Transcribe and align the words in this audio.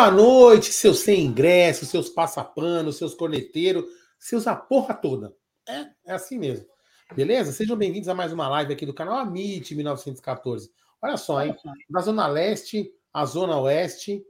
Boa 0.00 0.10
noite, 0.10 0.72
seus 0.72 1.00
sem 1.00 1.26
ingresso, 1.26 1.84
seus 1.84 2.08
passapanos, 2.08 2.96
seus 2.96 3.12
corneteiros, 3.14 3.84
seus 4.18 4.46
a 4.46 4.56
porra 4.56 4.94
toda. 4.94 5.36
É, 5.68 5.88
é 6.06 6.12
assim 6.14 6.38
mesmo. 6.38 6.66
Beleza? 7.14 7.52
Sejam 7.52 7.76
bem-vindos 7.76 8.08
a 8.08 8.14
mais 8.14 8.32
uma 8.32 8.48
live 8.48 8.72
aqui 8.72 8.86
do 8.86 8.94
canal 8.94 9.18
Amit 9.18 9.74
1914. 9.74 10.72
Olha 11.02 11.18
só, 11.18 11.44
hein? 11.44 11.54
Da 11.90 12.00
Zona 12.00 12.26
Leste 12.28 12.90
à 13.12 13.26
Zona 13.26 13.60
Oeste. 13.60 14.24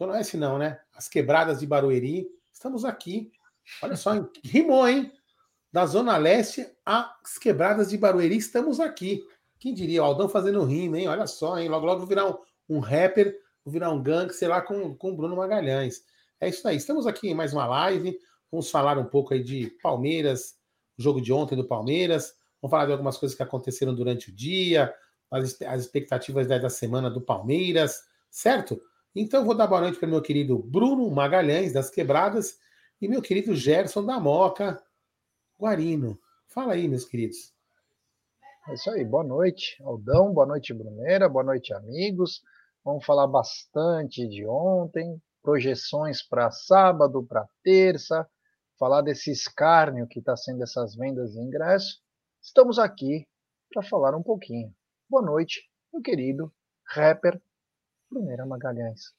Zona 0.00 0.12
Oeste 0.12 0.36
não, 0.36 0.58
né? 0.58 0.78
As 0.94 1.08
quebradas 1.08 1.58
de 1.58 1.66
Barueri. 1.66 2.28
Estamos 2.52 2.84
aqui. 2.84 3.32
Olha 3.82 3.96
só, 3.96 4.14
hein? 4.14 4.30
rimou, 4.44 4.86
hein? 4.86 5.12
Da 5.72 5.86
Zona 5.86 6.16
Leste 6.16 6.68
às 6.84 7.36
quebradas 7.36 7.90
de 7.90 7.98
Barueri, 7.98 8.36
estamos 8.36 8.78
aqui. 8.78 9.26
Quem 9.58 9.74
diria? 9.74 10.04
O 10.04 10.06
Aldão 10.06 10.28
fazendo 10.28 10.62
rima, 10.62 11.00
hein? 11.00 11.08
Olha 11.08 11.26
só, 11.26 11.58
hein? 11.58 11.68
Logo, 11.68 11.84
logo 11.84 12.06
virar 12.06 12.28
um, 12.28 12.38
um 12.68 12.78
rapper, 12.78 13.36
vou 13.66 13.72
virar 13.72 13.90
um 13.90 14.00
gangue, 14.00 14.32
sei 14.32 14.46
lá, 14.46 14.62
com, 14.62 14.94
com 14.94 15.10
o 15.10 15.16
Bruno 15.16 15.34
Magalhães. 15.34 16.04
É 16.40 16.48
isso 16.48 16.66
aí. 16.68 16.76
Estamos 16.76 17.04
aqui 17.04 17.28
em 17.28 17.34
mais 17.34 17.52
uma 17.52 17.66
live. 17.66 18.16
Vamos 18.48 18.70
falar 18.70 18.96
um 18.96 19.04
pouco 19.04 19.34
aí 19.34 19.42
de 19.42 19.70
Palmeiras, 19.82 20.54
o 20.96 21.02
jogo 21.02 21.20
de 21.20 21.32
ontem 21.32 21.56
do 21.56 21.66
Palmeiras. 21.66 22.32
Vamos 22.62 22.70
falar 22.70 22.86
de 22.86 22.92
algumas 22.92 23.18
coisas 23.18 23.36
que 23.36 23.42
aconteceram 23.42 23.92
durante 23.92 24.30
o 24.30 24.32
dia, 24.32 24.94
as, 25.28 25.60
as 25.62 25.80
expectativas 25.82 26.46
da 26.46 26.70
semana 26.70 27.10
do 27.10 27.20
Palmeiras, 27.20 28.04
certo? 28.30 28.80
Então 29.12 29.44
vou 29.44 29.54
dar 29.54 29.66
boa 29.66 29.80
noite 29.80 29.98
para 29.98 30.08
meu 30.08 30.22
querido 30.22 30.56
Bruno 30.60 31.10
Magalhães, 31.10 31.72
das 31.72 31.90
Quebradas, 31.90 32.60
e 33.02 33.08
meu 33.08 33.20
querido 33.20 33.52
Gerson 33.56 34.06
da 34.06 34.20
Moca 34.20 34.80
Guarino. 35.58 36.16
Fala 36.46 36.74
aí, 36.74 36.86
meus 36.86 37.04
queridos. 37.04 37.52
É 38.68 38.74
isso 38.74 38.88
aí, 38.90 39.04
boa 39.04 39.24
noite, 39.24 39.76
Aldão, 39.82 40.32
boa 40.32 40.46
noite, 40.46 40.72
Bruneira, 40.72 41.28
boa 41.28 41.44
noite, 41.44 41.74
amigos. 41.74 42.42
Vamos 42.86 43.04
falar 43.04 43.26
bastante 43.26 44.28
de 44.28 44.46
ontem, 44.46 45.20
projeções 45.42 46.22
para 46.22 46.52
sábado, 46.52 47.20
para 47.26 47.44
terça, 47.60 48.24
falar 48.78 49.02
desse 49.02 49.32
escárnio 49.32 50.06
que 50.06 50.20
está 50.20 50.36
sendo 50.36 50.62
essas 50.62 50.94
vendas 50.94 51.32
de 51.32 51.40
ingresso, 51.40 52.00
estamos 52.40 52.78
aqui 52.78 53.26
para 53.74 53.82
falar 53.82 54.14
um 54.14 54.22
pouquinho. 54.22 54.72
Boa 55.10 55.20
noite, 55.20 55.68
meu 55.92 56.00
querido 56.00 56.52
rapper 56.84 57.42
Bruneira 58.08 58.46
Magalhães. 58.46 59.12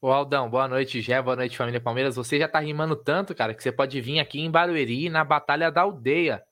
Ô 0.00 0.10
Aldão, 0.10 0.48
boa 0.48 0.66
noite, 0.66 1.02
Gé, 1.02 1.20
boa 1.20 1.36
noite, 1.36 1.54
família 1.54 1.82
Palmeiras. 1.82 2.16
Você 2.16 2.38
já 2.38 2.48
tá 2.48 2.60
rimando 2.60 2.96
tanto, 2.96 3.34
cara, 3.34 3.52
que 3.52 3.62
você 3.62 3.70
pode 3.70 4.00
vir 4.00 4.20
aqui 4.20 4.40
em 4.40 4.50
Barueri 4.50 5.10
na 5.10 5.22
Batalha 5.22 5.70
da 5.70 5.82
Aldeia, 5.82 6.42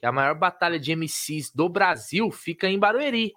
que 0.00 0.04
é 0.04 0.08
a 0.08 0.12
maior 0.12 0.34
batalha 0.34 0.80
de 0.80 0.90
MCs 0.96 1.52
do 1.54 1.68
Brasil 1.68 2.28
fica 2.32 2.68
em 2.68 2.76
Barueri. 2.76 3.32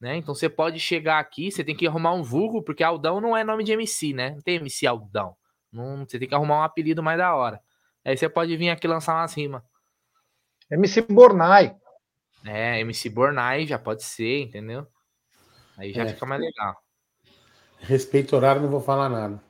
Né? 0.00 0.16
Então 0.16 0.34
você 0.34 0.48
pode 0.48 0.78
chegar 0.78 1.18
aqui, 1.18 1.50
você 1.50 1.64
tem 1.64 1.74
que 1.74 1.86
arrumar 1.86 2.12
um 2.12 2.22
vulgo, 2.22 2.62
porque 2.62 2.84
Aldão 2.84 3.20
não 3.20 3.36
é 3.36 3.42
nome 3.42 3.64
de 3.64 3.72
MC, 3.72 4.12
né? 4.12 4.30
Não 4.30 4.42
tem 4.42 4.56
MC 4.56 4.86
Aldão. 4.86 5.34
Não, 5.72 6.06
você 6.06 6.18
tem 6.18 6.28
que 6.28 6.34
arrumar 6.34 6.60
um 6.60 6.62
apelido 6.62 7.02
mais 7.02 7.18
da 7.18 7.34
hora. 7.34 7.60
Aí 8.04 8.16
você 8.16 8.28
pode 8.28 8.56
vir 8.56 8.70
aqui 8.70 8.86
lançar 8.86 9.14
umas 9.14 9.34
rimas. 9.34 9.62
MC 10.70 11.02
Bornai. 11.02 11.74
É, 12.44 12.80
MC 12.80 13.08
Bornai 13.08 13.66
já 13.66 13.78
pode 13.78 14.04
ser, 14.04 14.42
entendeu? 14.42 14.86
Aí 15.76 15.92
já 15.92 16.04
é. 16.04 16.08
fica 16.08 16.26
mais 16.26 16.40
legal. 16.40 16.76
Respeito 17.80 18.32
o 18.32 18.36
horário, 18.36 18.62
não 18.62 18.68
vou 18.68 18.80
falar 18.80 19.08
nada. 19.08 19.42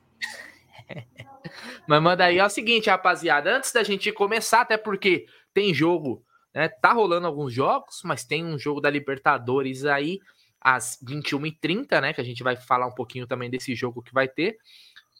Mas 1.87 2.03
manda 2.03 2.25
aí, 2.25 2.38
é 2.38 2.44
o 2.44 2.50
seguinte, 2.50 2.91
rapaziada, 2.91 3.56
antes 3.56 3.72
da 3.72 3.82
gente 3.82 4.10
começar, 4.12 4.62
até 4.62 4.76
porque 4.76 5.26
tem 5.54 5.72
jogo, 5.72 6.25
né? 6.54 6.69
Tá 6.69 6.92
rolando 6.92 7.26
alguns 7.26 7.53
jogos, 7.53 8.00
mas 8.03 8.25
tem 8.25 8.44
um 8.44 8.59
jogo 8.59 8.81
da 8.81 8.91
Libertadores 8.91 9.84
aí 9.84 10.19
às 10.66 10.99
21h30, 11.00 12.00
né? 12.00 12.12
Que 12.12 12.21
a 12.21 12.25
gente 12.25 12.43
vai 12.43 12.56
falar 12.56 12.88
um 12.88 12.94
pouquinho 12.94 13.25
também 13.25 13.49
desse 13.49 13.72
jogo 13.77 14.03
que 14.03 14.12
vai 14.12 14.27
ter. 14.27 14.59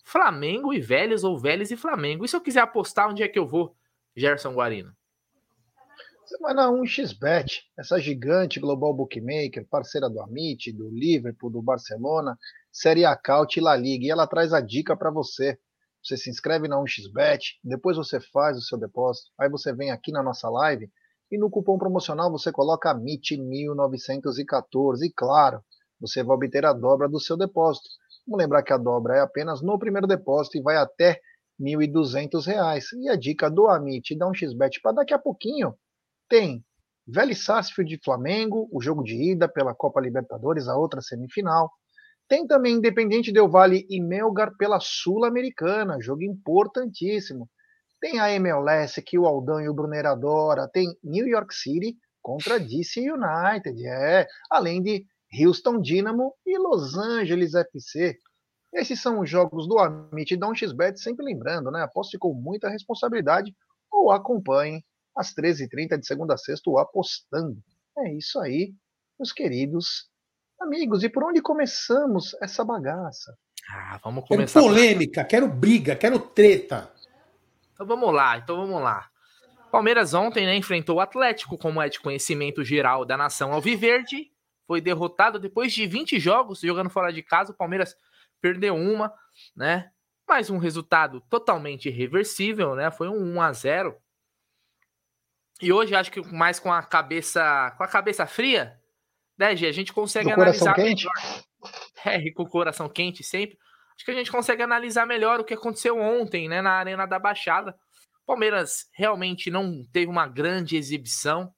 Flamengo 0.05 0.75
e 0.75 0.81
Vélez 0.81 1.23
ou 1.23 1.39
Vélez 1.39 1.71
e 1.71 1.77
Flamengo. 1.77 2.25
E 2.25 2.29
se 2.29 2.35
eu 2.35 2.41
quiser 2.41 2.63
apostar, 2.63 3.09
onde 3.09 3.23
é 3.23 3.29
que 3.29 3.39
eu 3.39 3.47
vou, 3.47 3.77
Gerson 4.17 4.53
Guarino? 4.53 4.93
Você 6.25 6.37
vai 6.39 6.53
na 6.53 6.69
1xBet, 6.69 7.61
essa 7.79 8.01
gigante 8.01 8.59
global 8.59 8.93
bookmaker, 8.93 9.65
parceira 9.71 10.11
do 10.11 10.21
Amit, 10.21 10.73
do 10.73 10.91
Liverpool, 10.91 11.49
do 11.49 11.63
Barcelona, 11.63 12.37
Série 12.73 13.05
A 13.05 13.15
Caut 13.15 13.57
e 13.57 13.63
La 13.63 13.77
Liga. 13.77 14.05
E 14.05 14.11
ela 14.11 14.27
traz 14.27 14.53
a 14.53 14.61
dica 14.61 14.97
para 14.97 15.13
você. 15.13 15.57
Você 16.03 16.17
se 16.17 16.29
inscreve 16.29 16.67
na 16.67 16.77
1xBet, 16.77 17.59
depois 17.63 17.97
você 17.97 18.19
faz 18.19 18.59
o 18.59 18.63
seu 18.63 18.79
depósito, 18.79 19.31
aí 19.39 19.49
você 19.49 19.73
vem 19.73 19.93
aqui 19.93 20.11
na 20.11 20.23
nossa 20.23 20.49
live 20.49 20.91
e 21.31 21.39
no 21.39 21.51
cupom 21.51 21.79
promocional 21.79 22.31
você 22.31 22.53
coloca 22.53 22.95
MIT1914 22.95 25.03
e 25.03 25.13
claro, 25.13 25.63
você 26.01 26.23
vai 26.23 26.37
obter 26.37 26.65
a 26.65 26.73
dobra 26.73 27.09
do 27.09 27.21
seu 27.21 27.37
depósito. 27.37 27.89
Vamos 28.27 28.43
lembrar 28.43 28.63
que 28.63 28.73
a 28.73 28.77
dobra 28.77 29.17
é 29.17 29.21
apenas 29.21 29.63
no 29.63 29.79
primeiro 29.79 30.07
depósito 30.07 30.59
e 30.59 30.63
vai 30.63 30.77
até 30.77 31.21
R$ 31.59 31.77
1.200. 31.77 32.83
E 33.01 33.09
a 33.09 33.17
dica 33.17 33.51
do 33.51 33.67
Amit 33.67 34.15
dá 34.17 34.29
um 34.29 34.35
xbet 34.35 34.81
para 34.81 34.93
daqui 34.93 35.15
a 35.15 35.19
pouquinho 35.19 35.75
tem 36.29 36.65
Vélez 37.07 37.45
Sarsfield 37.45 37.89
de 37.89 38.03
Flamengo, 38.03 38.69
o 38.73 38.81
jogo 38.81 39.03
de 39.03 39.15
ida 39.15 39.49
pela 39.49 39.75
Copa 39.75 40.01
Libertadores, 40.01 40.69
a 40.69 40.77
outra 40.77 41.01
semifinal. 41.01 41.71
Tem 42.29 42.47
também 42.47 42.75
Independente 42.75 43.33
Del 43.33 43.49
Vale 43.49 43.87
e 43.89 44.01
Melgar 44.01 44.57
pela 44.57 44.81
Sul-Americana, 44.81 46.01
jogo 46.01 46.23
importantíssimo. 46.23 47.49
Tem 48.01 48.21
a 48.21 48.31
MLS 48.33 49.01
que 49.03 49.19
o 49.19 49.27
Aldão 49.27 49.61
e 49.61 49.69
o 49.69 49.75
Brunner 49.75 50.07
adora. 50.07 50.69
Tem 50.69 50.87
New 51.03 51.27
York 51.27 51.55
City 51.55 51.97
contra 52.23 52.59
DC 52.59 53.01
United, 53.01 53.87
é. 53.87 54.27
Além 54.51 54.83
de 54.83 55.07
Houston 55.41 55.81
Dynamo 55.81 56.35
e 56.45 56.59
Los 56.59 56.97
Angeles 56.97 57.55
FC. 57.55 58.19
Esses 58.75 59.01
são 59.01 59.21
os 59.21 59.31
jogos 59.31 59.67
do 59.67 59.79
Amit 59.79 60.33
e 60.33 60.37
da 60.37 60.47
1xBet, 60.47 60.97
sempre 60.97 61.25
lembrando, 61.25 61.71
né? 61.71 61.83
Aposte 61.83 62.19
com 62.19 62.35
muita 62.35 62.69
responsabilidade 62.69 63.55
ou 63.91 64.11
acompanhe 64.11 64.85
às 65.17 65.35
13h30 65.35 65.99
de 65.99 66.07
segunda 66.07 66.35
a 66.35 66.37
sexta 66.37 66.69
o 66.69 66.79
Apostando. 66.79 67.57
É 67.99 68.13
isso 68.13 68.39
aí, 68.39 68.75
meus 69.19 69.33
queridos 69.33 70.11
amigos. 70.61 71.03
E 71.03 71.09
por 71.09 71.25
onde 71.25 71.41
começamos 71.41 72.35
essa 72.43 72.65
bagaça? 72.65 73.35
Ah, 73.71 73.99
vamos 74.05 74.27
começar. 74.29 74.61
Quero 74.61 74.75
polêmica, 74.75 75.25
quero 75.25 75.49
briga, 75.49 75.97
quero 75.97 76.19
treta. 76.19 76.93
Então 77.77 77.87
vamos 77.87 78.13
lá, 78.13 78.39
então 78.39 78.57
vamos 78.57 78.83
lá. 78.83 79.11
Palmeiras 79.71 80.15
ontem 80.15 80.47
né, 80.47 80.57
enfrentou 80.57 80.97
o 80.97 81.01
Atlético, 81.01 81.59
como 81.59 81.83
é 81.83 81.89
de 81.91 82.01
conhecimento 82.01 82.65
geral 82.65 83.05
da 83.05 83.15
nação 83.15 83.53
Alviverde, 83.53 84.33
foi 84.67 84.81
derrotado 84.81 85.39
depois 85.39 85.71
de 85.75 85.87
20 85.87 86.19
jogos 86.19 86.61
jogando 86.61 86.89
fora 86.89 87.13
de 87.13 87.23
casa. 87.23 87.53
O 87.53 87.55
Palmeiras 87.55 87.95
perdeu 88.41 88.75
uma, 88.75 89.13
né? 89.55 89.91
Mas 90.27 90.49
um 90.49 90.57
resultado 90.57 91.21
totalmente 91.29 91.91
irreversível, 91.91 92.75
né? 92.75 92.91
Foi 92.91 93.09
um 93.09 93.35
1 93.37 93.41
a 93.43 93.53
0. 93.53 93.97
E 95.61 95.71
hoje 95.71 95.95
acho 95.95 96.11
que 96.11 96.23
mais 96.33 96.59
com 96.59 96.73
a 96.73 96.83
cabeça, 96.83 97.75
com 97.77 97.85
a 97.85 97.89
cabeça 97.89 98.27
fria, 98.27 98.81
né, 99.39 99.55
G, 99.55 99.67
a 99.67 99.73
gente 99.73 99.93
consegue 99.93 100.33
com 100.33 100.41
analisar 100.41 100.75
quente. 100.75 101.07
melhor. 101.07 101.45
É, 102.05 102.31
com 102.31 102.45
o 102.45 102.49
coração 102.49 102.89
quente 102.89 103.23
sempre. 103.23 103.59
Acho 103.97 104.05
que 104.05 104.11
a 104.11 104.15
gente 104.15 104.31
consegue 104.31 104.63
analisar 104.63 105.07
melhor 105.07 105.41
o 105.41 105.45
que 105.45 105.55
aconteceu 105.55 105.99
ontem, 105.99 106.49
né, 106.49 106.61
na 106.61 106.73
Arena 106.73 107.07
da 107.07 107.19
Baixada. 107.19 107.75
Palmeiras 108.27 108.89
realmente 108.93 109.51
não 109.51 109.85
teve 109.93 110.11
uma 110.11 110.27
grande 110.27 110.77
exibição, 110.77 111.53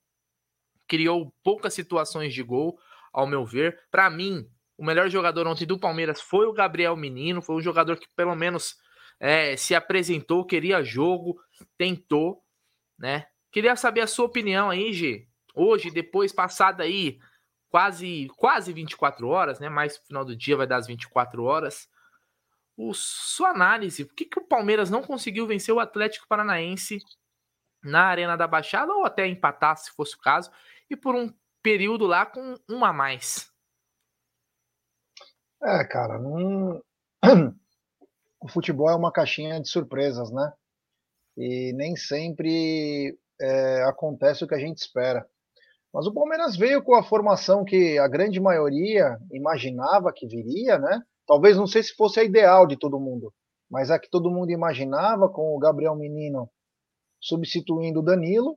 criou 0.87 1.35
poucas 1.43 1.75
situações 1.75 2.33
de 2.33 2.43
gol 2.43 2.79
ao 3.13 3.27
meu 3.27 3.45
ver. 3.45 3.81
Para 3.91 4.09
mim, 4.11 4.47
o 4.77 4.85
melhor 4.85 5.09
jogador 5.09 5.47
ontem 5.47 5.67
do 5.67 5.79
Palmeiras 5.79 6.21
foi 6.21 6.47
o 6.47 6.53
Gabriel 6.53 6.97
Menino, 6.97 7.43
foi 7.43 7.57
um 7.57 7.61
jogador 7.61 7.97
que 7.97 8.07
pelo 8.15 8.35
menos 8.37 8.77
é, 9.19 9.57
se 9.57 9.75
apresentou, 9.75 10.45
queria 10.45 10.85
jogo, 10.85 11.41
tentou, 11.77 12.43
né? 12.99 13.27
Queria 13.51 13.75
saber 13.75 14.03
a 14.03 14.07
sua 14.07 14.27
opinião 14.27 14.71
aí, 14.71 14.93
G. 14.93 15.27
Hoje, 15.55 15.91
depois 15.91 16.33
passada 16.33 16.85
aí 16.85 17.19
quase 17.71 18.29
quase 18.37 18.73
24 18.73 19.27
horas, 19.27 19.59
né? 19.59 19.69
Mais 19.69 19.97
final 19.97 20.25
do 20.25 20.37
dia 20.37 20.57
vai 20.57 20.67
dar 20.67 20.77
as 20.77 20.87
24 20.87 21.43
horas. 21.45 21.89
O, 22.81 22.95
sua 22.95 23.49
análise, 23.49 24.05
por 24.05 24.15
que, 24.15 24.25
que 24.25 24.39
o 24.39 24.47
Palmeiras 24.47 24.89
não 24.89 25.03
conseguiu 25.03 25.49
vencer 25.49 25.75
o 25.75 25.81
Atlético 25.81 26.29
Paranaense 26.29 26.99
na 27.83 28.05
Arena 28.05 28.37
da 28.37 28.47
Baixada 28.47 28.93
ou 28.93 29.05
até 29.05 29.27
empatar, 29.27 29.77
se 29.77 29.91
fosse 29.91 30.15
o 30.15 30.21
caso, 30.21 30.49
e 30.89 30.97
por 30.97 31.17
um 31.17 31.35
período 31.61 32.07
lá 32.07 32.25
com 32.25 32.55
um 32.71 32.85
a 32.85 32.93
mais. 32.93 33.51
É, 35.61 35.85
cara, 35.85 36.21
não... 36.21 36.81
o 38.41 38.49
futebol 38.49 38.89
é 38.89 38.95
uma 38.95 39.11
caixinha 39.11 39.61
de 39.61 39.69
surpresas, 39.69 40.31
né? 40.31 40.53
E 41.37 41.73
nem 41.73 41.97
sempre 41.97 43.19
é, 43.41 43.83
acontece 43.89 44.45
o 44.45 44.47
que 44.47 44.55
a 44.55 44.59
gente 44.59 44.79
espera. 44.79 45.29
Mas 45.93 46.07
o 46.07 46.15
Palmeiras 46.15 46.57
veio 46.57 46.81
com 46.81 46.95
a 46.95 47.03
formação 47.03 47.65
que 47.65 47.99
a 47.99 48.07
grande 48.07 48.39
maioria 48.39 49.19
imaginava 49.33 50.13
que 50.15 50.29
viria, 50.29 50.79
né? 50.79 51.03
Talvez 51.29 51.59
não 51.59 51.67
sei 51.67 51.83
se 51.83 51.95
fosse 51.95 52.19
a 52.19 52.25
ideal 52.25 52.67
de 52.67 52.79
todo 52.79 52.99
mundo, 52.99 53.33
mas 53.71 53.91
a 53.91 53.99
que 53.99 54.09
todo 54.09 54.31
mundo 54.31 54.51
imaginava, 54.51 55.29
com 55.29 55.55
o 55.55 55.59
Gabriel 55.59 55.95
Menino 55.95 56.51
substituindo 57.21 58.01
o 58.01 58.03
Danilo 58.03 58.57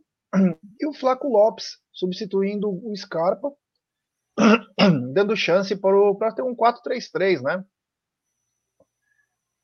e 0.79 0.87
o 0.87 0.93
Flaco 0.93 1.27
Lopes 1.27 1.77
substituindo 1.91 2.69
o 2.69 2.95
Scarpa, 2.95 3.51
dando 5.13 5.35
chance 5.35 5.75
para 5.75 6.33
ter 6.33 6.43
um 6.43 6.55
4-3-3, 6.55 7.41
né? 7.41 7.61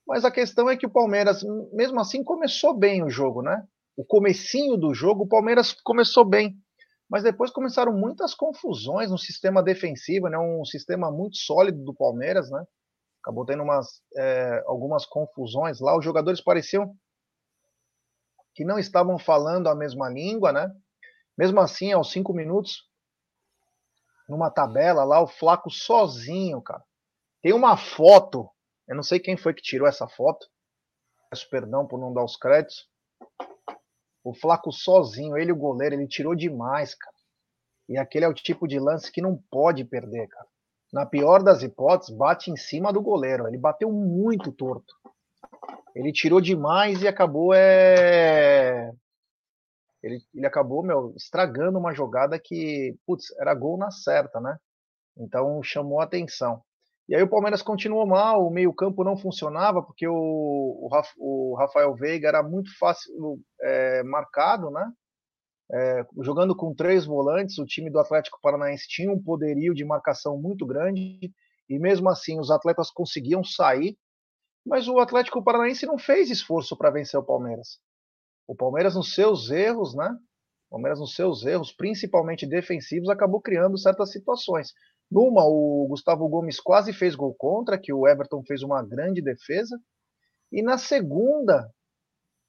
Mas 0.05 0.25
a 0.25 0.31
questão 0.31 0.69
é 0.69 0.75
que 0.75 0.85
o 0.85 0.91
Palmeiras, 0.91 1.43
mesmo 1.71 1.99
assim, 2.01 2.23
começou 2.23 2.77
bem 2.77 3.03
o 3.03 3.09
jogo, 3.09 3.41
né? 3.41 3.65
O 3.95 4.03
comecinho 4.03 4.75
do 4.75 4.93
jogo, 4.93 5.23
o 5.23 5.27
Palmeiras 5.27 5.73
começou 5.81 6.25
bem. 6.25 6.57
Mas 7.09 7.23
depois 7.23 7.51
começaram 7.51 7.93
muitas 7.93 8.33
confusões 8.33 9.09
no 9.09 9.17
sistema 9.17 9.63
defensivo, 9.63 10.27
né? 10.27 10.37
Um 10.37 10.65
sistema 10.65 11.09
muito 11.09 11.37
sólido 11.37 11.83
do 11.83 11.93
Palmeiras, 11.93 12.49
né? 12.51 12.65
Acabou 13.27 13.45
tendo 13.45 13.61
umas, 13.61 14.01
é, 14.15 14.63
algumas 14.67 15.05
confusões 15.05 15.81
lá. 15.81 15.97
Os 15.97 16.05
jogadores 16.05 16.39
pareciam 16.39 16.95
que 18.55 18.63
não 18.63 18.79
estavam 18.79 19.19
falando 19.19 19.67
a 19.67 19.75
mesma 19.75 20.07
língua, 20.07 20.53
né? 20.53 20.73
Mesmo 21.37 21.59
assim, 21.59 21.91
aos 21.91 22.09
cinco 22.09 22.33
minutos, 22.33 22.89
numa 24.29 24.49
tabela 24.49 25.03
lá, 25.03 25.21
o 25.21 25.27
Flaco 25.27 25.69
sozinho, 25.69 26.61
cara. 26.61 26.81
Tem 27.41 27.51
uma 27.51 27.75
foto, 27.75 28.49
eu 28.87 28.95
não 28.95 29.03
sei 29.03 29.19
quem 29.19 29.35
foi 29.35 29.53
que 29.53 29.61
tirou 29.61 29.89
essa 29.89 30.07
foto. 30.07 30.47
Peço 31.29 31.49
perdão 31.49 31.85
por 31.85 31.99
não 31.99 32.13
dar 32.13 32.23
os 32.23 32.37
créditos. 32.37 32.89
O 34.23 34.33
Flaco 34.33 34.71
sozinho, 34.71 35.37
ele 35.37 35.51
o 35.51 35.57
goleiro, 35.57 35.95
ele 35.95 36.07
tirou 36.07 36.33
demais, 36.33 36.95
cara. 36.95 37.17
E 37.89 37.97
aquele 37.97 38.23
é 38.23 38.29
o 38.29 38.33
tipo 38.33 38.69
de 38.69 38.79
lance 38.79 39.11
que 39.11 39.21
não 39.21 39.37
pode 39.51 39.83
perder, 39.83 40.29
cara. 40.29 40.47
Na 40.91 41.05
pior 41.05 41.43
das 41.43 41.63
hipóteses, 41.63 42.15
bate 42.15 42.49
em 42.49 42.55
cima 42.55 42.93
do 42.93 43.01
goleiro. 43.01 43.47
Ele 43.47 43.57
bateu 43.57 43.91
muito 43.91 44.51
torto. 44.51 44.93
Ele 45.95 46.11
tirou 46.13 46.39
demais 46.39 47.01
e 47.01 47.07
acabou 47.07 47.53
é 47.53 48.91
ele, 50.07 50.19
ele 50.33 50.45
acabou, 50.45 50.83
meu, 50.83 51.13
estragando 51.15 51.77
uma 51.77 51.93
jogada 51.93 52.39
que, 52.39 52.95
putz, 53.05 53.25
era 53.39 53.53
gol 53.53 53.77
na 53.77 53.91
certa, 53.91 54.39
né? 54.39 54.57
Então 55.17 55.61
chamou 55.63 55.99
atenção. 55.99 56.61
E 57.09 57.15
aí 57.15 57.23
o 57.23 57.29
Palmeiras 57.29 57.61
continuou 57.61 58.05
mal, 58.05 58.45
o 58.45 58.51
meio-campo 58.51 59.03
não 59.03 59.17
funcionava, 59.17 59.81
porque 59.81 60.07
o, 60.07 60.13
o, 60.13 60.89
o, 61.17 61.55
Rafael 61.55 61.95
Veiga 61.95 62.27
era 62.27 62.43
muito 62.43 62.69
fácil 62.77 63.39
é, 63.61 64.03
marcado, 64.03 64.69
né? 64.69 64.91
É, 65.71 66.05
jogando 66.21 66.55
com 66.55 66.73
três 66.73 67.05
volantes, 67.05 67.57
o 67.57 67.65
time 67.65 67.89
do 67.89 67.99
Atlético 67.99 68.39
Paranaense 68.41 68.87
tinha 68.87 69.11
um 69.11 69.21
poderio 69.21 69.73
de 69.73 69.83
marcação 69.83 70.37
muito 70.37 70.65
grande, 70.65 71.31
e 71.69 71.77
mesmo 71.77 72.09
assim 72.09 72.39
os 72.39 72.49
atletas 72.49 72.89
conseguiam 72.89 73.43
sair, 73.43 73.97
mas 74.65 74.87
o 74.87 74.99
Atlético 74.99 75.43
Paranaense 75.43 75.85
não 75.85 75.97
fez 75.97 76.29
esforço 76.29 76.77
para 76.77 76.89
vencer 76.89 77.19
o 77.19 77.23
Palmeiras. 77.23 77.79
O 78.47 78.55
Palmeiras, 78.55 78.95
nos 78.95 79.13
seus 79.13 79.49
erros, 79.51 79.93
né? 79.93 80.09
O 80.69 80.71
Palmeiras, 80.71 80.99
nos 80.99 81.15
seus 81.15 81.45
erros, 81.45 81.71
principalmente 81.71 82.45
defensivos, 82.45 83.09
acabou 83.09 83.41
criando 83.41 83.77
certas 83.77 84.11
situações. 84.11 84.73
Numa, 85.09 85.45
o 85.45 85.85
Gustavo 85.87 86.27
Gomes 86.27 86.59
quase 86.59 86.91
fez 86.91 87.15
gol 87.15 87.33
contra, 87.33 87.77
que 87.77 87.93
o 87.93 88.07
Everton 88.07 88.43
fez 88.43 88.61
uma 88.61 88.83
grande 88.83 89.21
defesa. 89.21 89.77
E 90.51 90.61
na 90.61 90.77
segunda, 90.77 91.69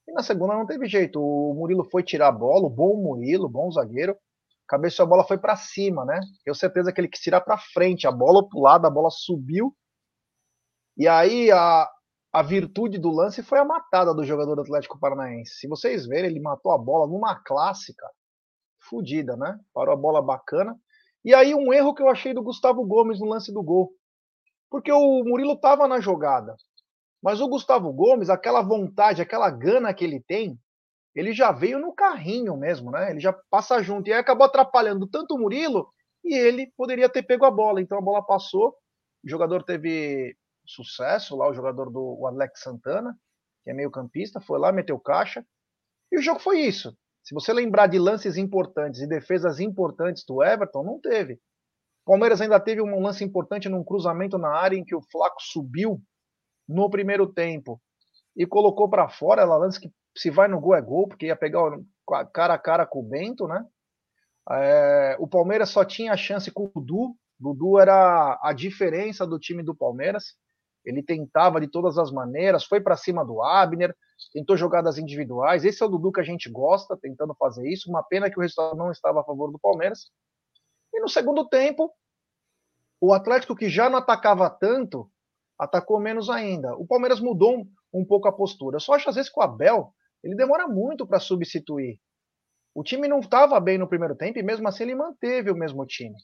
e 0.09 0.13
na 0.13 0.23
segunda 0.23 0.55
não 0.55 0.65
teve 0.65 0.87
jeito. 0.87 1.21
O 1.21 1.53
Murilo 1.53 1.87
foi 1.89 2.03
tirar 2.03 2.29
a 2.29 2.31
bola, 2.31 2.65
o 2.65 2.69
bom 2.69 2.95
Murilo, 2.95 3.47
bom 3.47 3.71
zagueiro. 3.71 4.17
Cabeceou 4.67 5.05
a 5.05 5.09
bola 5.09 5.23
foi 5.23 5.37
para 5.37 5.55
cima, 5.55 6.05
né? 6.05 6.19
Tenho 6.43 6.55
certeza 6.55 6.91
que 6.91 6.99
ele 7.01 7.07
quis 7.07 7.21
tirar 7.21 7.41
para 7.41 7.57
frente. 7.57 8.07
A 8.07 8.11
bola 8.11 8.47
pro 8.47 8.59
lado, 8.59 8.85
a 8.85 8.89
bola 8.89 9.09
subiu. 9.09 9.75
E 10.97 11.07
aí 11.07 11.51
a, 11.51 11.89
a 12.33 12.43
virtude 12.43 12.97
do 12.97 13.09
lance 13.09 13.41
foi 13.41 13.59
a 13.59 13.65
matada 13.65 14.13
do 14.13 14.23
jogador 14.23 14.55
do 14.55 14.61
Atlético 14.61 14.99
Paranaense. 14.99 15.55
Se 15.55 15.67
vocês 15.67 16.05
verem, 16.05 16.29
ele 16.29 16.39
matou 16.39 16.71
a 16.71 16.77
bola 16.77 17.07
numa 17.07 17.35
clássica, 17.35 18.05
fodida, 18.89 19.35
né? 19.35 19.59
Parou 19.73 19.93
a 19.93 19.97
bola 19.97 20.21
bacana. 20.21 20.75
E 21.23 21.33
aí 21.33 21.53
um 21.53 21.73
erro 21.73 21.93
que 21.93 22.01
eu 22.01 22.09
achei 22.09 22.33
do 22.33 22.43
Gustavo 22.43 22.85
Gomes 22.85 23.19
no 23.19 23.27
lance 23.27 23.51
do 23.51 23.63
gol. 23.63 23.91
Porque 24.69 24.91
o 24.91 25.23
Murilo 25.23 25.53
estava 25.53 25.87
na 25.87 25.99
jogada. 25.99 26.55
Mas 27.21 27.41
o 27.41 27.47
Gustavo 27.47 27.91
Gomes, 27.91 28.29
aquela 28.29 28.61
vontade, 28.61 29.21
aquela 29.21 29.49
gana 29.49 29.93
que 29.93 30.03
ele 30.03 30.21
tem, 30.21 30.57
ele 31.13 31.33
já 31.33 31.51
veio 31.51 31.79
no 31.79 31.93
carrinho 31.93 32.55
mesmo, 32.55 32.91
né? 32.91 33.11
Ele 33.11 33.19
já 33.19 33.33
passa 33.49 33.81
junto. 33.83 34.07
E 34.07 34.13
aí 34.13 34.19
acabou 34.19 34.45
atrapalhando 34.45 35.07
tanto 35.07 35.35
o 35.35 35.39
Murilo 35.39 35.89
e 36.23 36.33
ele 36.33 36.71
poderia 36.77 37.09
ter 37.09 37.23
pego 37.23 37.45
a 37.45 37.51
bola. 37.51 37.81
Então 37.81 37.97
a 37.97 38.01
bola 38.01 38.23
passou, 38.23 38.75
o 39.23 39.29
jogador 39.29 39.63
teve 39.63 40.35
sucesso 40.65 41.35
lá, 41.35 41.49
o 41.49 41.53
jogador 41.53 41.89
do 41.89 42.25
Alex 42.25 42.61
Santana, 42.61 43.17
que 43.63 43.71
é 43.71 43.73
meio 43.73 43.91
campista, 43.91 44.39
foi 44.39 44.59
lá, 44.59 44.71
meteu 44.71 44.99
caixa. 44.99 45.45
E 46.11 46.17
o 46.17 46.21
jogo 46.21 46.39
foi 46.39 46.61
isso. 46.61 46.95
Se 47.23 47.33
você 47.33 47.51
lembrar 47.51 47.87
de 47.87 47.99
lances 47.99 48.37
importantes 48.37 49.01
e 49.01 49.07
defesas 49.07 49.59
importantes 49.59 50.23
do 50.25 50.43
Everton, 50.43 50.83
não 50.83 50.99
teve. 50.99 51.33
O 52.05 52.11
Palmeiras 52.11 52.39
ainda 52.41 52.59
teve 52.59 52.81
um 52.81 53.01
lance 53.01 53.23
importante 53.23 53.67
num 53.67 53.83
cruzamento 53.83 54.37
na 54.37 54.49
área 54.49 54.77
em 54.77 54.85
que 54.85 54.95
o 54.95 55.01
Flaco 55.01 55.41
subiu 55.41 56.01
no 56.69 56.87
primeiro 56.87 57.25
tempo 57.25 57.81
e 58.37 58.45
colocou 58.45 58.87
para 58.87 59.09
fora. 59.09 59.41
Ela 59.41 59.57
lance 59.57 59.79
que 59.79 59.91
se 60.15 60.29
vai 60.29 60.47
no 60.47 60.61
gol 60.61 60.75
é 60.75 60.81
gol, 60.81 61.07
porque 61.07 61.25
ia 61.25 61.35
pegar 61.35 61.61
cara 62.31 62.53
a 62.53 62.59
cara 62.59 62.85
com 62.85 62.99
o 62.99 63.03
Bento, 63.03 63.47
né? 63.47 63.65
É, 64.51 65.17
o 65.19 65.27
Palmeiras 65.27 65.69
só 65.69 65.83
tinha 65.83 66.13
a 66.13 66.17
chance 66.17 66.51
com 66.51 66.65
o 66.65 66.71
Dudu. 66.79 67.15
Dudu 67.39 67.79
era 67.79 68.39
a 68.41 68.53
diferença 68.53 69.25
do 69.25 69.39
time 69.39 69.63
do 69.63 69.75
Palmeiras. 69.75 70.35
Ele 70.85 71.03
tentava 71.03 71.59
de 71.59 71.67
todas 71.67 71.97
as 71.97 72.11
maneiras, 72.11 72.63
foi 72.63 72.79
para 72.79 72.95
cima 72.95 73.25
do 73.25 73.43
Abner, 73.43 73.95
tentou 74.33 74.55
jogadas 74.55 74.97
individuais. 74.97 75.65
Esse 75.65 75.83
é 75.83 75.85
o 75.85 75.89
Dudu 75.89 76.11
que 76.11 76.21
a 76.21 76.23
gente 76.23 76.49
gosta, 76.49 76.97
tentando 76.97 77.35
fazer 77.35 77.67
isso. 77.67 77.89
Uma 77.89 78.03
pena 78.03 78.29
que 78.29 78.37
o 78.37 78.41
resultado 78.41 78.77
não 78.77 78.91
estava 78.91 79.21
a 79.21 79.23
favor 79.23 79.51
do 79.51 79.59
Palmeiras. 79.59 80.09
E 80.93 80.99
no 80.99 81.09
segundo 81.09 81.47
tempo, 81.47 81.91
o 82.99 83.13
Atlético, 83.13 83.55
que 83.55 83.69
já 83.69 83.89
não 83.89 83.99
atacava 83.99 84.49
tanto, 84.49 85.09
atacou 85.59 85.99
menos 85.99 86.29
ainda. 86.29 86.73
O 86.75 86.87
Palmeiras 86.87 87.19
mudou 87.19 87.57
um, 87.57 87.69
um 87.93 88.05
pouco 88.05 88.27
a 88.27 88.31
postura. 88.31 88.77
Eu 88.77 88.79
só 88.79 88.93
acho 88.93 89.09
às 89.09 89.15
vezes 89.15 89.31
que 89.31 89.39
o 89.39 89.43
Abel 89.43 89.93
ele 90.23 90.35
demora 90.35 90.67
muito 90.67 91.05
para 91.05 91.19
substituir. 91.19 91.99
O 92.73 92.83
time 92.83 93.07
não 93.07 93.19
estava 93.19 93.59
bem 93.59 93.77
no 93.77 93.87
primeiro 93.87 94.15
tempo 94.15 94.39
e 94.39 94.43
mesmo 94.43 94.67
assim 94.67 94.83
ele 94.83 94.95
manteve 94.95 95.51
o 95.51 95.55
mesmo 95.55 95.85
time. 95.85 96.15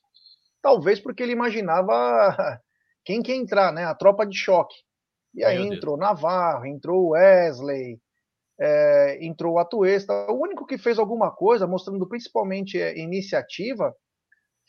Talvez 0.61 0.99
porque 0.99 1.21
ele 1.21 1.33
imaginava 1.33 2.59
quem 3.03 3.21
que 3.21 3.33
entrar, 3.33 3.73
né? 3.73 3.83
A 3.85 3.93
tropa 3.93 4.25
de 4.25 4.37
choque. 4.37 4.75
E 5.33 5.43
aí 5.43 5.59
Meu 5.59 5.73
entrou 5.73 5.97
Deus. 5.97 6.09
Navarro, 6.09 6.65
entrou 6.65 7.09
Wesley, 7.09 7.99
é, 8.59 9.25
entrou 9.25 9.55
o 9.55 9.59
Atuesta. 9.59 10.13
O 10.31 10.41
único 10.41 10.65
que 10.65 10.77
fez 10.77 10.97
alguma 10.97 11.29
coisa, 11.29 11.67
mostrando 11.67 12.07
principalmente 12.07 12.79
é, 12.79 12.97
iniciativa, 12.97 13.93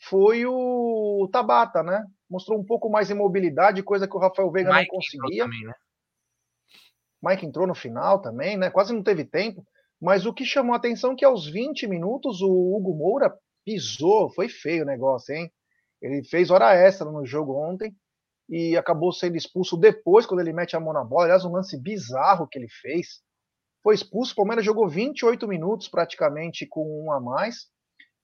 foi 0.09 0.45
o 0.45 1.27
Tabata, 1.31 1.81
né? 1.81 2.03
Mostrou 2.29 2.59
um 2.59 2.65
pouco 2.65 2.89
mais 2.89 3.07
de 3.07 3.13
mobilidade, 3.13 3.83
coisa 3.83 4.07
que 4.07 4.15
o 4.15 4.19
Rafael 4.19 4.51
Veiga 4.51 4.73
Mike 4.73 4.91
não 4.91 4.99
conseguia. 4.99 5.43
Também, 5.43 5.63
né? 5.63 5.73
Mike 7.23 7.45
entrou 7.45 7.65
no 7.65 7.75
final 7.75 8.21
também, 8.21 8.57
né? 8.57 8.69
Quase 8.69 8.93
não 8.93 9.03
teve 9.03 9.25
tempo. 9.25 9.65
Mas 9.99 10.25
o 10.25 10.33
que 10.33 10.45
chamou 10.45 10.73
a 10.73 10.77
atenção 10.77 11.13
é 11.13 11.15
que 11.15 11.25
aos 11.25 11.47
20 11.47 11.87
minutos 11.87 12.41
o 12.41 12.75
Hugo 12.75 12.95
Moura 12.95 13.33
pisou, 13.65 14.29
foi 14.29 14.47
feio 14.47 14.83
o 14.83 14.85
negócio, 14.85 15.33
hein? 15.33 15.51
Ele 16.01 16.23
fez 16.23 16.51
hora 16.51 16.73
extra 16.73 17.09
no 17.09 17.25
jogo 17.25 17.53
ontem 17.53 17.95
e 18.47 18.77
acabou 18.77 19.11
sendo 19.11 19.35
expulso 19.35 19.75
depois, 19.75 20.25
quando 20.25 20.39
ele 20.39 20.53
mete 20.53 20.75
a 20.75 20.79
mão 20.79 20.93
na 20.93 21.03
bola. 21.03 21.25
Aliás, 21.25 21.43
um 21.43 21.51
lance 21.51 21.77
bizarro 21.81 22.47
que 22.47 22.57
ele 22.57 22.69
fez. 22.69 23.21
Foi 23.83 23.95
expulso, 23.95 24.33
o 24.33 24.35
Palmeiras 24.35 24.63
jogou 24.63 24.87
28 24.87 25.47
minutos 25.47 25.87
praticamente 25.87 26.65
com 26.67 27.03
um 27.03 27.11
a 27.11 27.19
mais. 27.19 27.67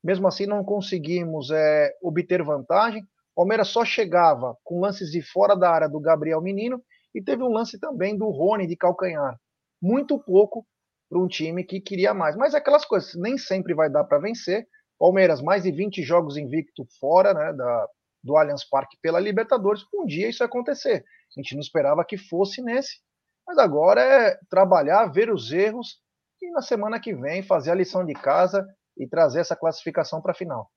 Mesmo 0.04 0.28
assim, 0.28 0.46
não 0.46 0.64
conseguimos 0.64 1.50
é, 1.50 1.92
obter 2.02 2.44
vantagem. 2.44 3.04
O 3.34 3.42
Palmeiras 3.42 3.70
só 3.70 3.84
chegava 3.84 4.56
com 4.64 4.80
lances 4.80 5.10
de 5.10 5.22
fora 5.22 5.56
da 5.56 5.70
área 5.70 5.90
do 5.90 6.00
Gabriel 6.00 6.42
Menino 6.42 6.82
e 7.16 7.22
teve 7.22 7.42
um 7.44 7.52
lance 7.52 7.80
também 7.80 8.18
do 8.18 8.30
Rony 8.30 8.68
de 8.68 8.76
calcanhar. 8.76 9.36
Muito 9.82 10.20
pouco 10.20 10.66
para 11.10 11.20
um 11.20 11.28
time 11.28 11.64
que 11.64 11.82
queria 11.82 12.14
mais. 12.14 12.36
Mas 12.36 12.54
é 12.54 12.58
aquelas 12.58 12.86
coisas, 12.86 13.16
nem 13.16 13.38
sempre 13.38 13.74
vai 13.74 13.90
dar 13.90 14.04
para 14.04 14.20
vencer. 14.20 14.68
Palmeiras, 15.00 15.42
mais 15.42 15.64
de 15.64 15.72
20 15.72 16.02
jogos 16.04 16.38
invicto 16.38 16.86
fora 17.00 17.34
né, 17.34 17.54
da, 17.54 17.88
do 18.24 18.38
Allianz 18.38 18.64
Parque 18.64 18.98
pela 19.02 19.20
Libertadores, 19.20 19.84
um 19.94 20.06
dia 20.06 20.30
isso 20.30 20.44
ia 20.44 20.48
acontecer. 20.48 21.04
A 21.36 21.42
gente 21.42 21.56
não 21.56 21.62
esperava 21.62 22.06
que 22.06 22.18
fosse 22.18 22.62
nesse, 22.62 23.00
mas 23.46 23.58
agora 23.58 24.02
é 24.02 24.40
trabalhar, 24.50 25.08
ver 25.08 25.32
os 25.32 25.52
erros 25.52 26.00
e 26.42 26.52
na 26.52 26.62
semana 26.62 27.00
que 27.00 27.14
vem 27.14 27.42
fazer 27.42 27.72
a 27.72 27.76
lição 27.76 28.06
de 28.06 28.14
casa 28.14 28.66
e 28.98 29.08
trazer 29.08 29.40
essa 29.40 29.56
classificação 29.56 30.22
para 30.22 30.32
a 30.32 30.36
final. 30.36 30.70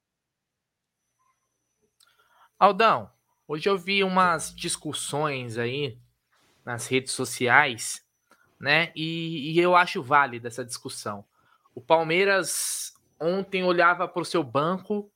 Aldão, 2.58 3.10
hoje 3.46 3.68
eu 3.68 3.76
vi 3.76 4.02
umas 4.02 4.54
discussões 4.54 5.58
aí 5.58 5.98
nas 6.64 6.86
redes 6.86 7.12
sociais, 7.12 8.04
né? 8.58 8.92
E, 8.96 9.52
e 9.52 9.60
eu 9.60 9.76
acho 9.76 10.02
válida 10.02 10.48
essa 10.48 10.64
discussão. 10.64 11.24
O 11.74 11.80
Palmeiras 11.80 12.94
ontem 13.20 13.62
olhava 13.62 14.08
para 14.08 14.22
o 14.22 14.24
seu 14.24 14.42
banco 14.42 15.10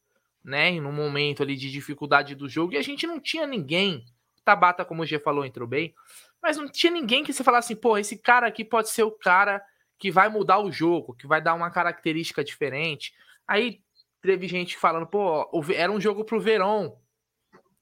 né? 0.44 0.72
No 0.80 0.92
momento 0.92 1.42
ali 1.42 1.56
de 1.56 1.70
dificuldade 1.70 2.34
do 2.34 2.48
jogo, 2.48 2.72
e 2.72 2.76
a 2.76 2.82
gente 2.82 3.06
não 3.06 3.20
tinha 3.20 3.46
ninguém. 3.46 4.04
O 4.38 4.42
Tabata, 4.44 4.84
como 4.84 5.02
o 5.02 5.06
G 5.06 5.18
falou, 5.18 5.44
entrou 5.44 5.68
bem, 5.68 5.94
mas 6.42 6.56
não 6.56 6.68
tinha 6.68 6.92
ninguém 6.92 7.22
que 7.22 7.32
você 7.32 7.44
falasse 7.44 7.72
assim, 7.72 7.80
pô, 7.80 7.98
esse 7.98 8.16
cara 8.16 8.46
aqui 8.46 8.64
pode 8.64 8.88
ser 8.88 9.02
o 9.02 9.10
cara 9.10 9.62
que 9.98 10.10
vai 10.10 10.28
mudar 10.28 10.58
o 10.58 10.72
jogo, 10.72 11.14
que 11.14 11.26
vai 11.26 11.42
dar 11.42 11.54
uma 11.54 11.70
característica 11.70 12.42
diferente. 12.42 13.14
Aí 13.46 13.80
teve 14.22 14.48
gente 14.48 14.76
falando, 14.76 15.06
pô, 15.06 15.46
era 15.74 15.92
um 15.92 16.00
jogo 16.00 16.24
pro 16.24 16.40
Verón, 16.40 16.92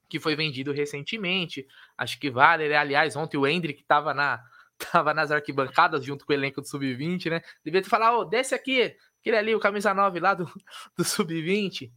que 0.09 0.19
foi 0.19 0.35
vendido 0.35 0.73
recentemente. 0.73 1.67
Acho 1.97 2.19
que 2.19 2.29
vale. 2.29 2.73
Aliás, 2.75 3.15
ontem 3.15 3.37
o 3.37 3.47
Hendrick 3.47 3.81
estava 3.81 4.13
na, 4.13 4.41
tava 4.91 5.13
nas 5.13 5.31
arquibancadas 5.31 6.03
junto 6.03 6.25
com 6.25 6.33
o 6.33 6.35
elenco 6.35 6.61
do 6.61 6.67
Sub-20, 6.67 7.29
né? 7.29 7.41
Devia 7.63 7.81
ter 7.81 7.89
falado, 7.89 8.17
oh, 8.17 8.25
desce 8.25 8.55
aqui, 8.55 8.95
aquele 9.21 9.37
ali, 9.37 9.55
o 9.55 9.59
camisa 9.59 9.93
9 9.93 10.19
lá 10.19 10.33
do, 10.33 10.45
do 10.97 11.03
Sub-20. 11.03 11.91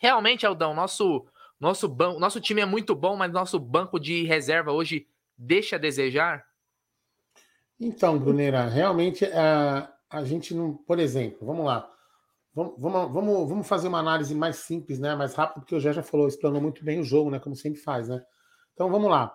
Realmente, 0.00 0.46
Aldão, 0.46 0.74
nosso, 0.74 1.26
nosso, 1.60 1.88
banco, 1.88 2.18
nosso 2.18 2.40
time 2.40 2.62
é 2.62 2.66
muito 2.66 2.94
bom, 2.94 3.16
mas 3.16 3.30
nosso 3.32 3.58
banco 3.58 3.98
de 3.98 4.24
reserva 4.24 4.72
hoje 4.72 5.06
deixa 5.36 5.76
a 5.76 5.78
desejar? 5.78 6.44
Então, 7.78 8.18
Brunera, 8.18 8.68
realmente 8.68 9.24
a, 9.24 9.92
a 10.08 10.24
gente 10.24 10.54
não. 10.54 10.74
Por 10.74 11.00
exemplo, 11.00 11.44
vamos 11.44 11.66
lá. 11.66 11.90
Vamos, 12.54 12.74
vamos, 12.78 13.48
vamos, 13.48 13.66
fazer 13.66 13.88
uma 13.88 13.98
análise 13.98 14.34
mais 14.34 14.56
simples, 14.56 14.98
né? 14.98 15.14
Mais 15.14 15.34
rápido, 15.34 15.62
porque 15.62 15.74
o 15.74 15.80
Jé 15.80 15.92
já 15.92 16.02
falou, 16.02 16.28
explanou 16.28 16.60
muito 16.60 16.84
bem 16.84 17.00
o 17.00 17.04
jogo, 17.04 17.30
né? 17.30 17.38
Como 17.38 17.56
sempre 17.56 17.80
faz, 17.80 18.08
né? 18.08 18.22
Então 18.74 18.90
vamos 18.90 19.10
lá. 19.10 19.34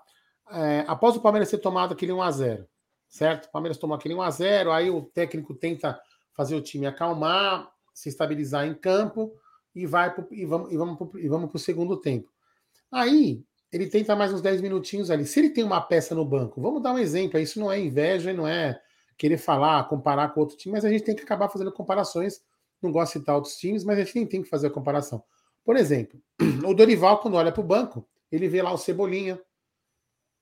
É, 0.51 0.85
após 0.87 1.15
o 1.15 1.21
Palmeiras 1.21 1.49
ter 1.49 1.57
tomado 1.57 1.93
aquele 1.93 2.11
1x0, 2.11 2.65
certo? 3.07 3.45
O 3.45 3.51
Palmeiras 3.51 3.77
tomou 3.77 3.95
aquele 3.95 4.13
1x0, 4.13 4.71
aí 4.71 4.89
o 4.89 5.01
técnico 5.01 5.55
tenta 5.55 5.99
fazer 6.33 6.55
o 6.55 6.61
time 6.61 6.85
acalmar, 6.85 7.69
se 7.93 8.09
estabilizar 8.09 8.67
em 8.67 8.75
campo 8.75 9.33
e 9.73 9.87
vai 9.87 10.13
pro, 10.13 10.27
e 10.31 10.45
vamos, 10.45 10.71
e 10.71 10.77
vamos, 10.77 10.97
pro, 10.97 11.19
e 11.19 11.27
vamos 11.27 11.49
para 11.49 11.57
o 11.57 11.59
segundo 11.59 11.97
tempo. 11.97 12.31
Aí 12.91 13.43
ele 13.71 13.87
tenta 13.87 14.15
mais 14.15 14.31
uns 14.31 14.41
10 14.41 14.61
minutinhos 14.61 15.09
ali. 15.09 15.25
Se 15.25 15.39
ele 15.39 15.49
tem 15.49 15.63
uma 15.63 15.81
peça 15.81 16.13
no 16.13 16.23
banco, 16.23 16.61
vamos 16.61 16.81
dar 16.81 16.93
um 16.93 16.99
exemplo. 16.99 17.39
Isso 17.39 17.59
não 17.59 17.71
é 17.71 17.79
inveja, 17.79 18.31
não 18.31 18.47
é 18.47 18.79
querer 19.17 19.37
falar, 19.37 19.87
comparar 19.89 20.29
com 20.29 20.39
outro 20.39 20.55
time, 20.55 20.73
mas 20.73 20.85
a 20.85 20.89
gente 20.89 21.03
tem 21.03 21.15
que 21.15 21.23
acabar 21.23 21.49
fazendo 21.49 21.71
comparações. 21.71 22.39
Não 22.81 22.91
gosto 22.91 23.13
de 23.13 23.19
citar 23.19 23.35
outros 23.35 23.55
times, 23.55 23.83
mas 23.83 23.97
a 23.97 24.03
gente 24.03 24.25
tem 24.27 24.41
que 24.41 24.49
fazer 24.49 24.67
a 24.67 24.71
comparação. 24.71 25.23
Por 25.63 25.75
exemplo, 25.75 26.21
o 26.65 26.73
Dorival, 26.73 27.19
quando 27.19 27.35
olha 27.35 27.51
para 27.51 27.61
o 27.61 27.63
banco, 27.63 28.07
ele 28.31 28.47
vê 28.47 28.61
lá 28.61 28.71
o 28.71 28.77
Cebolinha, 28.77 29.39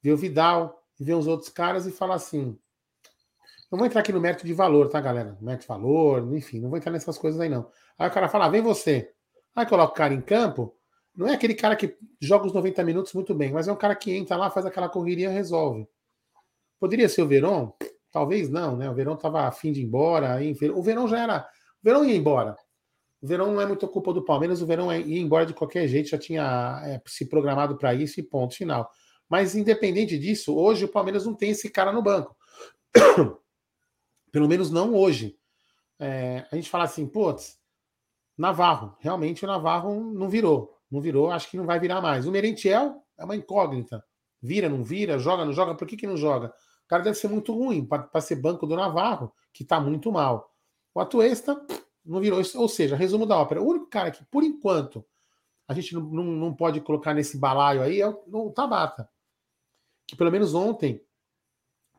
vê 0.02 0.12
o 0.12 0.18
Vidal, 0.18 0.84
vê 1.00 1.14
os 1.14 1.28
outros 1.28 1.50
caras 1.50 1.86
e 1.86 1.92
fala 1.92 2.16
assim: 2.16 2.58
não 3.72 3.80
vou 3.80 3.86
entrar 3.86 4.02
aqui 4.02 4.12
no 4.14 4.22
mérito 4.22 4.46
de 4.46 4.54
valor, 4.54 4.90
tá, 4.90 5.02
galera? 5.02 5.38
Mérito 5.42 5.62
de 5.62 5.68
valor, 5.68 6.36
enfim, 6.36 6.60
não 6.60 6.70
vou 6.70 6.78
entrar 6.78 6.92
nessas 6.92 7.18
coisas 7.18 7.40
aí, 7.40 7.50
não. 7.50 7.70
Aí 7.98 8.08
o 8.08 8.12
cara 8.12 8.30
fala: 8.30 8.46
ah, 8.46 8.50
vem 8.50 8.62
você. 8.62 9.12
Aí 9.56 9.66
coloca 9.66 9.94
o 9.94 9.96
cara 9.96 10.14
em 10.14 10.22
campo, 10.22 10.76
não 11.16 11.28
é 11.28 11.34
aquele 11.34 11.54
cara 11.54 11.76
que 11.76 11.98
joga 12.20 12.46
os 12.46 12.54
90 12.54 12.84
minutos 12.84 13.14
muito 13.14 13.34
bem, 13.34 13.52
mas 13.52 13.68
é 13.68 13.72
um 13.72 13.78
cara 13.78 13.96
que 13.96 14.12
entra 14.12 14.36
lá, 14.36 14.52
faz 14.52 14.66
aquela 14.66 14.90
correria 14.90 15.30
resolve. 15.30 15.88
Poderia 16.80 17.08
ser 17.08 17.22
o 17.22 17.28
Verón? 17.28 17.72
Talvez 18.12 18.50
não, 18.50 18.76
né? 18.76 18.90
O 18.90 18.94
Verón 18.94 19.16
estava 19.16 19.48
afim 19.48 19.72
de 19.72 19.82
ir 19.82 19.86
embora. 19.86 20.38
O 20.76 20.84
Verón 20.84 21.08
já 21.08 21.20
era. 21.20 21.50
O 21.86 21.88
Verón 21.88 22.04
ia 22.06 22.16
embora. 22.16 22.58
O 23.22 23.28
Verão 23.28 23.54
não 23.54 23.62
é 23.62 23.66
muito 23.68 23.88
culpa 23.88 24.12
do 24.12 24.26
Palmeiras, 24.26 24.60
o 24.60 24.66
Verão 24.66 24.92
ia 24.92 25.20
embora 25.20 25.46
de 25.46 25.54
qualquer 25.54 25.88
jeito, 25.88 26.10
já 26.10 26.18
tinha 26.18 26.82
é, 26.84 27.00
se 27.06 27.30
programado 27.30 27.78
para 27.78 27.94
isso 27.94 28.20
e 28.20 28.24
ponto 28.24 28.56
final. 28.56 28.90
Mas 29.30 29.56
independente 29.56 30.18
disso, 30.18 30.58
hoje 30.58 30.86
o 30.86 30.88
Palmeiras 30.88 31.28
não 31.28 31.36
tem 31.36 31.52
esse 31.52 31.70
cara 31.70 31.92
no 31.92 32.02
banco. 32.02 32.36
Pelo 34.32 34.48
menos 34.48 34.72
não 34.72 34.96
hoje. 34.96 35.38
É, 36.00 36.48
a 36.52 36.56
gente 36.56 36.72
fala 36.72 36.86
assim, 36.86 37.06
putz, 37.06 37.60
Navarro, 38.36 38.98
realmente 39.00 39.46
o 39.46 39.48
Navarro 39.48 40.12
não 40.12 40.28
virou. 40.28 40.76
Não 40.90 41.00
virou, 41.00 41.30
acho 41.30 41.52
que 41.52 41.58
não 41.58 41.68
vai 41.68 41.80
virar 41.80 42.02
mais. 42.02 42.26
O 42.26 42.32
Merentiel 42.32 43.04
é 43.16 43.24
uma 43.24 43.36
incógnita. 43.36 44.04
Vira, 44.42 44.68
não 44.68 44.84
vira, 44.84 45.20
joga, 45.20 45.46
não 45.46 45.54
joga. 45.54 45.76
Por 45.76 45.88
que, 45.88 45.96
que 45.96 46.08
não 46.08 46.18
joga? 46.18 46.48
O 46.48 46.88
cara 46.88 47.04
deve 47.04 47.16
ser 47.16 47.28
muito 47.28 47.54
ruim 47.54 47.86
para 47.86 48.22
ser 48.22 48.38
banco 48.38 48.66
do 48.66 48.76
Navarro, 48.76 49.32
que 49.54 49.62
está 49.62 49.80
muito 49.80 50.12
mal. 50.12 50.55
O 50.96 51.02
Atuesta 51.02 51.64
não 52.04 52.20
virou. 52.20 52.42
Ou 52.56 52.70
seja, 52.70 52.96
resumo 52.96 53.26
da 53.26 53.38
ópera. 53.38 53.62
O 53.62 53.68
único 53.68 53.88
cara 53.88 54.10
que, 54.10 54.24
por 54.26 54.44
enquanto, 54.44 55.06
a 55.68 55.74
gente 55.74 55.94
não, 55.94 56.02
não, 56.02 56.24
não 56.24 56.54
pode 56.54 56.80
colocar 56.82 57.14
nesse 57.14 57.38
balaio 57.38 57.82
aí 57.82 58.02
é 58.02 58.08
o, 58.08 58.24
o, 58.32 58.52
Tabata. 58.52 59.08
Que 60.08 60.16
pelo 60.16 60.32
menos 60.32 60.56
ontem, 60.56 61.02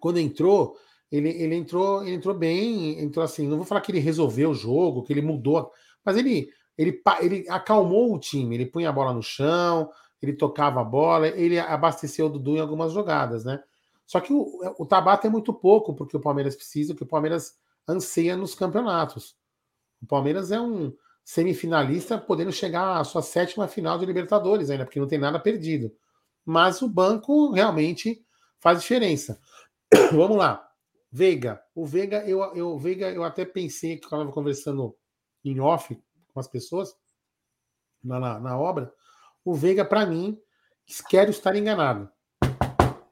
quando 0.01 0.19
entrou, 0.19 0.77
ele, 1.13 1.29
ele 1.29 1.55
entrou, 1.55 2.03
ele 2.03 2.17
entrou 2.17 2.35
bem, 2.35 2.99
entrou 2.99 3.25
assim. 3.25 3.47
Não 3.47 3.59
vou 3.59 3.67
falar 3.67 3.83
que 3.83 3.93
ele 3.93 3.99
resolveu 4.01 4.51
o 4.51 4.55
jogo, 4.55 5.03
que 5.03 5.13
ele 5.13 5.23
mudou, 5.23 5.71
mas 6.05 6.17
ele 6.17 6.51
ele, 6.79 7.03
ele 7.21 7.47
acalmou 7.49 8.15
o 8.15 8.19
time, 8.19 8.55
ele 8.55 8.67
punha 8.67 8.91
a 8.91 8.93
bola 8.93 9.13
no 9.13 9.23
chão, 9.23 9.91
ele 10.21 10.35
tocava 10.35 10.81
a 10.81 10.85
bola, 10.85 11.29
ele 11.29 11.59
abasteceu 11.59 12.27
o 12.27 12.29
Dudu 12.29 12.57
em 12.57 12.61
algumas 12.61 12.93
jogadas, 12.93 13.45
né? 13.45 13.63
Só 14.07 14.21
que 14.21 14.33
o, 14.33 14.61
o 14.79 14.87
Tabata 14.87 15.27
é 15.27 15.31
muito 15.31 15.53
pouco 15.53 15.95
porque 15.95 16.17
o 16.17 16.21
Palmeiras 16.21 16.55
precisa, 16.55 16.95
que 16.95 17.03
o 17.03 17.07
Palmeiras 17.07 17.57
anseia 17.89 18.37
nos 18.37 18.55
campeonatos. 18.55 19.37
O 20.03 20.07
Palmeiras 20.07 20.51
é 20.51 20.61
um 20.61 20.95
semifinalista 21.25 22.19
podendo 22.19 22.53
chegar 22.53 23.01
à 23.01 23.05
sua 23.05 23.23
sétima 23.23 23.67
final 23.67 23.99
de 23.99 24.07
Libertadores 24.07 24.71
ainda, 24.71 24.85
porque 24.85 25.01
não 25.01 25.09
tem 25.09 25.19
nada 25.19 25.39
perdido. 25.39 25.93
Mas 26.45 26.83
o 26.83 26.89
banco 26.89 27.51
realmente 27.51 28.25
faz 28.61 28.81
diferença. 28.81 29.41
Vamos 30.13 30.37
lá. 30.37 30.69
Veiga. 31.11 31.61
O 31.75 31.87
Veiga, 31.87 32.25
eu, 32.29 32.41
eu, 32.55 32.79
Veiga, 32.79 33.11
eu 33.11 33.25
até 33.25 33.45
pensei 33.45 33.97
que 33.97 34.05
eu 34.05 34.07
estava 34.07 34.31
conversando 34.31 34.97
em 35.45 35.61
off 35.61 36.01
com 36.33 36.41
as 36.41 36.47
pessoas 36.47 36.95
na, 38.03 38.21
na, 38.21 38.41
na 38.41 38.59
obra, 38.59 38.93
o 39.45 39.55
Veiga, 39.55 39.85
para 39.85 40.05
mim, 40.07 40.39
quero 41.09 41.31
estar 41.31 41.55
enganado. 41.57 42.11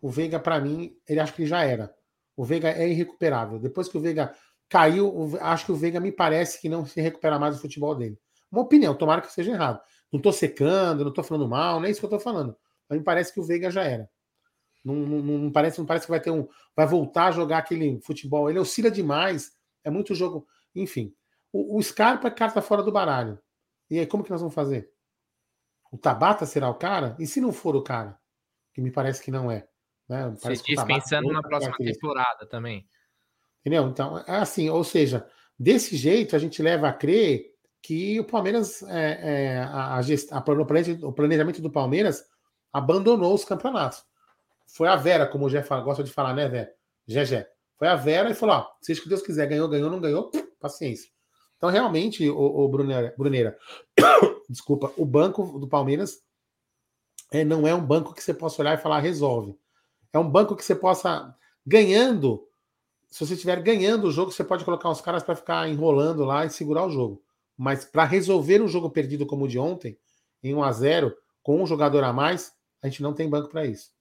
O 0.01 0.11
Veiga, 0.11 0.39
para 0.39 0.61
mim, 0.61 0.97
ele 1.09 1.21
acha 1.21 1.33
que 1.33 1.43
ele 1.43 1.49
já 1.49 1.65
era. 1.65 1.95
O 2.37 2.45
Veiga 2.45 2.69
é 2.71 2.89
irrecuperável. 2.89 3.59
Depois 3.59 3.89
que 3.89 3.97
o 3.97 4.01
Veiga 4.01 4.35
caiu, 4.69 5.37
acho 5.41 5.67
que 5.67 5.73
o 5.73 5.77
Veiga 5.77 6.01
me 6.01 6.13
parece 6.13 6.61
que 6.61 6.69
não 6.69 6.85
se 6.85 7.01
recupera 7.01 7.39
mais 7.39 7.57
o 7.57 7.61
futebol 7.61 7.95
dele. 7.95 8.19
Uma 8.51 8.63
opinião, 8.63 8.95
tomara 8.95 9.21
que 9.21 9.33
seja 9.33 9.53
errado. 9.53 9.81
Não 10.13 10.19
estou 10.19 10.33
secando, 10.33 11.03
não 11.03 11.09
estou 11.09 11.25
falando 11.25 11.49
mal, 11.49 11.81
não 11.81 11.87
é 11.87 11.91
isso 11.91 12.01
que 12.01 12.07
eu 12.07 12.09
estou 12.09 12.21
falando. 12.21 12.57
Mas 12.89 12.99
me 12.99 13.05
parece 13.05 13.33
que 13.33 13.41
o 13.41 13.45
Veiga 13.45 13.71
já 13.71 13.83
era. 13.83 14.09
Não, 14.85 14.95
não, 14.95 15.19
não, 15.39 15.51
parece, 15.51 15.79
não 15.79 15.87
parece 15.87 16.07
que 16.07 16.11
vai 16.11 16.21
ter 16.21 16.31
um. 16.31 16.47
Vai 16.77 16.87
voltar 16.87 17.27
a 17.27 17.31
jogar 17.31 17.59
aquele 17.59 18.01
futebol. 18.03 18.51
Ele 18.51 18.59
oscila 18.59 18.91
demais. 18.91 19.53
É 19.83 19.91
muito 19.91 20.15
jogo. 20.15 20.47
Enfim. 20.75 21.15
O, 21.51 21.79
o 21.79 21.83
Scarpa 21.83 22.29
é 22.29 22.31
carta 22.31 22.61
fora 22.61 22.83
do 22.83 22.93
baralho. 22.93 23.39
E 23.91 23.99
aí, 23.99 24.07
como 24.07 24.23
que 24.23 24.31
nós 24.31 24.41
vamos 24.41 24.55
fazer? 24.55 24.93
O 25.91 25.97
Tabata 25.97 26.45
será 26.45 26.69
o 26.69 26.75
cara? 26.75 27.17
E 27.19 27.27
se 27.27 27.41
não 27.41 27.53
for 27.53 27.75
o 27.75 27.83
cara? 27.83 28.19
Que 28.75 28.81
me 28.83 28.91
parece 28.91 29.23
que 29.23 29.31
não 29.31 29.51
é. 29.51 29.67
Né? 30.09 30.31
Você 30.31 30.57
diz 30.57 30.83
pensando 30.83 31.33
na 31.33 31.43
próxima 31.43 31.77
temporada 31.77 32.47
também. 32.47 32.87
Entendeu? 33.65 33.89
Então, 33.89 34.19
é 34.19 34.37
assim, 34.37 34.69
ou 34.69 34.85
seja, 34.85 35.27
desse 35.59 35.97
jeito 35.97 36.37
a 36.37 36.39
gente 36.39 36.63
leva 36.63 36.89
a 36.89 36.93
crer 36.93 37.55
que 37.81 38.21
o 38.21 38.25
Palmeiras, 38.25 38.83
é, 38.83 39.21
é, 39.23 39.59
a, 39.59 39.97
a, 39.97 40.01
a, 40.01 41.07
o 41.07 41.13
planejamento 41.13 41.63
do 41.63 41.71
Palmeiras 41.71 42.25
abandonou 42.71 43.33
os 43.33 43.45
campeonatos. 43.45 44.05
Foi 44.67 44.89
a 44.89 44.97
Vera, 44.97 45.27
como 45.27 45.47
o 45.47 45.51
Jé 45.51 45.63
gosta 45.63 46.03
de 46.03 46.11
falar, 46.11 46.35
né, 46.35 46.49
Vé? 46.49 46.75
Gé, 47.07 47.49
Foi 47.79 47.89
a 47.89 47.95
Vera 47.95 48.31
e 48.31 48.35
falou: 48.35 48.57
ó, 48.57 48.67
seja 48.81 49.01
que 49.01 49.09
Deus 49.09 49.23
quiser, 49.23 49.47
ganhou, 49.47 49.69
ganhou, 49.69 49.91
não 49.91 50.01
ganhou, 50.01 50.31
paciência. 50.61 51.11
Então, 51.57 51.71
realmente, 51.71 52.29
o, 52.29 52.37
o 52.37 52.69
Bruneira, 52.69 53.15
Bruneira 53.17 53.57
desculpa, 54.49 54.93
o 54.97 55.05
banco 55.07 55.59
do 55.59 55.69
Palmeiras 55.69 56.23
é, 57.31 57.45
não 57.45 57.67
é 57.67 57.75
um 57.75 57.85
banco 57.85 58.13
que 58.13 58.23
você 58.23 58.35
possa 58.35 58.61
olhar 58.61 58.75
e 58.75 58.83
falar 58.83 58.99
resolve. 59.01 59.59
É 60.13 60.19
um 60.19 60.29
banco 60.29 60.57
que 60.57 60.65
você 60.65 60.75
possa, 60.75 61.35
ganhando, 61.67 62.47
se 63.15 63.25
você 63.25 63.35
estiver 63.35 63.63
ganhando 63.63 64.09
o 64.09 64.11
jogo, 64.11 64.33
você 64.33 64.43
pode 64.43 64.65
colocar 64.65 64.91
uns 64.91 65.01
caras 65.01 65.23
para 65.23 65.37
ficar 65.37 65.69
enrolando 65.69 66.25
lá 66.25 66.45
e 66.45 66.51
segurar 66.51 66.85
o 66.85 66.91
jogo. 66.91 67.23
Mas 67.57 67.85
para 67.85 68.03
resolver 68.03 68.61
um 68.61 68.67
jogo 68.67 68.91
perdido 68.91 69.25
como 69.25 69.45
o 69.45 69.49
de 69.49 69.57
ontem, 69.57 69.97
em 70.43 70.53
1 70.53 70.65
a 70.65 70.73
0 70.73 71.17
com 71.41 71.63
um 71.63 71.67
jogador 71.67 72.03
a 72.03 72.13
mais, 72.13 72.53
a 72.83 72.89
gente 72.89 73.05
não 73.05 73.15
tem 73.15 73.31
banco 73.31 73.51
para 73.51 73.65
isso. 73.65 73.93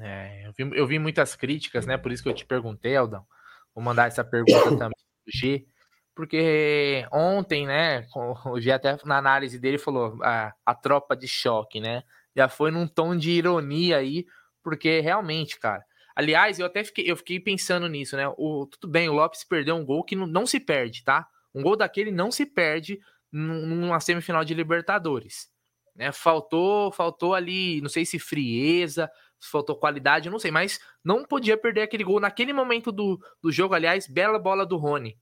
É, 0.00 0.48
eu, 0.48 0.52
vi, 0.52 0.76
eu 0.76 0.84
vi 0.84 0.98
muitas 0.98 1.36
críticas, 1.36 1.86
né? 1.86 1.96
Por 1.96 2.10
isso 2.10 2.24
que 2.24 2.28
eu 2.28 2.34
te 2.34 2.44
perguntei, 2.44 2.96
Aldão. 2.96 3.24
Vou 3.72 3.84
mandar 3.84 4.08
essa 4.08 4.24
pergunta 4.24 4.70
também 4.76 4.98
pro 5.24 5.32
G 5.32 5.64
porque 6.12 7.06
ontem, 7.12 7.66
né, 7.66 8.06
o 8.46 8.60
G 8.60 8.72
até 8.72 8.98
na 9.04 9.16
análise 9.16 9.60
dele 9.60 9.78
falou 9.78 10.18
a, 10.22 10.52
a 10.66 10.74
tropa 10.74 11.16
de 11.16 11.28
choque, 11.28 11.80
né? 11.80 12.02
Já 12.34 12.48
foi 12.48 12.72
num 12.72 12.86
tom 12.86 13.16
de 13.16 13.30
ironia 13.30 13.98
aí, 13.98 14.26
porque 14.60 15.00
realmente, 15.00 15.58
cara. 15.58 15.84
Aliás, 16.14 16.58
eu 16.58 16.66
até 16.66 16.84
fiquei, 16.84 17.10
eu 17.10 17.16
fiquei 17.16 17.40
pensando 17.40 17.88
nisso, 17.88 18.16
né? 18.16 18.28
O, 18.36 18.66
tudo 18.66 18.88
bem, 18.88 19.08
o 19.08 19.12
Lopes 19.12 19.44
perdeu 19.44 19.74
um 19.76 19.84
gol 19.84 20.04
que 20.04 20.16
não, 20.16 20.26
não 20.26 20.46
se 20.46 20.60
perde, 20.60 21.04
tá? 21.04 21.26
Um 21.54 21.62
gol 21.62 21.76
daquele 21.76 22.10
não 22.10 22.30
se 22.30 22.46
perde 22.46 23.00
numa 23.30 24.00
semifinal 24.00 24.44
de 24.44 24.54
Libertadores. 24.54 25.48
Né? 25.94 26.12
Faltou, 26.12 26.92
faltou 26.92 27.34
ali, 27.34 27.80
não 27.80 27.88
sei 27.88 28.04
se 28.04 28.18
frieza, 28.18 29.10
faltou 29.38 29.76
qualidade, 29.76 30.30
não 30.30 30.38
sei, 30.38 30.50
mas 30.50 30.78
não 31.04 31.24
podia 31.24 31.56
perder 31.56 31.82
aquele 31.82 32.04
gol 32.04 32.20
naquele 32.20 32.52
momento 32.52 32.92
do, 32.92 33.18
do 33.42 33.50
jogo. 33.50 33.74
Aliás, 33.74 34.06
bela 34.06 34.38
bola 34.38 34.64
do 34.66 34.76
Rony 34.76 35.18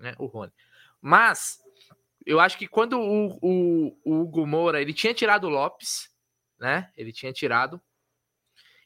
né? 0.00 0.14
O 0.18 0.26
Rony. 0.26 0.52
Mas 1.00 1.58
eu 2.26 2.40
acho 2.40 2.58
que 2.58 2.66
quando 2.66 2.98
o, 2.98 3.38
o, 3.40 3.98
o 4.04 4.20
Hugo 4.22 4.46
Moura 4.46 4.80
ele 4.80 4.94
tinha 4.94 5.14
tirado 5.14 5.44
o 5.44 5.50
Lopes, 5.50 6.08
né? 6.58 6.90
Ele 6.96 7.12
tinha 7.12 7.32
tirado. 7.32 7.80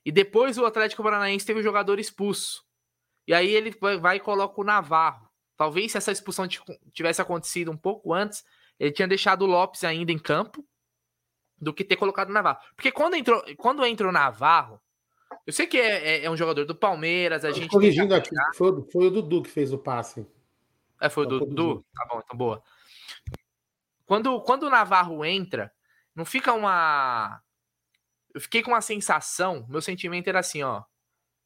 E 0.04 0.12
depois 0.12 0.58
o 0.58 0.66
Atlético 0.66 1.02
Paranaense 1.02 1.46
teve 1.46 1.60
o 1.60 1.62
jogador 1.62 1.98
expulso. 1.98 2.64
E 3.26 3.32
aí 3.32 3.50
ele 3.50 3.74
vai 4.00 4.16
e 4.16 4.20
coloca 4.20 4.60
o 4.60 4.64
Navarro. 4.64 5.28
Talvez 5.56 5.92
se 5.92 5.98
essa 5.98 6.12
expulsão 6.12 6.46
tivesse 6.92 7.22
acontecido 7.22 7.70
um 7.70 7.76
pouco 7.76 8.12
antes, 8.12 8.44
ele 8.78 8.92
tinha 8.92 9.08
deixado 9.08 9.42
o 9.42 9.46
Lopes 9.46 9.84
ainda 9.84 10.12
em 10.12 10.18
campo 10.18 10.66
do 11.56 11.72
que 11.72 11.84
ter 11.84 11.96
colocado 11.96 12.28
o 12.28 12.32
Navarro. 12.32 12.58
Porque 12.76 12.92
quando 12.92 13.14
entrou, 13.14 13.42
quando 13.56 13.84
entra 13.84 14.08
o 14.08 14.12
Navarro, 14.12 14.80
Eu 15.46 15.52
sei 15.52 15.66
que 15.66 15.78
é, 15.78 16.20
é, 16.20 16.24
é 16.24 16.30
um 16.30 16.36
jogador 16.36 16.64
do 16.64 16.74
Palmeiras, 16.74 17.44
a 17.44 17.50
gente. 17.50 17.68
Corrigindo 17.68 18.14
aqui, 18.14 18.30
foi, 18.54 18.82
foi, 18.90 19.06
o 19.06 19.10
Dudu 19.10 19.42
que 19.42 19.50
fez 19.50 19.72
o 19.72 19.78
passe. 19.78 20.26
É, 21.00 21.08
foi 21.08 21.24
o 21.24 21.28
Dudu? 21.28 21.84
Tá 21.94 22.06
bom, 22.10 22.20
então 22.24 22.36
boa. 22.36 22.62
Quando, 24.06 24.40
quando 24.42 24.64
o 24.64 24.70
Navarro 24.70 25.24
entra, 25.24 25.72
não 26.14 26.24
fica 26.24 26.52
uma. 26.52 27.40
Eu 28.34 28.40
fiquei 28.40 28.62
com 28.62 28.72
uma 28.72 28.80
sensação, 28.80 29.64
meu 29.68 29.80
sentimento 29.80 30.28
era 30.28 30.40
assim, 30.40 30.62
ó. 30.64 30.82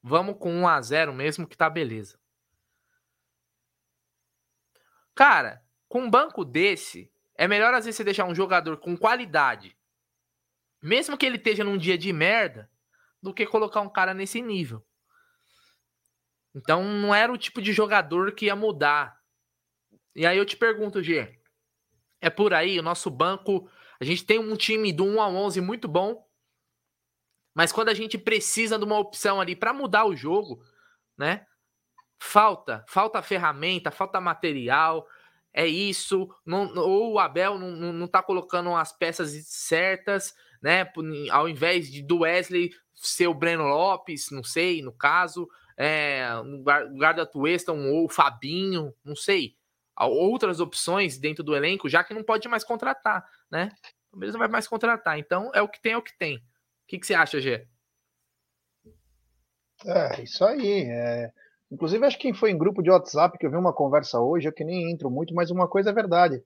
Vamos 0.03 0.39
com 0.39 0.51
1 0.51 0.67
a 0.67 0.81
0 0.81 1.13
mesmo 1.13 1.47
que 1.47 1.57
tá 1.57 1.69
beleza. 1.69 2.19
Cara, 5.15 5.63
com 5.87 6.03
um 6.03 6.11
banco 6.11 6.45
desse, 6.45 7.13
é 7.35 7.47
melhor 7.47 7.75
às 7.75 7.85
vezes 7.85 7.97
você 7.97 8.05
deixar 8.05 8.25
um 8.25 8.35
jogador 8.35 8.79
com 8.79 8.97
qualidade, 8.97 9.77
mesmo 10.81 11.19
que 11.19 11.27
ele 11.27 11.37
esteja 11.37 11.65
num 11.65 11.77
dia 11.77 11.99
de 11.99 12.13
merda, 12.13 12.71
do 13.21 13.35
que 13.35 13.45
colocar 13.45 13.81
um 13.81 13.89
cara 13.89 14.15
nesse 14.15 14.41
nível. 14.41 14.87
Então 16.55 16.83
não 16.85 17.15
era 17.15 17.33
o 17.33 17.37
tipo 17.37 17.61
de 17.61 17.73
jogador 17.73 18.33
que 18.33 18.47
ia 18.47 18.57
mudar. 18.57 19.21
E 20.15 20.25
aí 20.25 20.39
eu 20.39 20.47
te 20.47 20.57
pergunto, 20.57 21.03
G, 21.03 21.39
é 22.21 22.31
por 22.31 22.55
aí, 22.55 22.79
o 22.79 22.83
nosso 22.83 23.11
banco, 23.11 23.69
a 24.01 24.05
gente 24.05 24.25
tem 24.25 24.39
um 24.39 24.57
time 24.57 24.93
do 24.93 25.05
1 25.05 25.21
a 25.21 25.29
11 25.29 25.61
muito 25.61 25.89
bom, 25.89 26.28
mas 27.59 27.73
quando 27.73 27.89
a 27.89 27.95
gente 27.95 28.17
precisa 28.17 28.79
de 28.79 28.85
uma 28.85 28.97
opção 28.97 29.41
ali 29.41 29.57
para 29.57 29.73
mudar 29.73 30.05
o 30.05 30.15
jogo, 30.15 30.63
né? 31.17 31.45
Falta, 32.17 32.85
falta 32.87 33.21
ferramenta, 33.21 33.91
falta 33.91 34.21
material, 34.21 35.05
é 35.53 35.67
isso. 35.67 36.33
Não, 36.47 36.73
ou 36.77 37.15
o 37.15 37.19
Abel 37.19 37.59
não, 37.59 37.73
não, 37.73 37.93
não 37.93 38.07
tá 38.07 38.23
colocando 38.23 38.73
as 38.77 38.93
peças 38.93 39.33
certas, 39.49 40.37
né? 40.63 40.89
Ao 41.33 41.49
invés 41.49 41.91
de 41.91 42.01
do 42.01 42.21
Wesley 42.21 42.71
ser 42.95 43.27
o 43.27 43.35
Breno 43.35 43.65
Lopes, 43.65 44.31
não 44.31 44.45
sei, 44.45 44.81
no 44.81 44.93
caso, 44.93 45.49
é, 45.77 46.31
no 46.45 46.59
lugar 46.59 47.15
da 47.15 47.29
ou 47.35 48.05
o 48.05 48.09
Fabinho, 48.09 48.95
não 49.05 49.17
sei. 49.17 49.57
Outras 49.99 50.61
opções 50.61 51.19
dentro 51.19 51.43
do 51.43 51.57
elenco, 51.57 51.89
já 51.89 52.05
que 52.05 52.15
não 52.15 52.23
pode 52.23 52.47
mais 52.47 52.63
contratar, 52.63 53.29
né? 53.51 53.73
O 54.13 54.17
não 54.17 54.39
vai 54.39 54.47
mais 54.47 54.69
contratar. 54.69 55.19
Então 55.19 55.51
é 55.53 55.61
o 55.61 55.69
que 55.69 55.83
tem, 55.83 55.95
é 55.95 55.97
o 55.97 56.03
que 56.03 56.17
tem 56.17 56.41
que, 56.89 56.99
que 56.99 57.07
você 57.07 57.15
acha, 57.15 57.41
Gê? 57.41 57.67
É, 59.87 60.23
isso 60.23 60.45
aí. 60.45 60.85
É... 60.91 61.31
Inclusive, 61.71 62.05
acho 62.07 62.17
que 62.17 62.23
quem 62.23 62.35
foi 62.35 62.51
em 62.51 62.59
grupo 62.59 62.83
de 62.83 62.91
WhatsApp 62.91 63.37
que 63.37 63.47
eu 63.47 63.51
vi 63.51 63.57
uma 63.57 63.75
conversa 63.75 64.19
hoje, 64.19 64.49
eu 64.49 64.53
que 64.53 64.65
nem 64.65 64.91
entro 64.91 65.11
muito, 65.11 65.35
mas 65.35 65.51
uma 65.51 65.69
coisa 65.69 65.91
é 65.91 65.93
verdade. 65.93 66.37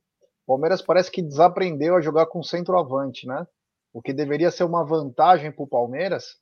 O 0.45 0.47
Palmeiras 0.49 0.83
parece 0.83 1.11
que 1.11 1.23
desaprendeu 1.23 1.97
a 1.97 2.01
jogar 2.01 2.27
com 2.27 2.43
centroavante, 2.43 3.27
né? 3.27 3.47
O 3.93 4.03
que 4.03 4.13
deveria 4.13 4.51
ser 4.51 4.65
uma 4.65 4.85
vantagem 4.85 5.53
para 5.53 5.63
o 5.63 5.69
Palmeiras, 5.69 6.37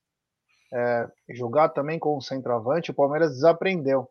é, 0.73 1.07
jogar 1.29 1.69
também 1.69 1.99
com 1.99 2.17
o 2.17 2.23
centroavante, 2.23 2.91
o 2.91 2.95
Palmeiras 2.95 3.33
desaprendeu. 3.33 4.09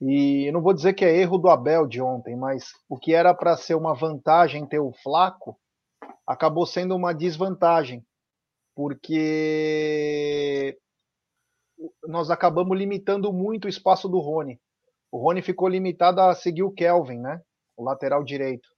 E 0.00 0.48
eu 0.48 0.52
não 0.52 0.62
vou 0.62 0.74
dizer 0.74 0.92
que 0.92 1.04
é 1.04 1.16
erro 1.16 1.38
do 1.38 1.48
Abel 1.48 1.86
de 1.86 2.00
ontem, 2.00 2.36
mas 2.36 2.70
o 2.88 2.96
que 2.96 3.12
era 3.12 3.34
para 3.34 3.56
ser 3.56 3.74
uma 3.74 3.94
vantagem 3.94 4.64
ter 4.66 4.78
o 4.78 4.92
Flaco 5.02 5.58
acabou 6.26 6.66
sendo 6.66 6.94
uma 6.94 7.12
desvantagem 7.12 8.04
porque 8.76 10.78
nós 12.06 12.30
acabamos 12.30 12.76
limitando 12.76 13.32
muito 13.32 13.64
o 13.64 13.68
espaço 13.68 14.08
do 14.08 14.20
Rony. 14.20 14.60
O 15.10 15.18
Rony 15.18 15.40
ficou 15.40 15.66
limitado 15.66 16.20
a 16.20 16.34
seguir 16.34 16.62
o 16.62 16.70
Kelvin, 16.70 17.18
né? 17.18 17.40
O 17.74 17.82
lateral 17.82 18.22
direito. 18.22 18.68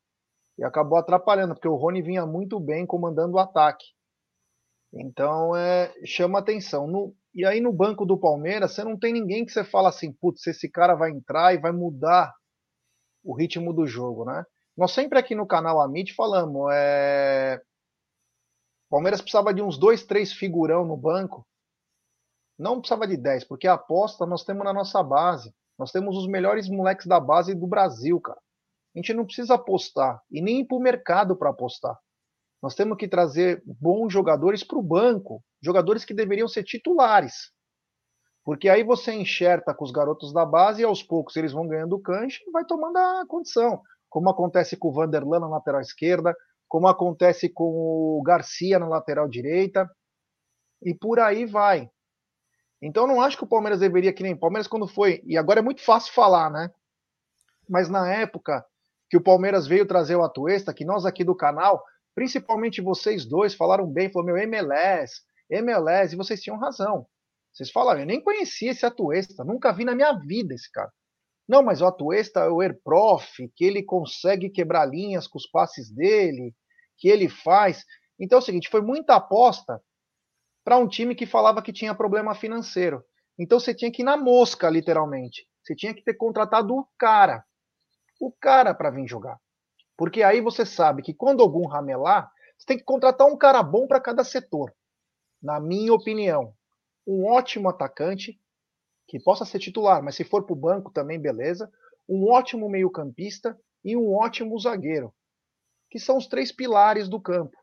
E 0.56 0.64
acabou 0.64 0.98
atrapalhando, 0.98 1.54
porque 1.54 1.68
o 1.68 1.74
Rony 1.74 2.00
vinha 2.00 2.24
muito 2.24 2.60
bem 2.60 2.86
comandando 2.86 3.34
o 3.34 3.38
ataque. 3.40 3.84
Então, 4.94 5.54
é, 5.56 5.92
chama 6.04 6.38
atenção. 6.38 6.86
No, 6.86 7.14
e 7.34 7.44
aí, 7.44 7.60
no 7.60 7.72
banco 7.72 8.06
do 8.06 8.18
Palmeiras, 8.18 8.72
você 8.72 8.84
não 8.84 8.96
tem 8.96 9.12
ninguém 9.12 9.44
que 9.44 9.52
você 9.52 9.64
fala 9.64 9.88
assim, 9.88 10.12
putz, 10.12 10.46
esse 10.46 10.70
cara 10.70 10.94
vai 10.94 11.10
entrar 11.10 11.54
e 11.54 11.58
vai 11.58 11.72
mudar 11.72 12.32
o 13.24 13.36
ritmo 13.36 13.72
do 13.72 13.86
jogo, 13.86 14.24
né? 14.24 14.44
Nós 14.76 14.92
sempre 14.92 15.18
aqui 15.18 15.34
no 15.34 15.46
canal 15.46 15.80
Amit 15.80 16.14
falamos, 16.14 16.72
é, 16.72 17.60
o 18.88 18.90
Palmeiras 18.90 19.20
precisava 19.20 19.52
de 19.52 19.60
uns 19.60 19.76
dois, 19.76 20.04
três 20.04 20.32
figurão 20.32 20.84
no 20.84 20.96
banco. 20.96 21.46
Não 22.58 22.80
precisava 22.80 23.06
de 23.06 23.18
dez, 23.18 23.44
porque 23.44 23.68
a 23.68 23.74
aposta 23.74 24.24
nós 24.24 24.44
temos 24.44 24.64
na 24.64 24.72
nossa 24.72 25.02
base. 25.02 25.54
Nós 25.78 25.92
temos 25.92 26.16
os 26.16 26.26
melhores 26.26 26.68
moleques 26.68 27.06
da 27.06 27.20
base 27.20 27.54
do 27.54 27.66
Brasil, 27.66 28.18
cara. 28.18 28.40
A 28.94 28.98
gente 28.98 29.12
não 29.12 29.26
precisa 29.26 29.54
apostar 29.54 30.20
e 30.30 30.40
nem 30.40 30.60
ir 30.60 30.64
para 30.64 30.76
o 30.76 30.80
mercado 30.80 31.36
para 31.36 31.50
apostar. 31.50 31.96
Nós 32.62 32.74
temos 32.74 32.96
que 32.96 33.06
trazer 33.06 33.62
bons 33.64 34.10
jogadores 34.10 34.64
para 34.64 34.78
o 34.78 34.82
banco, 34.82 35.44
jogadores 35.62 36.04
que 36.04 36.14
deveriam 36.14 36.48
ser 36.48 36.64
titulares. 36.64 37.52
Porque 38.42 38.70
aí 38.70 38.82
você 38.82 39.12
enxerta 39.12 39.74
com 39.74 39.84
os 39.84 39.92
garotos 39.92 40.32
da 40.32 40.46
base 40.46 40.80
e 40.80 40.84
aos 40.84 41.02
poucos 41.02 41.36
eles 41.36 41.52
vão 41.52 41.68
ganhando 41.68 42.00
cancha 42.00 42.42
e 42.44 42.50
vai 42.50 42.64
tomando 42.64 42.96
a 42.96 43.26
condição. 43.28 43.82
Como 44.08 44.30
acontece 44.30 44.76
com 44.76 44.88
o 44.88 44.92
Vanderlan 44.92 45.40
na 45.40 45.48
lateral 45.48 45.82
esquerda, 45.82 46.34
como 46.68 46.86
acontece 46.86 47.48
com 47.48 47.64
o 47.64 48.22
Garcia 48.22 48.78
na 48.78 48.86
lateral 48.86 49.28
direita, 49.28 49.90
e 50.82 50.94
por 50.94 51.18
aí 51.18 51.46
vai. 51.46 51.90
Então 52.80 53.06
não 53.06 53.20
acho 53.20 53.36
que 53.36 53.44
o 53.44 53.48
Palmeiras 53.48 53.80
deveria, 53.80 54.12
que 54.12 54.22
nem 54.22 54.34
o 54.34 54.38
Palmeiras 54.38 54.68
quando 54.68 54.86
foi, 54.86 55.22
e 55.26 55.36
agora 55.36 55.60
é 55.60 55.62
muito 55.62 55.82
fácil 55.82 56.12
falar, 56.12 56.50
né? 56.50 56.70
Mas 57.68 57.88
na 57.88 58.12
época 58.12 58.64
que 59.10 59.16
o 59.16 59.22
Palmeiras 59.22 59.66
veio 59.66 59.86
trazer 59.86 60.16
o 60.16 60.22
Atuesta, 60.22 60.72
que 60.72 60.84
nós 60.84 61.04
aqui 61.04 61.24
do 61.24 61.34
canal, 61.34 61.82
principalmente 62.14 62.80
vocês 62.80 63.24
dois, 63.24 63.54
falaram 63.54 63.86
bem, 63.86 64.10
falou, 64.10 64.26
meu, 64.26 64.36
MLS, 64.36 65.22
MLS, 65.50 66.14
e 66.14 66.16
vocês 66.16 66.40
tinham 66.42 66.58
razão. 66.58 67.06
Vocês 67.52 67.70
falaram, 67.70 68.00
eu 68.00 68.06
nem 68.06 68.20
conhecia 68.20 68.70
esse 68.70 68.84
Atuesta, 68.84 69.44
nunca 69.44 69.72
vi 69.72 69.84
na 69.84 69.94
minha 69.94 70.12
vida 70.12 70.54
esse 70.54 70.70
cara. 70.70 70.92
Não, 71.48 71.62
mas 71.62 71.80
o 71.80 71.86
Atuesta 71.86 72.40
é 72.40 72.48
o 72.50 72.60
Airprof, 72.60 73.48
que 73.56 73.64
ele 73.64 73.82
consegue 73.82 74.50
quebrar 74.50 74.84
linhas 74.84 75.26
com 75.26 75.38
os 75.38 75.46
passes 75.46 75.90
dele, 75.90 76.54
que 76.98 77.08
ele 77.08 77.28
faz. 77.28 77.84
Então 78.20 78.38
é 78.38 78.42
o 78.42 78.44
seguinte, 78.44 78.68
foi 78.68 78.82
muita 78.82 79.14
aposta 79.14 79.82
para 80.62 80.76
um 80.76 80.86
time 80.86 81.14
que 81.14 81.24
falava 81.24 81.62
que 81.62 81.72
tinha 81.72 81.94
problema 81.94 82.34
financeiro. 82.34 83.02
Então 83.38 83.58
você 83.58 83.74
tinha 83.74 83.90
que 83.90 84.02
ir 84.02 84.04
na 84.04 84.16
mosca, 84.16 84.68
literalmente. 84.68 85.46
Você 85.62 85.74
tinha 85.74 85.94
que 85.94 86.02
ter 86.02 86.14
contratado 86.14 86.74
o 86.76 86.86
cara. 86.98 87.42
O 88.20 88.30
cara 88.30 88.74
para 88.74 88.90
vir 88.90 89.08
jogar. 89.08 89.40
Porque 89.96 90.22
aí 90.22 90.40
você 90.42 90.66
sabe 90.66 91.02
que 91.02 91.14
quando 91.14 91.42
algum 91.42 91.66
ramelar, 91.66 92.30
você 92.58 92.66
tem 92.66 92.78
que 92.78 92.84
contratar 92.84 93.26
um 93.26 93.38
cara 93.38 93.62
bom 93.62 93.86
para 93.86 94.00
cada 94.00 94.22
setor. 94.22 94.74
Na 95.42 95.58
minha 95.60 95.94
opinião, 95.94 96.52
um 97.06 97.24
ótimo 97.26 97.68
atacante 97.68 98.38
que 99.08 99.18
possa 99.18 99.46
ser 99.46 99.58
titular, 99.58 100.02
mas 100.02 100.14
se 100.14 100.22
for 100.22 100.44
para 100.44 100.52
o 100.52 100.56
banco 100.56 100.92
também, 100.92 101.18
beleza. 101.18 101.72
Um 102.06 102.30
ótimo 102.30 102.68
meio-campista 102.68 103.58
e 103.82 103.96
um 103.96 104.14
ótimo 104.14 104.58
zagueiro, 104.58 105.12
que 105.90 105.98
são 105.98 106.18
os 106.18 106.26
três 106.26 106.52
pilares 106.52 107.08
do 107.08 107.18
campo. 107.18 107.56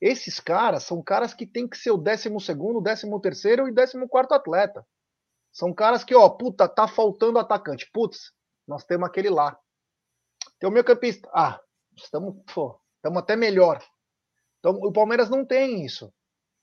Esses 0.00 0.40
caras 0.40 0.82
são 0.82 1.02
caras 1.02 1.32
que 1.32 1.46
tem 1.46 1.66
que 1.66 1.76
ser 1.76 1.92
o 1.92 1.96
12, 1.96 2.28
13 2.28 3.06
e 3.06 3.72
14 3.72 4.34
atleta. 4.34 4.86
São 5.52 5.72
caras 5.72 6.04
que, 6.04 6.14
ó, 6.14 6.28
puta, 6.28 6.68
tá 6.68 6.86
faltando 6.86 7.38
atacante. 7.38 7.88
Putz, 7.92 8.32
nós 8.66 8.84
temos 8.84 9.08
aquele 9.08 9.30
lá. 9.30 9.58
Tem 10.58 10.68
o 10.68 10.72
meio 10.72 10.84
campista. 10.84 11.28
Ah, 11.32 11.60
estamos, 11.96 12.36
pô, 12.52 12.80
estamos 12.96 13.18
até 13.18 13.34
melhor. 13.34 13.82
Então, 14.58 14.72
o 14.72 14.92
Palmeiras 14.92 15.30
não 15.30 15.44
tem 15.44 15.84
isso. 15.84 16.12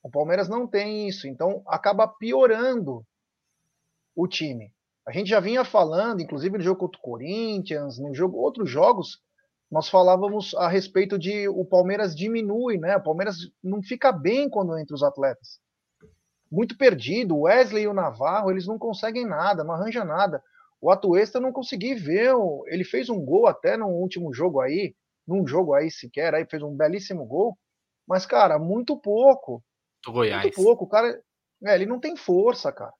O 0.02 0.10
Palmeiras 0.10 0.48
não 0.48 0.66
tem 0.66 1.08
isso. 1.08 1.26
Então, 1.26 1.62
acaba 1.66 2.06
piorando 2.08 3.06
o 4.16 4.26
time. 4.26 4.72
A 5.06 5.12
gente 5.12 5.28
já 5.28 5.38
vinha 5.38 5.64
falando, 5.64 6.20
inclusive 6.20 6.58
no 6.58 6.64
jogo 6.64 6.80
contra 6.80 6.98
o 6.98 7.02
Corinthians, 7.02 7.98
no 7.98 8.12
jogo 8.12 8.38
outros 8.38 8.68
jogos, 8.68 9.20
nós 9.70 9.88
falávamos 9.88 10.54
a 10.54 10.68
respeito 10.68 11.18
de 11.18 11.48
o 11.48 11.64
Palmeiras 11.64 12.14
diminui, 12.16 12.78
né? 12.78 12.96
O 12.96 13.02
Palmeiras 13.02 13.36
não 13.62 13.82
fica 13.82 14.10
bem 14.10 14.48
quando 14.48 14.76
entra 14.78 14.94
os 14.94 15.02
atletas. 15.02 15.60
Muito 16.50 16.76
perdido. 16.76 17.36
O 17.36 17.42
Wesley 17.42 17.84
e 17.84 17.88
o 17.88 17.94
Navarro, 17.94 18.50
eles 18.50 18.66
não 18.66 18.78
conseguem 18.78 19.26
nada, 19.26 19.62
não 19.62 19.74
arranja 19.74 20.04
nada. 20.04 20.42
O 20.80 20.90
Atuesta 20.90 21.38
eu 21.38 21.42
não 21.42 21.52
consegui 21.52 21.94
ver. 21.94 22.32
Ele 22.66 22.84
fez 22.84 23.08
um 23.08 23.24
gol 23.24 23.46
até 23.46 23.76
no 23.76 23.88
último 23.88 24.32
jogo 24.32 24.60
aí, 24.60 24.94
num 25.26 25.46
jogo 25.46 25.74
aí 25.74 25.90
sequer, 25.90 26.34
aí 26.34 26.46
fez 26.48 26.62
um 26.62 26.74
belíssimo 26.74 27.24
gol. 27.26 27.58
Mas, 28.06 28.24
cara, 28.24 28.58
muito 28.58 28.96
pouco. 28.96 29.62
Do 30.04 30.12
Goiás. 30.12 30.42
Muito 30.42 30.54
pouco. 30.54 30.84
O 30.84 30.88
cara, 30.88 31.20
é, 31.64 31.74
ele 31.74 31.86
não 31.86 31.98
tem 31.98 32.16
força, 32.16 32.72
cara 32.72 32.94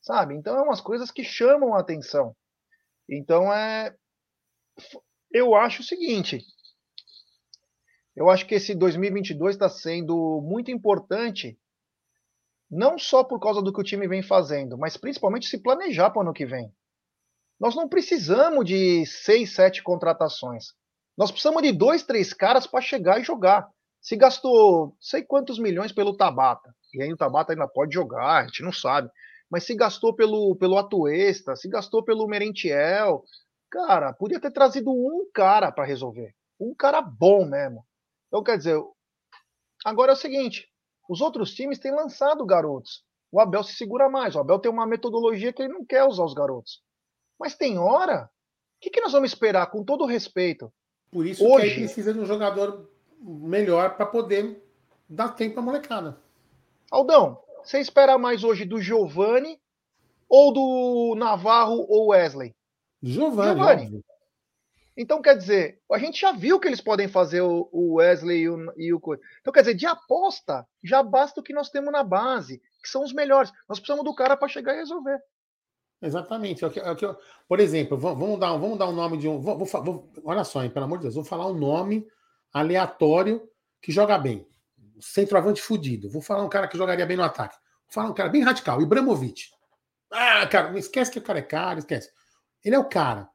sabe? 0.00 0.34
Então 0.34 0.56
é 0.56 0.62
umas 0.62 0.80
coisas 0.80 1.10
que 1.10 1.24
chamam 1.24 1.74
a 1.74 1.80
atenção. 1.80 2.34
Então 3.08 3.52
é, 3.52 3.94
eu 5.30 5.54
acho 5.54 5.82
o 5.82 5.84
seguinte, 5.84 6.44
eu 8.18 8.28
acho 8.28 8.46
que 8.46 8.54
esse 8.56 8.74
2022 8.74 9.54
está 9.54 9.68
sendo 9.68 10.40
muito 10.42 10.70
importante, 10.70 11.58
não 12.70 12.98
só 12.98 13.22
por 13.22 13.38
causa 13.38 13.62
do 13.62 13.72
que 13.72 13.80
o 13.80 13.84
time 13.84 14.08
vem 14.08 14.22
fazendo, 14.22 14.76
mas 14.76 14.96
principalmente 14.96 15.46
se 15.46 15.62
planejar 15.62 16.10
para 16.10 16.18
o 16.18 16.22
ano 16.22 16.32
que 16.32 16.44
vem. 16.44 16.72
Nós 17.58 17.74
não 17.74 17.88
precisamos 17.88 18.64
de 18.64 19.06
seis, 19.06 19.54
sete 19.54 19.82
contratações. 19.82 20.74
Nós 21.16 21.30
precisamos 21.30 21.62
de 21.62 21.72
dois, 21.72 22.04
três 22.04 22.32
caras 22.32 22.66
para 22.66 22.80
chegar 22.80 23.20
e 23.20 23.24
jogar. 23.24 23.68
Se 24.00 24.16
gastou 24.16 24.96
sei 25.00 25.22
quantos 25.22 25.58
milhões 25.58 25.92
pelo 25.92 26.16
Tabata, 26.16 26.72
e 26.94 27.02
aí 27.02 27.12
o 27.12 27.16
Tabata 27.16 27.52
ainda 27.52 27.66
pode 27.66 27.94
jogar, 27.94 28.42
a 28.42 28.46
gente 28.46 28.62
não 28.62 28.72
sabe. 28.72 29.10
Mas 29.50 29.64
se 29.64 29.74
gastou 29.74 30.14
pelo, 30.14 30.54
pelo 30.56 30.76
Atuesta, 30.76 31.56
se 31.56 31.68
gastou 31.68 32.02
pelo 32.02 32.26
Merentiel, 32.26 33.24
cara, 33.70 34.12
podia 34.12 34.40
ter 34.40 34.50
trazido 34.50 34.90
um 34.90 35.28
cara 35.32 35.72
para 35.72 35.84
resolver. 35.84 36.34
Um 36.60 36.74
cara 36.74 37.00
bom 37.00 37.46
mesmo. 37.46 37.84
Então, 38.26 38.42
quer 38.42 38.58
dizer, 38.58 38.78
agora 39.84 40.12
é 40.12 40.14
o 40.14 40.18
seguinte: 40.18 40.68
os 41.08 41.20
outros 41.20 41.54
times 41.54 41.78
têm 41.78 41.92
lançado 41.92 42.44
garotos. 42.44 43.02
O 43.30 43.40
Abel 43.40 43.62
se 43.62 43.74
segura 43.74 44.08
mais. 44.08 44.34
O 44.34 44.40
Abel 44.40 44.58
tem 44.58 44.70
uma 44.70 44.86
metodologia 44.86 45.52
que 45.52 45.62
ele 45.62 45.72
não 45.72 45.84
quer 45.84 46.04
usar 46.04 46.24
os 46.24 46.34
garotos. 46.34 46.82
Mas 47.38 47.56
tem 47.56 47.78
hora. 47.78 48.24
O 48.76 48.80
que, 48.80 48.90
que 48.90 49.00
nós 49.00 49.12
vamos 49.12 49.30
esperar, 49.30 49.70
com 49.70 49.84
todo 49.84 50.04
o 50.04 50.06
respeito? 50.06 50.72
Por 51.10 51.26
isso 51.26 51.44
Hoje, 51.44 51.70
que 51.70 51.80
precisa 51.80 52.12
de 52.12 52.20
um 52.20 52.24
jogador 52.24 52.88
melhor 53.20 53.96
para 53.96 54.06
poder 54.06 54.62
dar 55.08 55.30
tempo 55.30 55.54
para 55.54 55.62
molecada. 55.62 56.18
Aldão, 56.90 57.42
você 57.64 57.80
espera 57.80 58.18
mais 58.18 58.44
hoje 58.44 58.64
do 58.64 58.80
Giovani 58.80 59.60
ou 60.28 60.52
do 60.52 61.14
Navarro 61.16 61.86
ou 61.88 62.08
Wesley? 62.08 62.54
Giovani. 63.02 63.60
Giovani. 63.60 64.04
Então, 64.96 65.22
quer 65.22 65.36
dizer, 65.36 65.80
a 65.92 65.98
gente 65.98 66.20
já 66.20 66.32
viu 66.32 66.58
que 66.58 66.66
eles 66.66 66.80
podem 66.80 67.06
fazer 67.06 67.40
o 67.40 67.94
Wesley 67.94 68.40
e 68.40 68.48
o, 68.48 68.72
e 68.76 68.92
o. 68.92 69.00
Então, 69.40 69.52
quer 69.52 69.60
dizer, 69.60 69.74
de 69.74 69.86
aposta, 69.86 70.66
já 70.82 71.04
basta 71.04 71.40
o 71.40 71.42
que 71.42 71.52
nós 71.52 71.70
temos 71.70 71.92
na 71.92 72.02
base, 72.02 72.60
que 72.82 72.88
são 72.88 73.04
os 73.04 73.12
melhores. 73.12 73.52
Nós 73.68 73.78
precisamos 73.78 74.04
do 74.04 74.12
cara 74.12 74.36
para 74.36 74.48
chegar 74.48 74.74
e 74.74 74.78
resolver. 74.78 75.20
Exatamente. 76.02 76.64
É 76.64 76.68
é 76.68 77.16
por 77.48 77.60
exemplo, 77.60 77.96
vamos 77.96 78.40
dar, 78.40 78.56
vamos 78.56 78.76
dar 78.76 78.86
o 78.86 78.90
um 78.90 78.94
nome 78.94 79.18
de 79.18 79.28
um. 79.28 79.40
Vou, 79.40 79.64
vou, 79.64 80.12
olha 80.24 80.42
só, 80.42 80.64
hein, 80.64 80.70
pelo 80.70 80.86
amor 80.86 80.98
de 80.98 81.02
Deus, 81.02 81.14
vou 81.14 81.24
falar 81.24 81.46
um 81.46 81.54
nome 81.54 82.04
aleatório 82.52 83.48
que 83.80 83.92
joga 83.92 84.18
bem. 84.18 84.46
Centroavante 85.00 85.62
fudido. 85.62 86.10
Vou 86.10 86.22
falar 86.22 86.44
um 86.44 86.48
cara 86.48 86.68
que 86.68 86.78
jogaria 86.78 87.06
bem 87.06 87.16
no 87.16 87.22
ataque. 87.22 87.56
Vou 87.56 87.92
falar 87.92 88.10
um 88.10 88.14
cara 88.14 88.28
bem 88.28 88.42
radical, 88.42 88.80
Ibramovic. 88.80 89.44
Ah, 90.10 90.46
cara, 90.46 90.70
não 90.70 90.78
esquece 90.78 91.10
que 91.10 91.18
o 91.18 91.22
cara 91.22 91.38
é 91.38 91.42
caro, 91.42 91.78
esquece. 91.78 92.10
Ele 92.64 92.74
é 92.74 92.78
o 92.78 92.88
cara. 92.88 93.28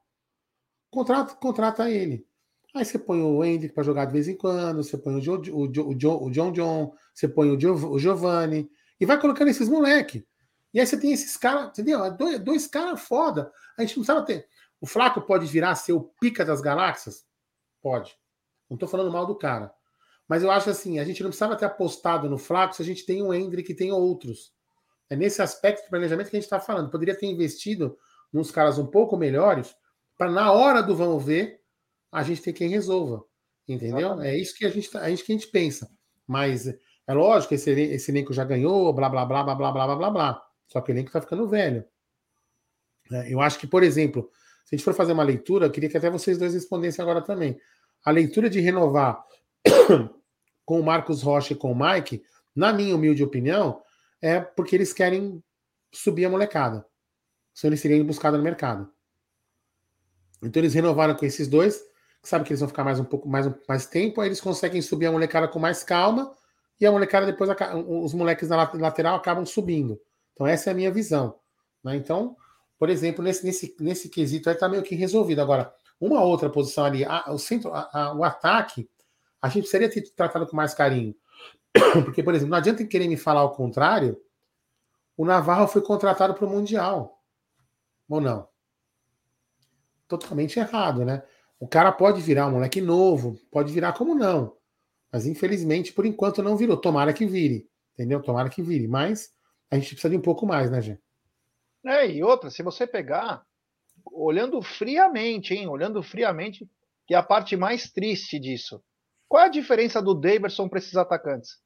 Contrata, 0.90 1.36
contrata 1.36 1.90
ele. 1.90 2.28
Aí 2.76 2.84
você 2.84 2.98
põe 2.98 3.22
o 3.22 3.44
Hendrick 3.44 3.74
para 3.74 3.84
jogar 3.84 4.06
de 4.06 4.14
vez 4.14 4.28
em 4.28 4.36
quando, 4.36 4.84
você 4.84 4.98
põe 4.98 5.16
o, 5.16 5.22
jo, 5.22 5.36
o, 5.36 5.72
jo, 5.72 5.90
o, 5.90 6.00
jo, 6.00 6.24
o 6.24 6.32
John 6.32 6.52
John, 6.52 6.96
você 7.14 7.28
põe 7.28 7.52
o, 7.52 7.56
o 7.92 8.00
Giovanni, 8.00 8.70
e 9.00 9.06
vai 9.06 9.20
colocando 9.20 9.50
esses 9.50 9.70
moleque. 9.70 10.26
E 10.74 10.80
aí 10.80 10.88
você 10.88 11.00
tem 11.00 11.12
esses 11.14 11.38
caras, 11.38 11.68
entendeu? 11.68 12.10
Dois, 12.16 12.40
dois 12.40 12.68
caras 12.68 13.02
foda. 13.02 13.52
A 13.78 13.82
gente 13.82 13.98
não 13.98 14.04
sabe 14.04 14.26
ter. 14.26 14.48
O 14.82 14.88
Flaco 14.88 15.22
pode 15.22 15.46
virar 15.46 15.76
ser 15.76 15.94
o 15.94 16.02
pica 16.20 16.44
das 16.44 16.62
galáxias? 16.62 17.26
Pode. 17.82 18.18
Não 18.70 18.78
tô 18.78 18.88
falando 18.88 19.12
mal 19.12 19.28
do 19.28 19.36
cara. 19.36 19.74
Mas 20.28 20.42
eu 20.42 20.52
acho 20.52 20.70
assim, 20.70 21.00
a 21.00 21.04
gente 21.04 21.22
não 21.22 21.30
precisava 21.30 21.56
ter 21.56 21.66
apostado 21.66 22.30
no 22.30 22.38
Flaco 22.38 22.76
se 22.76 22.82
a 22.82 22.86
gente 22.86 23.06
tem 23.06 23.22
o 23.22 23.34
Hendrick 23.34 23.72
e 23.72 23.76
tem 23.76 23.92
outros. 23.92 24.54
É 25.10 25.16
nesse 25.16 25.42
aspecto 25.42 25.84
de 25.84 25.90
planejamento 25.90 26.30
que 26.30 26.36
a 26.36 26.40
gente 26.40 26.46
está 26.46 26.60
falando. 26.60 26.90
Poderia 26.90 27.16
ter 27.16 27.28
investido 27.28 27.98
nos 28.32 28.50
caras 28.50 28.78
um 28.80 28.88
pouco 28.88 29.16
melhores, 29.16 29.76
para 30.18 30.32
na 30.32 30.52
hora 30.52 30.82
do 30.82 30.96
vamos 30.96 31.24
ver, 31.24 31.60
a 32.12 32.24
gente 32.24 32.42
ter 32.42 32.54
quem 32.54 32.70
resolva. 32.70 33.24
Entendeu? 33.68 34.00
Exatamente. 34.00 34.28
É 34.28 34.38
isso 34.38 34.56
que 34.56 34.66
a 34.66 34.70
gente, 34.70 34.90
tá, 34.90 35.08
é 35.08 35.14
isso 35.14 35.24
que 35.24 35.32
a 35.32 35.36
gente 35.36 35.48
pensa. 35.48 35.90
Mas 36.28 36.68
é 36.68 37.14
lógico, 37.14 37.54
esse, 37.54 37.70
esse 37.70 38.12
elenco 38.12 38.34
já 38.34 38.44
ganhou, 38.44 38.92
blá, 38.94 39.10
blá, 39.10 39.26
blá, 39.26 39.44
blá, 39.44 39.56
blá, 39.56 39.72
blá, 39.72 39.86
blá, 39.86 39.96
blá, 39.96 40.10
blá. 40.10 40.44
Só 40.68 40.82
que 40.82 40.92
o 40.92 40.94
elenco 40.94 41.10
está 41.10 41.22
ficando 41.22 41.48
velho. 41.48 41.86
É, 43.12 43.34
eu 43.34 43.42
acho 43.42 43.60
que, 43.60 43.68
por 43.68 43.84
exemplo, 43.84 44.30
se 44.66 44.76
a 44.76 44.78
gente 44.78 44.86
for 44.86 44.94
fazer 44.94 45.14
uma 45.14 45.24
leitura, 45.24 45.66
eu 45.66 45.72
queria 45.72 45.90
que 45.90 45.98
até 45.98 46.10
vocês 46.10 46.38
dois 46.38 46.54
respondessem 46.54 47.04
agora 47.04 47.22
também. 47.22 47.60
A 48.04 48.12
leitura 48.12 48.50
de 48.50 48.60
renovar 48.60 49.24
com 50.66 50.80
o 50.80 50.84
Marcos 50.84 51.22
Rocha 51.22 51.54
e 51.54 51.56
com 51.56 51.72
o 51.72 51.76
Mike, 51.76 52.24
na 52.56 52.72
minha 52.72 52.96
humilde 52.96 53.24
opinião, 53.24 53.82
é 54.22 54.40
porque 54.40 54.76
eles 54.76 54.94
querem 54.94 55.44
subir 55.92 56.26
a 56.26 56.30
molecada. 56.30 56.86
Se 57.54 57.68
eles 57.68 57.80
seriam 57.80 58.06
buscados 58.06 58.38
no 58.38 58.44
mercado. 58.44 58.92
Então 60.42 60.62
eles 60.62 60.74
renovaram 60.74 61.16
com 61.16 61.26
esses 61.26 61.48
dois, 61.48 61.78
que 62.22 62.30
sabe 62.30 62.46
que 62.46 62.52
eles 62.52 62.60
vão 62.60 62.70
ficar 62.70 62.84
mais 62.84 63.00
um 63.00 63.06
pouco 63.06 63.28
mais, 63.28 63.50
mais 63.68 63.86
tempo, 63.86 64.22
aí 64.22 64.28
eles 64.28 64.42
conseguem 64.42 64.82
subir 64.82 65.06
a 65.06 65.12
molecada 65.12 65.48
com 65.48 65.60
mais 65.60 65.84
calma, 65.84 66.34
e 66.80 66.86
a 66.86 66.92
molecada 66.92 67.26
depois, 67.26 67.50
os 67.88 68.14
moleques 68.14 68.50
na 68.50 68.72
lateral 68.74 69.16
acabam 69.16 69.46
subindo. 69.46 70.00
Então 70.34 70.48
essa 70.48 70.70
é 70.70 70.74
a 70.74 70.76
minha 70.76 70.92
visão. 70.92 71.40
Né? 71.84 71.96
Então, 71.96 72.36
por 72.78 72.90
exemplo, 72.90 73.24
nesse, 73.24 73.46
nesse, 73.46 73.76
nesse 73.80 74.10
quesito 74.10 74.50
aí 74.50 74.56
está 74.56 74.68
meio 74.68 74.84
que 74.84 74.96
resolvido. 74.96 75.42
Agora, 75.42 75.74
uma 76.00 76.22
outra 76.22 76.50
posição 76.50 76.84
ali, 76.86 77.06
a, 77.06 77.32
o 77.32 77.38
centro, 77.38 77.72
a, 77.74 77.90
a, 77.94 78.14
o 78.14 78.24
ataque, 78.24 78.90
a 79.44 79.50
gente 79.50 79.64
precisaria 79.64 79.90
ter 79.90 80.10
tratado 80.12 80.48
com 80.48 80.56
mais 80.56 80.74
carinho. 80.74 81.14
Porque, 82.06 82.24
por 82.24 82.34
exemplo, 82.34 82.52
não 82.52 82.58
adianta 82.58 82.86
querer 82.86 83.10
me 83.10 83.18
falar 83.18 83.44
o 83.44 83.52
contrário. 83.52 84.18
O 85.18 85.26
Navarro 85.26 85.68
foi 85.68 85.82
contratado 85.82 86.34
para 86.34 86.46
o 86.46 86.50
Mundial. 86.50 87.22
Ou 88.08 88.22
não? 88.22 88.48
Totalmente 90.08 90.58
errado, 90.58 91.04
né? 91.04 91.24
O 91.60 91.68
cara 91.68 91.92
pode 91.92 92.22
virar 92.22 92.48
um 92.48 92.52
moleque 92.52 92.80
novo, 92.80 93.38
pode 93.52 93.74
virar 93.74 93.92
como 93.92 94.16
não. 94.16 94.56
Mas 95.12 95.26
infelizmente, 95.26 95.92
por 95.92 96.06
enquanto, 96.06 96.42
não 96.42 96.56
virou. 96.56 96.78
Tomara 96.78 97.12
que 97.12 97.26
vire. 97.26 97.70
Entendeu? 97.94 98.22
Tomara 98.22 98.50
que 98.50 98.62
vire. 98.62 98.88
Mas 98.88 99.34
a 99.70 99.76
gente 99.76 99.90
precisa 99.90 100.10
de 100.10 100.16
um 100.16 100.22
pouco 100.22 100.46
mais, 100.46 100.72
né, 100.72 100.82
gente? 100.82 101.04
É, 101.86 102.10
e 102.10 102.24
outra, 102.24 102.50
se 102.50 102.64
você 102.64 102.88
pegar, 102.88 103.46
olhando 104.06 104.62
friamente, 104.62 105.54
hein? 105.54 105.68
Olhando 105.68 106.02
friamente, 106.02 106.66
que 107.06 107.14
é 107.14 107.18
a 107.18 107.24
parte 107.24 107.58
mais 107.58 107.92
triste 107.92 108.40
disso. 108.40 108.82
Qual 109.34 109.42
é 109.42 109.48
a 109.48 109.50
diferença 109.50 110.00
do 110.00 110.14
Daverson 110.14 110.70
para 110.70 110.78
esses 110.78 110.96
atacantes? 110.96 111.58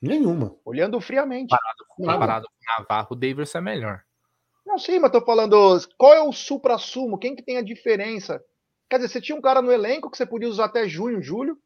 Nenhuma. 0.00 0.56
Olhando 0.64 0.98
friamente. 0.98 1.50
Comparado, 1.50 1.84
comparado 1.86 2.46
com 2.46 2.54
o 2.54 2.78
Navarro, 2.78 3.08
o 3.10 3.14
Daverson 3.14 3.58
é 3.58 3.60
melhor. 3.60 4.00
Não, 4.64 4.78
sim, 4.78 4.98
mas 4.98 5.12
tô 5.12 5.20
falando, 5.20 5.78
qual 5.98 6.14
é 6.14 6.22
o 6.22 6.32
supra-sumo? 6.32 7.18
Quem 7.18 7.36
que 7.36 7.42
tem 7.42 7.58
a 7.58 7.62
diferença? 7.62 8.42
Quer 8.88 8.96
dizer, 8.96 9.08
você 9.10 9.20
tinha 9.20 9.36
um 9.36 9.42
cara 9.42 9.60
no 9.60 9.70
elenco 9.70 10.10
que 10.10 10.16
você 10.16 10.24
podia 10.24 10.48
usar 10.48 10.64
até 10.64 10.88
junho, 10.88 11.20
julho, 11.20 11.58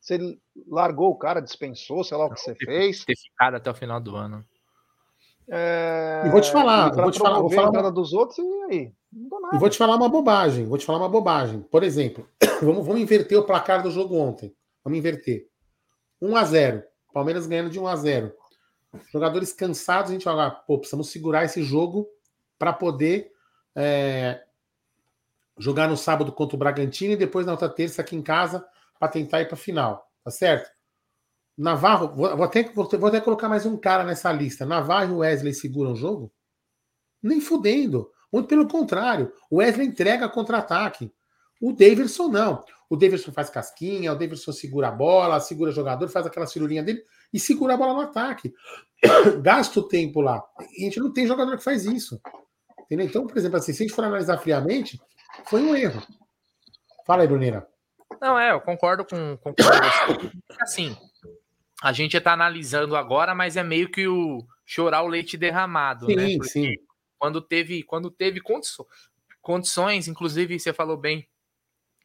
você 0.00 0.18
largou 0.66 1.10
o 1.10 1.16
cara, 1.16 1.38
dispensou, 1.38 2.02
sei 2.02 2.18
lá 2.18 2.26
o 2.26 2.34
que 2.34 2.40
você 2.40 2.56
fez. 2.56 3.04
Ter 3.04 3.16
ficado 3.16 3.54
até 3.58 3.70
o 3.70 3.74
final 3.74 4.00
do 4.00 4.16
ano. 4.16 4.44
É... 5.48 6.24
E 6.26 6.30
vou 6.30 6.40
te 6.40 6.50
falar, 6.50 6.90
vou 6.90 7.12
te 7.12 7.20
falar, 7.20 7.38
vou 7.38 7.50
falar 7.50 7.68
a 7.68 7.70
entrada 7.70 7.92
dos 7.92 8.12
outros 8.12 8.38
e 8.38 8.62
aí. 8.64 8.92
E 9.52 9.56
vou 9.56 9.70
te 9.70 9.78
falar 9.78 9.94
uma 9.94 10.08
bobagem, 10.08 10.66
vou 10.66 10.76
te 10.76 10.84
falar 10.84 10.98
uma 10.98 11.08
bobagem. 11.08 11.60
Por 11.60 11.84
exemplo, 11.84 12.28
vamos, 12.60 12.84
vamos 12.84 13.00
inverter 13.00 13.38
o 13.38 13.44
placar 13.44 13.84
do 13.84 13.90
jogo 13.92 14.16
ontem. 14.16 14.52
Vamos 14.84 14.98
inverter. 14.98 15.48
1 16.20 16.36
a 16.36 16.44
0 16.44 16.82
Palmeiras 17.12 17.46
ganhando 17.46 17.70
de 17.70 17.78
1 17.78 17.86
a 17.86 17.96
0 17.96 18.32
Jogadores 19.12 19.52
cansados, 19.52 20.10
a 20.10 20.14
gente 20.14 20.24
fala, 20.24 20.50
pô, 20.50 20.78
precisamos 20.78 21.10
segurar 21.10 21.44
esse 21.44 21.62
jogo 21.62 22.08
para 22.58 22.72
poder 22.72 23.30
é, 23.74 24.42
jogar 25.56 25.88
no 25.88 25.96
sábado 25.96 26.32
contra 26.32 26.56
o 26.56 26.58
Bragantino 26.58 27.12
e 27.12 27.16
depois 27.16 27.46
na 27.46 27.52
outra 27.52 27.68
terça 27.68 28.02
aqui 28.02 28.16
em 28.16 28.22
casa 28.22 28.66
para 28.98 29.08
tentar 29.08 29.42
ir 29.42 29.48
para 29.48 29.56
final, 29.56 30.10
tá 30.24 30.30
certo? 30.30 30.70
Navarro, 31.56 32.14
vou, 32.14 32.36
vou, 32.36 32.44
até, 32.44 32.64
vou, 32.64 32.88
vou, 32.88 33.08
até 33.08 33.20
colocar 33.20 33.48
mais 33.48 33.66
um 33.66 33.76
cara 33.76 34.02
nessa 34.02 34.32
lista. 34.32 34.64
Navarro 34.64 35.12
e 35.12 35.18
Wesley 35.18 35.54
seguram 35.54 35.92
o 35.92 35.96
jogo? 35.96 36.32
Nem 37.22 37.40
fudendo. 37.40 38.10
Muito 38.32 38.48
pelo 38.48 38.66
contrário. 38.66 39.32
O 39.50 39.56
Wesley 39.56 39.86
entrega 39.86 40.28
contra-ataque. 40.28 41.12
O 41.60 41.72
Davidson 41.72 42.28
não. 42.28 42.64
O 42.88 42.96
Davidson 42.96 43.32
faz 43.32 43.50
casquinha, 43.50 44.12
o 44.12 44.16
Davidson 44.16 44.50
segura 44.50 44.88
a 44.88 44.92
bola, 44.92 45.38
segura 45.38 45.70
o 45.70 45.74
jogador, 45.74 46.08
faz 46.08 46.26
aquela 46.26 46.46
cirulinha 46.46 46.82
dele 46.82 47.04
e 47.32 47.38
segura 47.38 47.74
a 47.74 47.76
bola 47.76 47.94
no 47.94 48.00
ataque. 48.00 48.52
Gasta 49.42 49.78
o 49.78 49.86
tempo 49.86 50.20
lá. 50.20 50.42
E 50.76 50.82
a 50.82 50.84
gente 50.84 50.98
não 50.98 51.12
tem 51.12 51.26
jogador 51.26 51.56
que 51.56 51.62
faz 51.62 51.84
isso. 51.84 52.20
Entendeu? 52.80 53.06
Então, 53.06 53.26
por 53.26 53.38
exemplo, 53.38 53.58
assim, 53.58 53.72
se 53.72 53.82
a 53.82 53.86
gente 53.86 53.94
for 53.94 54.04
analisar 54.04 54.38
friamente, 54.38 55.00
foi 55.46 55.62
um 55.62 55.76
erro. 55.76 56.02
Fala 57.06 57.22
aí, 57.22 57.28
Bruneira. 57.28 57.68
Não, 58.20 58.38
é, 58.38 58.52
eu 58.52 58.60
concordo 58.60 59.04
com. 59.04 59.36
Concordo. 59.36 60.32
assim, 60.60 60.96
a 61.82 61.92
gente 61.92 62.16
está 62.16 62.32
analisando 62.32 62.96
agora, 62.96 63.34
mas 63.34 63.56
é 63.56 63.62
meio 63.62 63.90
que 63.90 64.08
o 64.08 64.44
chorar 64.66 65.02
o 65.02 65.08
leite 65.08 65.36
derramado, 65.36 66.06
sim, 66.06 66.16
né? 66.16 66.36
Porque 66.36 66.48
sim. 66.48 66.72
Quando 67.18 67.40
teve, 67.40 67.82
quando 67.82 68.10
teve 68.10 68.40
condições, 69.40 70.08
inclusive 70.08 70.58
você 70.58 70.72
falou 70.72 70.96
bem 70.96 71.28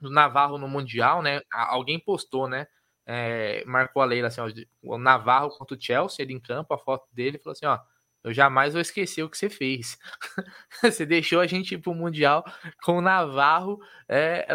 do 0.05 0.13
Navarro 0.13 0.57
no 0.57 0.67
Mundial, 0.67 1.21
né? 1.21 1.41
Alguém 1.51 1.99
postou, 1.99 2.47
né? 2.47 2.67
É, 3.05 3.63
marcou 3.65 4.01
a 4.01 4.05
Leila 4.05 4.29
assim, 4.29 4.41
ó, 4.41 4.49
o 4.83 4.97
Navarro 4.97 5.49
contra 5.51 5.77
o 5.77 5.81
Chelsea, 5.81 6.23
ele 6.23 6.33
em 6.33 6.39
campo, 6.39 6.73
a 6.73 6.77
foto 6.77 7.07
dele, 7.13 7.37
falou 7.37 7.53
assim, 7.53 7.65
ó, 7.65 7.79
eu 8.25 8.33
jamais 8.33 8.73
vou 8.73 8.81
esquecer 8.81 9.21
o 9.21 9.29
que 9.29 9.37
você 9.37 9.51
fez. 9.51 9.99
você 10.81 11.05
deixou 11.05 11.39
a 11.39 11.45
gente 11.45 11.75
ir 11.75 11.77
pro 11.77 11.93
Mundial 11.93 12.43
com 12.83 12.97
o 12.97 13.01
Navarro 13.01 13.79
é, 14.09 14.47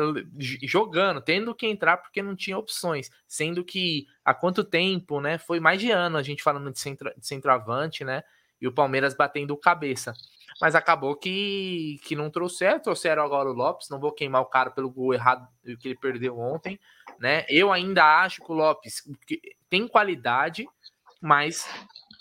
jogando, 0.63 1.21
tendo 1.21 1.55
que 1.55 1.69
entrar 1.69 1.99
porque 1.99 2.21
não 2.21 2.35
tinha 2.35 2.59
opções. 2.59 3.09
Sendo 3.29 3.65
que 3.65 4.09
há 4.25 4.35
quanto 4.35 4.65
tempo, 4.65 5.21
né? 5.21 5.39
Foi 5.39 5.61
mais 5.61 5.81
de 5.81 5.89
ano 5.93 6.17
a 6.17 6.23
gente 6.23 6.43
falando 6.43 6.73
de, 6.73 6.81
centro, 6.81 7.13
de 7.17 7.25
centroavante, 7.25 8.05
né? 8.05 8.25
E 8.61 8.67
o 8.67 8.73
Palmeiras 8.73 9.15
batendo 9.15 9.57
cabeça. 9.57 10.15
Mas 10.61 10.75
acabou 10.75 11.17
que, 11.17 12.01
que 12.05 12.17
não 12.17 12.31
trouxeram, 12.31 12.81
trouxeram 12.81 13.23
agora 13.23 13.51
o 13.51 13.53
Lopes. 13.53 13.89
Não 13.89 14.01
vou 14.01 14.13
queimar 14.13 14.43
o 14.43 14.47
cara 14.47 14.71
pelo 14.71 14.91
gol 14.91 15.13
errado 15.13 15.47
que 15.79 15.89
ele 15.89 15.97
perdeu 15.97 16.39
ontem, 16.39 16.79
né? 17.19 17.45
Eu 17.49 17.73
ainda 17.73 18.23
acho 18.23 18.43
que 18.43 18.51
o 18.51 18.55
Lopes 18.55 19.03
tem 19.69 19.87
qualidade, 19.87 20.67
mas 21.21 21.69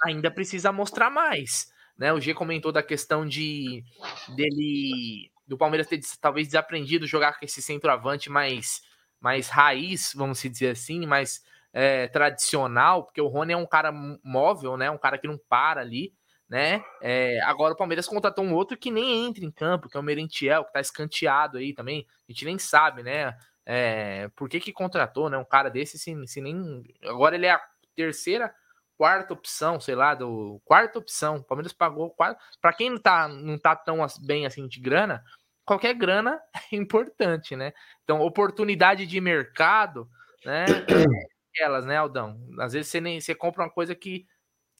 ainda 0.04 0.30
precisa 0.30 0.72
mostrar 0.72 1.10
mais. 1.10 1.72
Né? 1.98 2.14
O 2.14 2.20
G 2.20 2.34
comentou 2.34 2.72
da 2.72 2.82
questão 2.82 3.26
de 3.28 3.84
dele 4.30 5.32
do 5.46 5.58
Palmeiras 5.58 5.88
ter 5.88 6.00
talvez 6.22 6.48
desaprendido 6.48 7.08
jogar 7.08 7.38
com 7.38 7.44
esse 7.44 7.62
centroavante 7.62 8.30
mais, 8.30 8.84
mais 9.20 9.50
raiz, 9.50 10.14
vamos 10.16 10.40
dizer 10.42 10.70
assim, 10.70 11.06
mais 11.08 11.44
é, 11.74 12.08
tradicional, 12.08 13.04
porque 13.04 13.20
o 13.20 13.28
Rony 13.28 13.54
é 13.54 13.58
um 13.58 13.66
cara 13.66 13.92
móvel, 14.24 14.78
né? 14.78 14.90
Um 14.92 14.98
cara 14.98 15.18
que 15.18 15.28
não 15.28 15.38
para 15.38 15.82
ali, 15.82 16.14
né? 16.50 16.84
É, 17.02 17.40
agora 17.42 17.74
o 17.74 17.78
Palmeiras 17.78 18.08
contratou 18.08 18.44
um 18.44 18.56
outro 18.56 18.76
que 18.76 18.90
nem 18.90 19.28
entra 19.28 19.46
em 19.46 19.52
campo, 19.52 19.88
que 19.88 19.96
é 19.96 20.00
o 20.00 20.04
Merentiel, 20.04 20.66
que 20.66 20.74
tá 20.74 20.82
escanteado 20.82 21.60
aí 21.60 21.74
também. 21.74 22.08
A 22.28 22.32
gente 22.32 22.46
nem 22.46 22.58
sabe, 22.58 23.04
né? 23.04 23.38
É, 23.66 24.28
por 24.36 24.50
que 24.50 24.60
que 24.60 24.74
contratou, 24.74 25.30
né? 25.30 25.38
Um 25.38 25.46
cara 25.46 25.70
desse, 25.70 26.00
se, 26.00 26.28
se 26.28 26.42
nem. 26.42 26.84
Agora 27.04 27.36
ele 27.36 27.46
é 27.46 27.52
a 27.52 27.62
terceira 27.96 28.54
quarta 28.98 29.34
opção, 29.34 29.80
sei 29.80 29.96
lá, 29.96 30.16
do 30.16 30.60
quarta 30.66 30.98
opção. 30.98 31.38
O 31.38 31.44
Palmeiras 31.44 31.72
pagou. 31.72 32.14
Para 32.60 32.74
quem 32.74 32.90
não 32.90 32.98
tá, 32.98 33.28
não 33.28 33.58
tá 33.58 33.76
tão 33.76 34.00
bem 34.26 34.46
assim 34.46 34.68
de 34.68 34.80
grana, 34.80 35.24
qualquer 35.64 35.94
grana 35.94 36.42
é 36.74 36.76
importante, 36.76 37.56
né? 37.56 37.74
Então, 38.04 38.22
oportunidade 38.22 39.06
de 39.06 39.22
mercado, 39.22 40.10
né? 40.44 40.66
Elas, 41.60 41.86
né, 41.86 41.98
Aldão? 41.98 42.40
Às 42.60 42.74
vezes 42.74 42.90
você 42.90 43.00
nem 43.00 43.22
você 43.22 43.36
compra 43.36 43.64
uma 43.64 43.70
coisa 43.70 43.94
que 43.94 44.26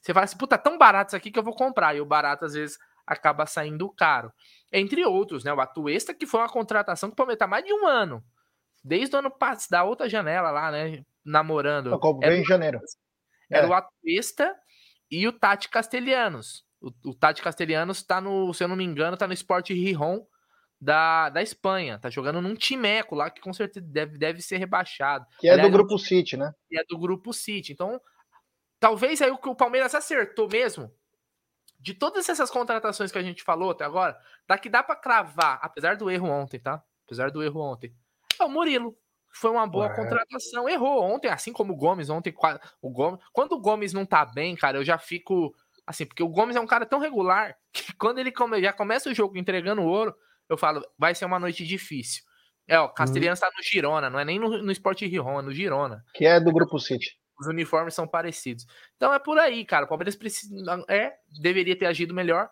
você 0.00 0.14
fala 0.14 0.24
assim, 0.24 0.36
puta, 0.36 0.56
tão 0.56 0.78
barato 0.78 1.10
isso 1.10 1.16
aqui 1.16 1.30
que 1.30 1.38
eu 1.38 1.42
vou 1.42 1.54
comprar. 1.54 1.94
E 1.94 2.00
o 2.00 2.06
barato, 2.06 2.44
às 2.44 2.54
vezes, 2.54 2.78
acaba 3.06 3.46
saindo 3.46 3.88
caro. 3.90 4.32
Entre 4.72 5.04
outros, 5.04 5.44
né? 5.44 5.52
O 5.52 5.60
Atuesta, 5.60 6.14
que 6.14 6.26
foi 6.26 6.40
uma 6.40 6.48
contratação 6.48 7.10
que 7.10 7.16
promete 7.16 7.46
mais 7.46 7.64
de 7.64 7.72
um 7.72 7.86
ano. 7.86 8.24
Desde 8.82 9.14
o 9.14 9.18
ano 9.18 9.30
passado, 9.30 9.70
da 9.70 9.84
outra 9.84 10.08
janela 10.08 10.50
lá, 10.50 10.70
né? 10.70 11.04
Namorando. 11.24 11.98
Como 11.98 12.24
em 12.24 12.44
janeiro. 12.44 12.80
Era 13.50 13.66
é. 13.66 13.68
o 13.68 13.74
Atuesta 13.74 14.56
e 15.10 15.26
o 15.26 15.32
Tati 15.32 15.68
Castelhanos. 15.68 16.64
O, 16.80 17.10
o 17.10 17.14
Tati 17.14 17.42
Castelhanos 17.42 18.02
tá 18.02 18.20
no, 18.20 18.54
se 18.54 18.64
eu 18.64 18.68
não 18.68 18.76
me 18.76 18.84
engano, 18.84 19.16
tá 19.16 19.26
no 19.26 19.34
Sport 19.34 19.70
Rijon 19.70 20.24
da, 20.80 21.28
da 21.28 21.42
Espanha. 21.42 21.98
Tá 21.98 22.08
jogando 22.08 22.40
num 22.40 22.54
timeco 22.54 23.14
lá 23.14 23.28
que 23.28 23.40
com 23.40 23.52
certeza 23.52 23.84
deve, 23.86 24.16
deve 24.16 24.40
ser 24.40 24.56
rebaixado. 24.56 25.26
Que 25.38 25.48
é 25.48 25.52
Aliás, 25.52 25.68
do 25.68 25.76
grupo 25.76 25.98
City, 25.98 26.36
né? 26.36 26.54
Que 26.68 26.78
é 26.78 26.84
do 26.88 26.98
grupo 26.98 27.32
City. 27.34 27.72
Então, 27.72 28.00
talvez 28.80 29.20
aí 29.22 29.30
o 29.30 29.38
que 29.38 29.48
o 29.48 29.54
Palmeiras 29.54 29.94
acertou 29.94 30.48
mesmo. 30.48 30.90
De 31.78 31.94
todas 31.94 32.28
essas 32.28 32.50
contratações 32.50 33.12
que 33.12 33.18
a 33.18 33.22
gente 33.22 33.42
falou 33.42 33.70
até 33.70 33.84
agora, 33.84 34.18
daqui 34.46 34.68
dá 34.68 34.82
para 34.82 34.96
cravar, 34.96 35.58
apesar 35.62 35.96
do 35.96 36.10
erro 36.10 36.28
ontem, 36.28 36.58
tá? 36.58 36.82
Apesar 37.06 37.30
do 37.30 37.42
erro 37.42 37.60
ontem. 37.60 37.94
É 38.38 38.44
o 38.44 38.48
Murilo. 38.48 38.96
Foi 39.32 39.50
uma 39.50 39.66
boa 39.66 39.86
Ué. 39.86 39.94
contratação. 39.94 40.68
Errou 40.68 41.02
ontem, 41.02 41.28
assim 41.28 41.52
como 41.52 41.72
o 41.72 41.76
Gomes 41.76 42.10
ontem. 42.10 42.34
O 42.82 42.90
Gomes, 42.90 43.20
quando 43.32 43.52
o 43.52 43.60
Gomes 43.60 43.92
não 43.92 44.04
tá 44.04 44.24
bem, 44.24 44.56
cara, 44.56 44.78
eu 44.78 44.84
já 44.84 44.98
fico 44.98 45.54
assim, 45.86 46.06
porque 46.06 46.22
o 46.22 46.28
Gomes 46.28 46.56
é 46.56 46.60
um 46.60 46.66
cara 46.66 46.86
tão 46.86 46.98
regular 46.98 47.56
que 47.72 47.94
quando 47.94 48.18
ele 48.18 48.32
come, 48.32 48.60
já 48.60 48.72
começa 48.72 49.08
o 49.08 49.14
jogo 49.14 49.38
entregando 49.38 49.82
ouro, 49.82 50.14
eu 50.48 50.56
falo, 50.56 50.84
vai 50.98 51.14
ser 51.14 51.24
uma 51.24 51.38
noite 51.38 51.64
difícil. 51.64 52.22
É, 52.66 52.78
o 52.78 52.88
Castelhanos 52.88 53.38
está 53.38 53.48
hum. 53.48 53.52
no 53.56 53.62
Girona, 53.64 54.10
não 54.10 54.18
é 54.18 54.24
nem 54.24 54.38
no, 54.38 54.62
no 54.62 54.72
Sport 54.72 55.00
Rijon, 55.02 55.40
é 55.40 55.42
no 55.42 55.52
Girona. 55.52 56.04
Que 56.14 56.24
é 56.26 56.38
do 56.38 56.52
Grupo 56.52 56.78
City. 56.78 57.19
Os 57.40 57.46
uniformes 57.46 57.94
são 57.94 58.06
parecidos. 58.06 58.66
Então 58.96 59.14
é 59.14 59.18
por 59.18 59.38
aí, 59.38 59.64
cara. 59.64 59.86
O 59.86 59.88
Palmeiras 59.88 60.14
precisa, 60.14 60.84
é, 60.88 61.14
deveria 61.40 61.76
ter 61.76 61.86
agido 61.86 62.12
melhor. 62.12 62.50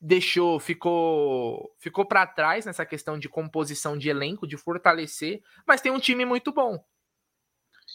Deixou, 0.00 0.58
ficou, 0.58 1.74
ficou 1.78 2.06
para 2.06 2.26
trás 2.26 2.64
nessa 2.64 2.86
questão 2.86 3.18
de 3.18 3.28
composição 3.28 3.98
de 3.98 4.08
elenco, 4.08 4.46
de 4.46 4.56
fortalecer, 4.56 5.42
mas 5.66 5.80
tem 5.80 5.92
um 5.92 5.98
time 5.98 6.24
muito 6.24 6.52
bom. 6.52 6.82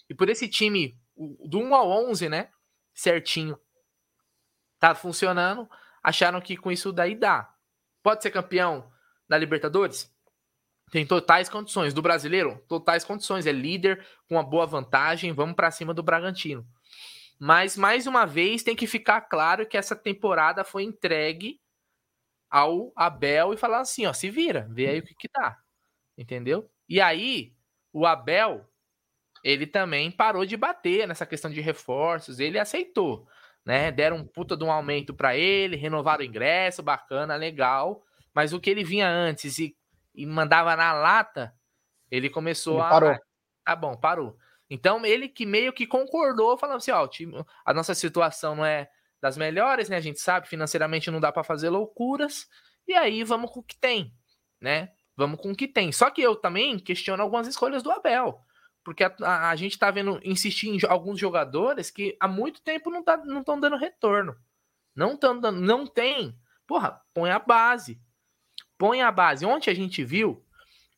E 0.09 0.13
por 0.13 0.29
esse 0.29 0.47
time, 0.47 0.99
do 1.15 1.59
1 1.59 1.73
ao 1.73 1.89
11, 2.09 2.29
né? 2.29 2.49
Certinho, 2.93 3.57
tá 4.79 4.93
funcionando. 4.93 5.67
Acharam 6.03 6.41
que 6.41 6.57
com 6.57 6.71
isso 6.71 6.91
daí 6.91 7.15
dá. 7.15 7.51
Pode 8.03 8.21
ser 8.21 8.29
campeão 8.29 8.91
da 9.27 9.37
Libertadores? 9.37 10.12
Tem 10.93 11.07
totais 11.07 11.49
condições. 11.49 11.91
Do 11.91 12.03
brasileiro? 12.03 12.63
Totais 12.67 13.03
condições. 13.03 13.47
É 13.47 13.51
líder 13.51 14.05
com 14.29 14.35
uma 14.35 14.43
boa 14.43 14.67
vantagem. 14.67 15.33
Vamos 15.33 15.55
para 15.55 15.71
cima 15.71 15.91
do 15.91 16.03
Bragantino. 16.03 16.63
Mas, 17.39 17.75
mais 17.75 18.05
uma 18.05 18.27
vez, 18.27 18.61
tem 18.61 18.75
que 18.75 18.85
ficar 18.85 19.21
claro 19.21 19.65
que 19.65 19.75
essa 19.75 19.95
temporada 19.95 20.63
foi 20.63 20.83
entregue 20.83 21.59
ao 22.47 22.93
Abel 22.95 23.55
e 23.55 23.57
falar 23.57 23.79
assim: 23.79 24.05
ó, 24.05 24.13
se 24.13 24.29
vira, 24.29 24.67
vê 24.69 24.87
aí 24.87 24.99
o 24.99 25.03
que, 25.03 25.15
que 25.15 25.27
dá. 25.33 25.57
Entendeu? 26.15 26.69
E 26.87 27.01
aí, 27.01 27.55
o 27.91 28.05
Abel, 28.05 28.63
ele 29.43 29.65
também 29.65 30.11
parou 30.11 30.45
de 30.45 30.55
bater 30.55 31.07
nessa 31.07 31.25
questão 31.25 31.49
de 31.49 31.59
reforços, 31.59 32.39
ele 32.39 32.59
aceitou, 32.59 33.27
né? 33.65 33.91
Deram 33.91 34.17
um 34.17 34.27
puta 34.27 34.55
de 34.55 34.63
um 34.63 34.71
aumento 34.71 35.11
para 35.11 35.35
ele, 35.35 35.75
renovaram 35.75 36.21
o 36.21 36.27
ingresso, 36.27 36.83
bacana, 36.83 37.35
legal. 37.35 38.03
Mas 38.31 38.53
o 38.53 38.59
que 38.59 38.69
ele 38.69 38.83
vinha 38.83 39.09
antes 39.09 39.57
e, 39.57 39.75
e 40.13 40.25
mandava 40.25 40.75
na 40.75 40.93
lata, 40.93 41.53
ele 42.09 42.29
começou 42.29 42.75
ele 42.75 42.83
a. 42.83 42.89
Parou. 42.89 43.17
Tá 43.65 43.75
bom, 43.75 43.97
parou. 43.97 44.37
Então 44.69 45.05
ele 45.05 45.27
que 45.27 45.45
meio 45.45 45.73
que 45.73 45.87
concordou, 45.87 46.57
falando 46.57 46.77
assim: 46.77 46.91
ó, 46.91 47.07
a 47.65 47.73
nossa 47.73 47.95
situação 47.95 48.55
não 48.55 48.65
é 48.65 48.89
das 49.21 49.37
melhores, 49.37 49.89
né? 49.89 49.97
A 49.97 50.01
gente 50.01 50.19
sabe, 50.19 50.47
financeiramente 50.47 51.09
não 51.09 51.19
dá 51.19 51.31
para 51.31 51.43
fazer 51.43 51.69
loucuras. 51.69 52.47
E 52.87 52.93
aí 52.93 53.23
vamos 53.23 53.51
com 53.51 53.61
o 53.61 53.63
que 53.63 53.77
tem, 53.77 54.13
né? 54.59 54.91
Vamos 55.15 55.39
com 55.39 55.51
o 55.51 55.55
que 55.55 55.67
tem. 55.67 55.91
Só 55.91 56.09
que 56.09 56.21
eu 56.21 56.35
também 56.35 56.77
questiono 56.77 57.23
algumas 57.23 57.47
escolhas 57.47 57.81
do 57.83 57.91
Abel. 57.91 58.41
Porque 58.83 59.03
a, 59.03 59.15
a, 59.21 59.49
a 59.51 59.55
gente 59.55 59.79
tá 59.79 59.89
vendo 59.91 60.19
insistir 60.23 60.69
em 60.69 60.79
alguns 60.89 61.19
jogadores 61.19 61.89
que 61.89 62.17
há 62.19 62.27
muito 62.27 62.61
tempo 62.61 62.89
não 62.89 62.99
estão 62.99 63.19
tá, 63.19 63.25
não 63.25 63.59
dando 63.59 63.77
retorno. 63.77 64.35
Não 64.95 65.13
estão 65.13 65.39
dando, 65.39 65.61
não 65.61 65.87
tem. 65.87 66.37
Porra, 66.67 67.01
põe 67.13 67.31
a 67.31 67.39
base 67.39 68.01
põe 68.83 69.01
a 69.01 69.09
base. 69.09 69.45
Ontem 69.45 69.71
a 69.71 69.73
gente 69.73 70.03
viu 70.03 70.45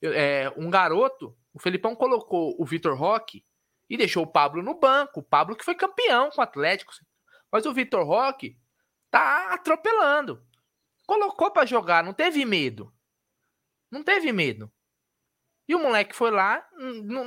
é, 0.02 0.52
um 0.58 0.72
garoto, 0.72 1.38
o 1.54 1.60
Felipão 1.60 1.96
colocou 1.96 2.56
o 2.60 2.66
Vitor 2.66 2.98
Roque 2.98 3.46
e 3.88 3.96
deixou 3.96 4.24
o 4.24 4.28
Pablo 4.28 4.64
no 4.64 4.80
banco. 4.80 5.20
O 5.20 5.24
Pablo 5.24 5.56
que 5.56 5.64
foi 5.64 5.76
campeão 5.76 6.32
com 6.32 6.42
o 6.42 6.44
Atlético. 6.44 6.92
Mas 7.52 7.64
o 7.68 7.74
Vitor 7.76 8.04
Roque 8.04 8.58
tá 9.12 9.54
atropelando. 9.54 10.44
Colocou 11.06 11.52
para 11.52 11.68
jogar, 11.68 12.04
não 12.04 12.12
teve 12.12 12.44
medo. 12.44 12.92
Não 13.92 14.04
teve 14.04 14.32
medo. 14.32 14.74
E 15.68 15.74
o 15.74 15.80
moleque 15.80 16.16
foi 16.16 16.30
lá, 16.30 16.64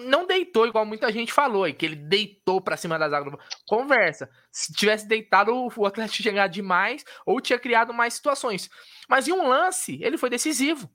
não 0.07 0.24
deitou 0.24 0.66
igual 0.66 0.87
muita 0.87 1.11
gente 1.11 1.33
falou, 1.33 1.72
que 1.74 1.85
ele 1.85 1.96
deitou 1.96 2.61
para 2.61 2.77
cima 2.77 2.96
das 2.96 3.12
águas. 3.12 3.35
Conversa. 3.66 4.31
Se 4.53 4.72
tivesse 4.72 5.09
deitado, 5.09 5.53
o 5.53 5.87
Atlético 5.87 6.22
tinha 6.22 6.33
ganhado 6.33 6.53
demais 6.53 7.05
ou 7.27 7.40
tinha 7.40 7.59
criado 7.59 7.92
mais 7.92 8.14
situações. 8.14 8.70
Mas 9.09 9.27
em 9.27 9.33
um 9.33 9.48
lance, 9.48 9.98
ele 10.03 10.16
foi 10.16 10.31
decisivo. 10.31 10.88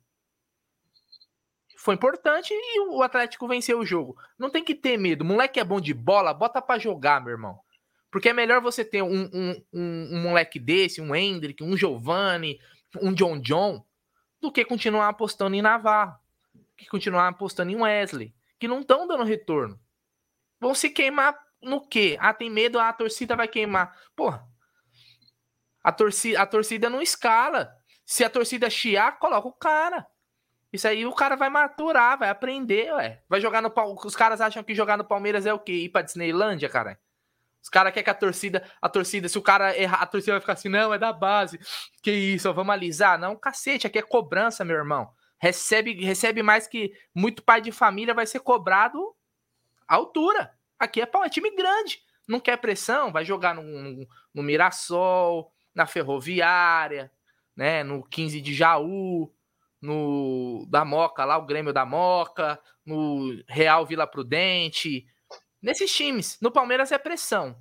Foi 1.78 1.96
importante 1.96 2.54
e 2.54 2.80
o 2.88 3.04
Atlético 3.04 3.46
venceu 3.46 3.80
o 3.80 3.86
jogo. 3.86 4.16
Não 4.40 4.50
tem 4.50 4.64
que 4.64 4.74
ter 4.74 4.98
medo. 4.98 5.22
O 5.22 5.28
moleque 5.28 5.60
é 5.60 5.66
bom 5.66 5.82
de 5.82 5.94
bola, 5.94 6.34
bota 6.34 6.62
para 6.62 6.80
jogar, 6.80 7.22
meu 7.22 7.32
irmão. 7.32 7.60
Porque 8.10 8.30
é 8.30 8.34
melhor 8.34 8.62
você 8.62 8.86
ter 8.86 9.02
um, 9.02 9.30
um, 9.34 9.66
um, 9.74 10.10
um 10.14 10.22
moleque 10.22 10.60
desse, 10.60 11.02
um 11.02 11.14
Hendrick, 11.14 11.62
um 11.62 11.76
Giovanni, 11.76 12.58
um 13.02 13.14
John 13.14 13.38
John, 13.42 13.84
do 14.40 14.50
que 14.50 14.64
continuar 14.64 15.10
apostando 15.10 15.56
em 15.56 15.62
Navarro. 15.62 16.23
Que 16.78 16.86
continuar 16.88 17.28
apostando 17.28 17.72
em 17.72 17.76
Wesley. 17.76 18.34
Que 18.60 18.68
não 18.68 18.82
estão 18.82 19.08
dando 19.08 19.24
retorno. 19.24 19.80
Vão 20.60 20.74
se 20.74 20.90
queimar 20.90 21.38
no 21.62 21.86
quê? 21.86 22.18
Ah, 22.20 22.34
tem 22.34 22.50
medo, 22.50 22.80
ah, 22.80 22.90
a 22.90 22.94
torcida 22.94 23.36
vai 23.36 23.48
queimar. 23.48 23.98
Porra. 24.16 24.48
A 25.84 25.92
torcida, 25.92 26.42
a 26.42 26.46
torcida 26.46 26.90
não 26.90 27.02
escala. 27.02 27.76
Se 28.06 28.24
a 28.24 28.30
torcida 28.30 28.70
chiar, 28.70 29.20
coloca 29.20 29.48
o 29.48 29.54
cara. 29.54 30.06
Isso 30.72 30.88
aí 30.88 31.06
o 31.06 31.14
cara 31.14 31.36
vai 31.36 31.50
maturar, 31.50 32.18
vai 32.18 32.30
aprender, 32.30 32.92
ué. 32.94 33.22
Vai 33.30 33.40
jogar 33.40 33.62
no 33.62 33.72
Os 34.04 34.16
caras 34.16 34.42
acham 34.42 34.64
que 34.64 34.74
jogar 34.74 34.98
no 34.98 35.04
Palmeiras 35.04 35.46
é 35.46 35.54
o 35.54 35.60
quê? 35.60 35.74
Ir 35.74 35.90
pra 35.90 36.02
Disneylândia, 36.02 36.68
cara? 36.68 37.00
Os 37.62 37.70
caras 37.70 37.94
querem 37.94 38.04
que 38.04 38.10
a 38.10 38.14
torcida, 38.14 38.64
a 38.82 38.90
torcida, 38.90 39.30
se 39.30 39.38
o 39.38 39.42
cara 39.42 39.78
errar, 39.78 40.02
a 40.02 40.06
torcida 40.06 40.34
vai 40.34 40.42
ficar 40.42 40.54
assim, 40.54 40.68
não, 40.68 40.94
é 40.94 40.98
da 40.98 41.14
base. 41.14 41.60
Que 42.02 42.12
isso, 42.12 42.52
vamos 42.54 42.74
alisar. 42.74 43.18
Não, 43.18 43.38
cacete, 43.38 43.88
aqui 43.88 44.00
é 44.00 44.02
cobrança, 44.02 44.66
meu 44.66 44.76
irmão. 44.76 45.14
Recebe, 45.44 45.94
recebe 46.06 46.42
mais 46.42 46.68
que 46.68 46.94
muito 47.14 47.44
pai 47.44 47.60
de 47.60 47.70
família 47.70 48.14
vai 48.14 48.26
ser 48.26 48.40
cobrado 48.40 49.14
à 49.86 49.96
altura. 49.96 50.58
Aqui 50.80 51.02
é, 51.02 51.12
é 51.14 51.30
time 51.30 51.54
grande. 51.54 52.02
Não 52.26 52.40
quer 52.40 52.56
pressão, 52.56 53.12
vai 53.12 53.26
jogar 53.26 53.54
no, 53.54 53.62
no, 53.62 54.08
no 54.34 54.42
Mirassol, 54.42 55.52
na 55.76 55.86
Ferroviária, 55.86 57.12
né? 57.58 57.84
No 57.84 58.06
15 58.06 58.40
de 58.40 58.54
Jaú, 58.54 59.34
no 59.82 60.66
da 60.70 60.86
Moca, 60.86 61.26
lá 61.26 61.38
o 61.38 61.46
Grêmio 61.46 61.74
da 61.74 61.86
Moca, 61.86 62.58
no 62.86 63.44
Real 63.46 63.86
Vila 63.86 64.08
Prudente, 64.08 65.06
nesses 65.62 65.94
times. 65.94 66.38
No 66.40 66.52
Palmeiras 66.52 66.90
é 66.94 66.98
pressão. 66.98 67.54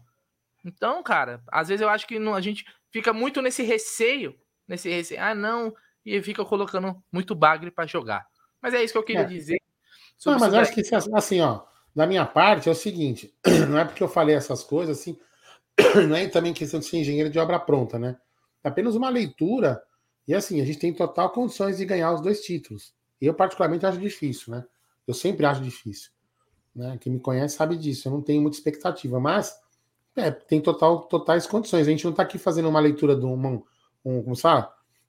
Então, 0.64 1.03
cara, 1.03 1.42
às 1.49 1.66
vezes 1.66 1.83
eu 1.83 1.88
acho 1.88 2.07
que 2.07 2.16
a 2.16 2.40
gente 2.40 2.64
fica 2.92 3.12
muito 3.12 3.42
nesse 3.42 3.64
receio, 3.64 4.38
nesse 4.68 4.88
receio, 4.88 5.21
ah, 5.21 5.35
não, 5.35 5.75
e 6.04 6.20
fica 6.22 6.44
colocando 6.44 7.02
muito 7.10 7.34
bagre 7.34 7.70
para 7.70 7.86
jogar. 7.86 8.26
Mas 8.60 8.74
é 8.74 8.82
isso 8.82 8.92
que 8.92 8.98
eu 8.98 9.04
queria 9.04 9.22
é. 9.22 9.26
dizer. 9.26 9.60
Não, 10.24 10.38
mas 10.38 10.54
acho 10.54 10.72
que 10.72 10.82
assim, 11.14 11.40
ó, 11.40 11.62
da 11.94 12.06
minha 12.06 12.24
parte 12.24 12.68
é 12.68 12.72
o 12.72 12.74
seguinte, 12.74 13.34
não 13.68 13.78
é 13.78 13.84
porque 13.84 14.02
eu 14.02 14.08
falei 14.08 14.34
essas 14.34 14.62
coisas 14.62 14.98
assim, 14.98 15.18
não 16.08 16.16
é 16.16 16.28
também 16.28 16.52
questão 16.52 16.80
de 16.80 16.86
ser 16.86 16.98
engenheiro 16.98 17.30
de 17.30 17.38
obra 17.38 17.58
pronta, 17.58 17.98
né? 17.98 18.16
É 18.62 18.68
apenas 18.68 18.94
uma 18.94 19.08
leitura. 19.08 19.82
E 20.26 20.34
assim, 20.34 20.60
a 20.60 20.64
gente 20.64 20.78
tem 20.78 20.92
total 20.92 21.30
condições 21.30 21.78
de 21.78 21.84
ganhar 21.84 22.12
os 22.12 22.20
dois 22.20 22.40
títulos. 22.40 22.94
Eu, 23.20 23.34
particularmente, 23.34 23.84
acho 23.86 23.98
difícil, 23.98 24.52
né? 24.52 24.64
Eu 25.06 25.14
sempre 25.14 25.44
acho 25.44 25.60
difícil. 25.60 26.10
Né? 26.74 26.96
Quem 27.00 27.12
me 27.12 27.20
conhece 27.20 27.56
sabe 27.56 27.76
disso. 27.76 28.08
Eu 28.08 28.12
não 28.12 28.22
tenho 28.22 28.40
muita 28.40 28.56
expectativa, 28.56 29.18
mas 29.18 29.54
é, 30.16 30.30
tem 30.30 30.60
total, 30.60 31.02
totais 31.02 31.46
condições. 31.46 31.86
A 31.86 31.90
gente 31.90 32.04
não 32.04 32.12
está 32.12 32.22
aqui 32.22 32.38
fazendo 32.38 32.68
uma 32.68 32.80
leitura 32.80 33.16
de 33.16 33.24
um, 33.24 33.62
um 34.04 34.22
como 34.22 34.36
se 34.36 34.46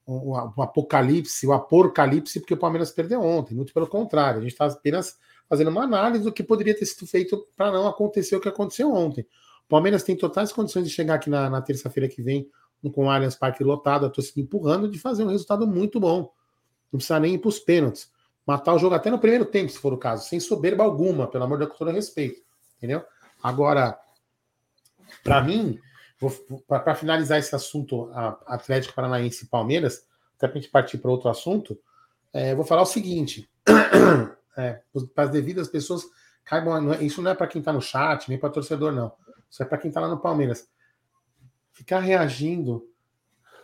Um, 0.05 0.31
um, 0.31 0.61
apocalipse, 0.61 1.47
o 1.47 1.53
apocalipse, 1.53 2.39
porque 2.41 2.53
o 2.53 2.57
Palmeiras 2.57 2.91
perdeu 2.91 3.21
ontem. 3.21 3.55
Muito 3.55 3.73
pelo 3.73 3.87
contrário, 3.87 4.39
a 4.39 4.41
gente 4.41 4.51
está 4.51 4.65
apenas 4.65 5.17
fazendo 5.47 5.69
uma 5.69 5.83
análise 5.83 6.23
do 6.23 6.31
que 6.31 6.43
poderia 6.43 6.77
ter 6.77 6.85
sido 6.85 7.07
feito 7.07 7.47
para 7.55 7.71
não 7.71 7.87
acontecer 7.87 8.35
o 8.35 8.41
que 8.41 8.49
aconteceu 8.49 8.91
ontem. 8.93 9.21
O 9.65 9.69
Palmeiras 9.69 10.03
tem 10.03 10.15
totais 10.15 10.51
condições 10.51 10.83
de 10.83 10.89
chegar 10.89 11.15
aqui 11.15 11.29
na, 11.29 11.49
na 11.49 11.61
terça-feira 11.61 12.09
que 12.09 12.21
vem 12.21 12.49
com 12.91 13.05
o 13.05 13.09
Allianz 13.09 13.35
Parque 13.35 13.63
lotado, 13.63 14.05
a 14.05 14.09
torcida 14.09 14.41
empurrando, 14.41 14.89
de 14.89 14.99
fazer 14.99 15.23
um 15.23 15.29
resultado 15.29 15.65
muito 15.65 15.99
bom. 15.99 16.33
Não 16.91 16.97
precisa 16.97 17.19
nem 17.19 17.35
ir 17.35 17.37
para 17.37 17.49
os 17.49 17.59
pênaltis. 17.59 18.11
Matar 18.45 18.73
o 18.73 18.79
jogo 18.79 18.93
até 18.93 19.09
no 19.09 19.17
primeiro 19.17 19.45
tempo, 19.45 19.71
se 19.71 19.79
for 19.79 19.93
o 19.93 19.97
caso, 19.97 20.27
sem 20.27 20.39
soberba 20.39 20.83
alguma, 20.83 21.27
pelo 21.27 21.45
amor 21.45 21.57
de 21.59 21.65
Deus, 21.65 21.77
todo 21.77 21.91
respeito. 21.91 22.41
Entendeu? 22.77 23.01
Agora, 23.41 23.97
para 25.23 25.41
mim, 25.41 25.79
para 26.67 26.95
finalizar 26.95 27.39
esse 27.39 27.55
assunto 27.55 28.09
Atlético 28.45 28.93
Paranaense 28.93 29.45
e 29.45 29.47
Palmeiras, 29.47 30.05
até 30.37 30.47
para 30.47 30.57
a 30.57 30.61
gente 30.61 30.71
partir 30.71 30.97
para 30.97 31.11
outro 31.11 31.29
assunto, 31.29 31.79
é, 32.33 32.55
vou 32.55 32.65
falar 32.65 32.81
o 32.81 32.87
seguinte: 32.87 33.49
é, 34.57 34.81
para 35.13 35.25
as 35.25 35.29
devidas 35.29 35.67
pessoas, 35.67 36.03
caibam, 36.43 36.93
isso 37.01 37.21
não 37.21 37.31
é 37.31 37.35
para 37.35 37.47
quem 37.47 37.59
está 37.59 37.71
no 37.71 37.81
chat, 37.81 38.27
nem 38.27 38.37
para 38.37 38.49
torcedor, 38.49 38.91
não. 38.91 39.13
Isso 39.49 39.61
é 39.61 39.65
para 39.65 39.77
quem 39.77 39.89
está 39.89 40.01
lá 40.01 40.07
no 40.07 40.19
Palmeiras. 40.19 40.67
Ficar 41.71 41.99
reagindo. 41.99 42.89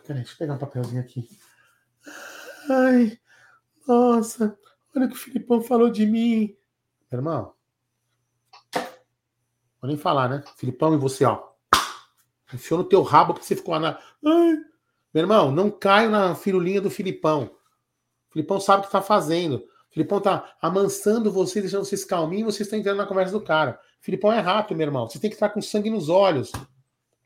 Peraí, 0.06 0.22
deixa 0.22 0.34
eu 0.34 0.38
pegar 0.38 0.54
um 0.54 0.58
papelzinho 0.58 1.00
aqui. 1.00 1.28
Ai, 2.68 3.18
nossa, 3.86 4.56
olha 4.94 5.06
o 5.06 5.08
que 5.08 5.14
o 5.14 5.18
Filipão 5.18 5.60
falou 5.60 5.90
de 5.90 6.06
mim. 6.06 6.56
Irmão, 7.12 7.52
vou 9.80 9.88
nem 9.88 9.96
falar, 9.96 10.28
né? 10.28 10.44
Filipão 10.56 10.94
e 10.94 10.98
você, 10.98 11.24
ó. 11.24 11.49
Enfiou 12.52 12.78
no 12.78 12.84
teu 12.84 13.02
rabo 13.02 13.34
porque 13.34 13.46
você 13.46 13.56
ficou 13.56 13.74
lá 13.74 13.80
na. 13.80 13.98
Ai. 14.24 14.56
Meu 15.12 15.22
irmão, 15.22 15.50
não 15.50 15.70
caio 15.70 16.10
na 16.10 16.34
firulinha 16.34 16.80
do 16.80 16.90
Filipão. 16.90 17.50
O 18.28 18.32
Filipão 18.32 18.60
sabe 18.60 18.82
o 18.82 18.86
que 18.86 18.92
tá 18.92 19.02
fazendo. 19.02 19.56
O 19.56 19.92
Filipão 19.92 20.20
tá 20.20 20.56
amansando 20.62 21.32
vocês, 21.32 21.64
deixando 21.64 21.84
vocês 21.84 22.04
calminhos, 22.04 22.54
vocês 22.54 22.66
estão 22.66 22.78
entrando 22.78 22.98
na 22.98 23.06
conversa 23.06 23.32
do 23.32 23.40
cara. 23.40 23.78
Filipão 24.00 24.32
é 24.32 24.38
rápido, 24.38 24.76
meu 24.76 24.86
irmão. 24.86 25.08
Você 25.08 25.18
tem 25.18 25.28
que 25.28 25.34
estar 25.34 25.48
com 25.48 25.60
sangue 25.60 25.90
nos 25.90 26.08
olhos. 26.08 26.52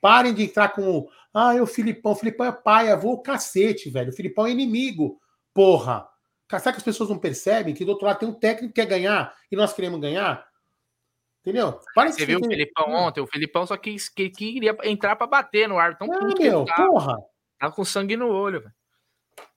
Parem 0.00 0.32
de 0.32 0.44
entrar 0.44 0.70
com. 0.70 1.06
Ah, 1.32 1.54
o 1.54 1.66
Filipão. 1.66 2.14
Filipão 2.14 2.46
é 2.46 2.52
pai, 2.52 2.90
avô, 2.90 3.18
cacete, 3.18 3.90
velho. 3.90 4.10
O 4.10 4.14
Filipão 4.14 4.46
é 4.46 4.50
inimigo. 4.50 5.20
Porra. 5.52 6.08
Será 6.50 6.72
que 6.72 6.78
as 6.78 6.82
pessoas 6.84 7.10
não 7.10 7.18
percebem 7.18 7.74
que 7.74 7.84
do 7.84 7.90
outro 7.90 8.06
lado 8.06 8.18
tem 8.18 8.28
um 8.28 8.34
técnico 8.34 8.72
que 8.72 8.80
quer 8.80 8.86
ganhar 8.86 9.34
e 9.50 9.56
nós 9.56 9.72
queremos 9.72 10.00
ganhar? 10.00 10.46
Entendeu? 11.44 11.78
Parece 11.94 12.18
Você 12.18 12.24
viu 12.24 12.40
o 12.40 12.44
Filipão 12.44 12.90
ontem? 12.90 13.20
O 13.20 13.26
Filipão 13.26 13.66
só 13.66 13.76
quis, 13.76 14.08
que, 14.08 14.30
queria 14.30 14.74
entrar 14.84 15.14
para 15.14 15.26
bater 15.26 15.68
no 15.68 15.78
ar. 15.78 15.98
Tão 15.98 16.08
é, 16.10 16.34
meu, 16.42 16.64
tava. 16.64 16.88
porra. 16.88 17.18
Tava 17.58 17.74
com 17.74 17.84
sangue 17.84 18.16
no 18.16 18.28
olho, 18.28 18.62
velho. 18.62 18.72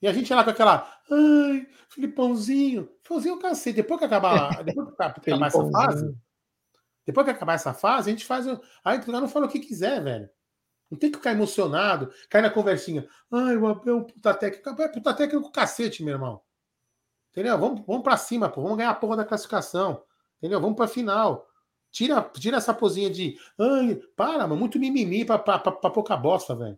E 0.02 0.08
a 0.08 0.12
gente 0.12 0.34
lá 0.34 0.44
com 0.44 0.50
aquela. 0.50 0.86
Ai, 1.10 1.66
Filipãozinho. 1.90 2.90
Filipãozinho 3.04 3.36
é 3.36 3.38
o 3.38 3.40
cacete. 3.40 3.78
Depois 3.78 4.00
que 4.00 4.06
acabar, 4.06 4.64
depois 4.66 4.88
que 4.90 5.02
acabar 5.02 5.48
essa 5.48 5.72
fase. 5.72 6.18
Depois 7.06 7.26
que 7.26 7.32
acabar 7.32 7.54
essa 7.54 7.74
fase, 7.74 8.10
a 8.10 8.12
gente 8.12 8.26
faz. 8.26 8.46
Aí 8.84 9.00
o 9.00 9.12
não 9.12 9.30
fala 9.30 9.46
o 9.46 9.50
que 9.50 9.60
quiser, 9.60 10.04
velho. 10.04 10.30
Não 10.92 10.98
tem 10.98 11.10
que 11.10 11.18
ficar 11.18 11.32
emocionado, 11.32 12.12
cair 12.30 12.42
na 12.42 12.50
conversinha. 12.50 13.08
Ai, 13.32 13.56
o 13.56 13.66
Abel 13.66 13.94
é 13.94 13.98
um 13.98 14.04
puta 14.04 14.34
técnico. 14.34 14.82
É 14.82 14.88
puta 14.90 15.14
técnico 15.14 15.52
cacete, 15.54 16.04
meu 16.04 16.16
irmão. 16.16 16.42
Entendeu? 17.32 17.58
Vamos, 17.58 17.86
vamos 17.86 18.04
pra 18.04 18.18
cima, 18.18 18.50
pô. 18.50 18.62
Vamos 18.62 18.78
ganhar 18.78 18.90
a 18.90 18.96
porra 18.96 19.18
da 19.18 19.26
classificação. 19.26 20.04
Entendeu? 20.38 20.60
Vamos 20.60 20.76
pra 20.76 20.88
final. 20.88 21.47
Tira, 21.98 22.22
tira 22.22 22.58
essa 22.58 22.76
pozinha 22.76 23.10
de. 23.10 23.36
Ai, 23.60 23.96
para, 24.16 24.44
mano, 24.44 24.56
muito 24.56 24.78
mimimi 24.78 25.26
pra, 25.26 25.40
pra, 25.40 25.58
pra, 25.58 25.72
pra 25.72 25.90
pouca 25.90 26.16
bosta, 26.16 26.56
velho. 26.56 26.78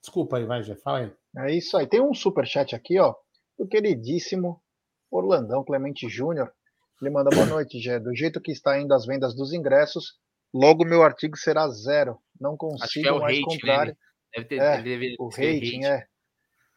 Desculpa 0.00 0.38
aí, 0.38 0.44
vai, 0.44 0.60
Jeff, 0.62 0.82
fala 0.82 0.98
aí. 0.98 1.12
É 1.36 1.54
isso 1.54 1.76
aí. 1.76 1.86
Tem 1.86 2.00
um 2.00 2.12
super 2.12 2.44
chat 2.44 2.74
aqui, 2.74 2.98
ó, 2.98 3.14
do 3.56 3.68
queridíssimo 3.68 4.60
Orlandão 5.08 5.62
Clemente 5.62 6.08
Júnior. 6.08 6.52
Ele 7.00 7.10
manda 7.10 7.30
boa 7.30 7.46
noite, 7.46 7.78
Gé. 7.78 8.00
Do 8.00 8.12
jeito 8.12 8.40
que 8.40 8.50
está 8.50 8.76
indo 8.76 8.92
as 8.92 9.06
vendas 9.06 9.36
dos 9.36 9.52
ingressos, 9.52 10.18
logo 10.52 10.84
meu 10.84 11.04
artigo 11.04 11.36
será 11.36 11.68
zero. 11.68 12.18
Não 12.40 12.56
consigo 12.56 13.06
é 13.06 13.20
mais 13.20 13.38
hate, 13.38 13.44
comprar. 13.44 13.86
Né? 13.86 13.96
Deve 14.34 14.48
ter, 14.48 14.60
é, 14.60 14.82
deve 14.82 15.16
o 15.16 15.28
rating 15.28 15.84
hate. 15.84 15.86
é. 15.86 16.06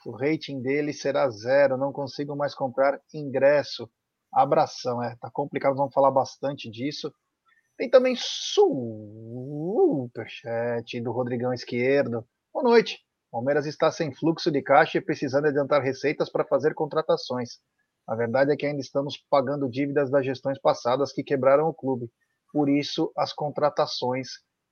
O 0.05 0.11
rating 0.11 0.61
dele 0.61 0.93
será 0.93 1.27
zero. 1.31 1.75
Não 1.75 1.91
consigo 1.91 2.35
mais 2.35 2.53
comprar 2.53 3.01
ingresso. 3.11 3.89
Abração, 4.31 5.01
é. 5.01 5.15
Tá 5.15 5.31
complicado, 5.33 5.75
vamos 5.75 5.93
falar 5.93 6.11
bastante 6.11 6.69
disso. 6.69 7.11
Tem 7.75 7.89
também 7.89 8.15
superchat 8.15 8.61
do 11.01 11.11
Rodrigão 11.11 11.51
Esquerdo. 11.51 12.23
Boa 12.53 12.63
noite. 12.63 12.99
Palmeiras 13.31 13.65
está 13.65 13.91
sem 13.91 14.13
fluxo 14.13 14.51
de 14.51 14.61
caixa 14.61 14.99
e 14.99 15.01
precisando 15.01 15.47
adiantar 15.47 15.81
receitas 15.81 16.29
para 16.29 16.45
fazer 16.45 16.75
contratações. 16.75 17.57
A 18.07 18.15
verdade 18.15 18.51
é 18.51 18.55
que 18.55 18.67
ainda 18.67 18.79
estamos 18.79 19.17
pagando 19.27 19.67
dívidas 19.67 20.11
das 20.11 20.23
gestões 20.23 20.59
passadas 20.61 21.11
que 21.11 21.23
quebraram 21.23 21.67
o 21.67 21.73
clube. 21.73 22.11
Por 22.51 22.69
isso, 22.69 23.11
as 23.17 23.33
contratações 23.33 24.27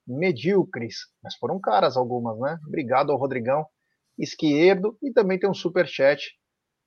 medíocres. 0.07 0.97
Mas 1.23 1.35
foram 1.37 1.59
caras 1.59 1.97
algumas, 1.97 2.37
né? 2.39 2.59
Obrigado 2.67 3.11
ao 3.11 3.17
Rodrigão 3.17 3.65
Esquerdo. 4.15 4.95
E 5.01 5.11
também 5.11 5.39
tem 5.39 5.49
um 5.49 5.55
superchat 5.55 6.37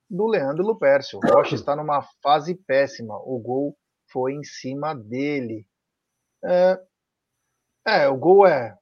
do 0.09 0.27
Leandro 0.27 0.63
Lupercio. 0.65 1.19
O 1.19 1.27
Rocha 1.27 1.55
está 1.55 1.75
numa 1.75 2.07
fase 2.23 2.55
péssima. 2.55 3.17
O 3.17 3.37
gol 3.37 3.75
foi 4.13 4.31
em 4.33 4.43
cima 4.45 4.95
dele. 4.95 5.67
É, 6.45 6.79
é, 7.85 8.07
o 8.07 8.15
gol 8.15 8.45
é. 8.47 8.77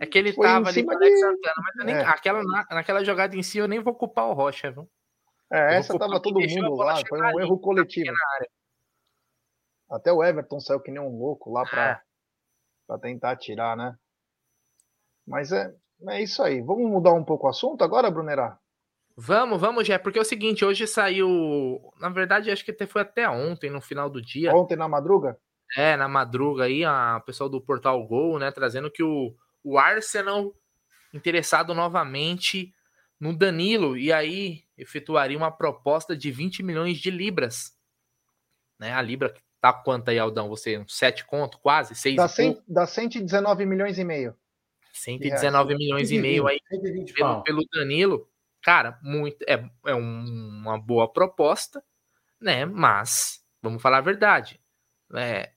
É 0.00 0.06
que 0.06 0.18
ele 0.18 0.32
Foi 0.32 0.46
tava 0.46 0.68
ali 0.68 0.84
com 0.84 0.92
o 0.92 0.96
Alex 0.96 1.20
Santana, 1.20 1.54
mas 1.56 1.86
nem, 1.86 1.94
é. 1.94 2.04
aquela, 2.04 2.42
naquela 2.42 3.04
jogada 3.04 3.36
em 3.36 3.42
si 3.42 3.58
eu 3.58 3.68
nem 3.68 3.80
vou 3.80 3.94
culpar 3.94 4.28
o 4.28 4.32
Rocha, 4.32 4.70
viu? 4.70 4.88
É, 5.52 5.76
essa 5.76 5.96
tava 5.98 6.20
todo 6.20 6.40
mundo 6.40 6.74
lá, 6.76 7.00
foi 7.06 7.20
um 7.20 7.40
erro 7.40 7.58
coletivo. 7.58 8.12
Até 9.90 10.12
o 10.12 10.24
Everton 10.24 10.58
saiu 10.58 10.80
que 10.80 10.90
nem 10.90 11.00
um 11.00 11.16
louco 11.16 11.52
lá 11.52 11.64
para 11.64 12.02
é. 12.90 12.98
tentar 12.98 13.36
tirar, 13.36 13.76
né? 13.76 13.96
Mas 15.26 15.52
é, 15.52 15.72
é 16.08 16.22
isso 16.22 16.42
aí. 16.42 16.60
Vamos 16.60 16.90
mudar 16.90 17.12
um 17.12 17.24
pouco 17.24 17.46
o 17.46 17.50
assunto 17.50 17.84
agora, 17.84 18.10
Brunerá? 18.10 18.58
Vamos, 19.16 19.60
vamos, 19.60 19.86
já, 19.86 19.96
porque 19.96 20.18
é 20.18 20.22
o 20.22 20.24
seguinte, 20.24 20.64
hoje 20.64 20.88
saiu, 20.88 21.92
na 22.00 22.08
verdade, 22.08 22.50
acho 22.50 22.64
que 22.64 22.86
foi 22.86 23.02
até 23.02 23.28
ontem, 23.28 23.70
no 23.70 23.80
final 23.80 24.10
do 24.10 24.20
dia. 24.20 24.52
Ontem 24.52 24.76
na 24.76 24.88
madruga? 24.88 25.38
É, 25.76 25.96
na 25.96 26.08
madruga 26.08 26.64
aí, 26.64 26.84
a 26.84 27.20
pessoal 27.26 27.48
do 27.48 27.60
Portal 27.60 28.06
Gol, 28.06 28.38
né, 28.38 28.50
trazendo 28.50 28.90
que 28.90 29.02
o, 29.02 29.34
o 29.62 29.78
Arsenal 29.78 30.54
interessado 31.12 31.74
novamente 31.74 32.74
no 33.18 33.36
Danilo 33.36 33.96
e 33.96 34.12
aí 34.12 34.64
efetuaria 34.76 35.36
uma 35.38 35.50
proposta 35.50 36.16
de 36.16 36.30
20 36.30 36.62
milhões 36.62 36.98
de 36.98 37.10
libras. 37.10 37.76
Né? 38.78 38.92
A 38.92 39.00
libra 39.00 39.34
tá 39.60 39.72
quanto 39.72 40.10
aí, 40.10 40.18
Aldão? 40.18 40.48
Você, 40.48 40.76
um 40.78 40.86
7 40.86 41.24
conto, 41.24 41.58
quase? 41.58 41.94
6 41.94 42.16
dá, 42.16 42.28
100, 42.28 42.62
dá 42.68 42.86
119 42.86 43.64
milhões 43.64 43.98
e 43.98 44.04
meio. 44.04 44.36
119 44.92 45.74
milhões 45.76 46.08
120, 46.08 46.18
e 46.18 46.22
meio 46.22 46.46
aí 46.46 46.60
pelo, 47.14 47.42
pelo, 47.42 47.64
Danilo. 47.72 48.28
Cara, 48.62 48.98
muito 49.02 49.42
é, 49.48 49.68
é 49.86 49.94
um, 49.94 50.60
uma 50.62 50.78
boa 50.78 51.10
proposta, 51.10 51.82
né? 52.40 52.64
Mas, 52.64 53.42
vamos 53.60 53.82
falar 53.82 53.98
a 53.98 54.02
verdade. 54.02 54.60
É, 55.14 55.53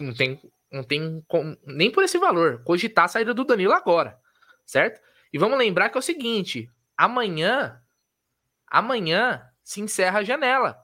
não 0.00 0.14
tem, 0.14 0.40
não 0.70 0.84
tem 0.84 1.24
nem 1.66 1.90
por 1.90 2.04
esse 2.04 2.18
valor 2.18 2.62
cogitar 2.64 3.06
a 3.06 3.08
saída 3.08 3.34
do 3.34 3.44
Danilo 3.44 3.72
agora, 3.72 4.18
certo? 4.64 5.00
E 5.32 5.38
vamos 5.38 5.58
lembrar 5.58 5.88
que 5.88 5.96
é 5.96 6.00
o 6.00 6.02
seguinte: 6.02 6.70
amanhã, 6.96 7.80
amanhã 8.66 9.42
se 9.62 9.80
encerra 9.80 10.20
a 10.20 10.24
janela, 10.24 10.78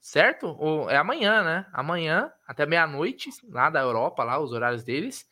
certo? 0.00 0.46
Ou 0.58 0.90
é 0.90 0.96
amanhã, 0.96 1.42
né? 1.42 1.66
Amanhã 1.72 2.32
até 2.46 2.66
meia-noite 2.66 3.30
lá 3.48 3.70
da 3.70 3.80
Europa, 3.80 4.24
lá 4.24 4.38
os 4.38 4.52
horários 4.52 4.84
deles 4.84 5.26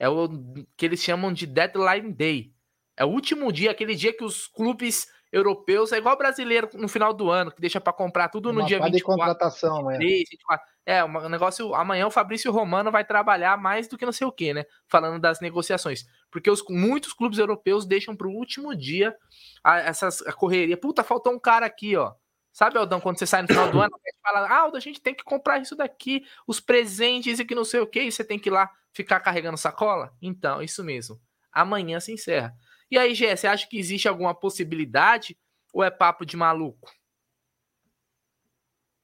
é 0.00 0.08
o 0.08 0.28
que 0.76 0.86
eles 0.86 1.02
chamam 1.02 1.30
de 1.30 1.46
deadline 1.46 2.10
day. 2.10 2.54
É 2.96 3.04
o 3.04 3.08
último 3.08 3.52
dia, 3.52 3.70
aquele 3.70 3.94
dia 3.94 4.16
que 4.16 4.24
os 4.24 4.46
clubes 4.46 5.06
europeus 5.32 5.92
é 5.92 5.98
igual 5.98 6.16
brasileiro 6.16 6.68
no 6.74 6.88
final 6.88 7.14
do 7.14 7.30
ano, 7.30 7.52
que 7.52 7.60
deixa 7.60 7.80
para 7.80 7.92
comprar 7.92 8.28
tudo 8.28 8.52
no 8.52 8.60
Uma 8.60 8.66
dia 8.66 8.78
24. 8.78 8.96
De 8.98 9.02
contratação, 9.04 9.86
23, 9.86 10.28
24. 10.30 10.66
É, 10.84 11.04
um 11.04 11.28
negócio. 11.28 11.74
Amanhã 11.74 12.06
o 12.06 12.10
Fabrício 12.10 12.50
Romano 12.50 12.90
vai 12.90 13.04
trabalhar 13.04 13.56
mais 13.56 13.86
do 13.86 13.96
que 13.96 14.04
não 14.04 14.12
sei 14.12 14.26
o 14.26 14.32
que, 14.32 14.52
né? 14.52 14.64
Falando 14.88 15.20
das 15.20 15.40
negociações. 15.40 16.04
Porque 16.30 16.50
os, 16.50 16.64
muitos 16.68 17.12
clubes 17.12 17.38
europeus 17.38 17.86
deixam 17.86 18.16
para 18.16 18.26
o 18.26 18.32
último 18.32 18.74
dia 18.74 19.14
a, 19.62 19.78
essas, 19.78 20.20
a 20.22 20.32
correria. 20.32 20.76
Puta, 20.76 21.04
faltou 21.04 21.32
um 21.32 21.38
cara 21.38 21.66
aqui, 21.66 21.96
ó. 21.96 22.12
Sabe, 22.52 22.76
Aldão, 22.78 23.00
quando 23.00 23.18
você 23.18 23.26
sai 23.26 23.42
no 23.42 23.48
final 23.48 23.70
do 23.70 23.80
ano, 23.80 23.94
a 23.94 24.10
gente 24.10 24.20
fala, 24.20 24.48
ah, 24.48 24.58
Aldo, 24.62 24.76
a 24.76 24.80
gente 24.80 25.00
tem 25.00 25.14
que 25.14 25.22
comprar 25.22 25.60
isso 25.60 25.76
daqui, 25.76 26.24
os 26.46 26.58
presentes 26.58 27.38
e 27.38 27.44
que 27.44 27.54
não 27.54 27.64
sei 27.64 27.78
o 27.78 27.86
que, 27.86 28.02
e 28.02 28.10
você 28.10 28.24
tem 28.24 28.40
que 28.40 28.48
ir 28.48 28.52
lá 28.52 28.68
ficar 28.92 29.20
carregando 29.20 29.56
sacola? 29.56 30.12
Então, 30.20 30.60
isso 30.60 30.82
mesmo. 30.82 31.20
Amanhã 31.52 32.00
se 32.00 32.12
encerra. 32.12 32.52
E 32.90 32.98
aí, 32.98 33.14
Gé, 33.14 33.36
você 33.36 33.46
acha 33.46 33.68
que 33.68 33.78
existe 33.78 34.08
alguma 34.08 34.34
possibilidade 34.34 35.38
ou 35.72 35.84
é 35.84 35.90
papo 35.90 36.26
de 36.26 36.36
maluco? 36.36 36.90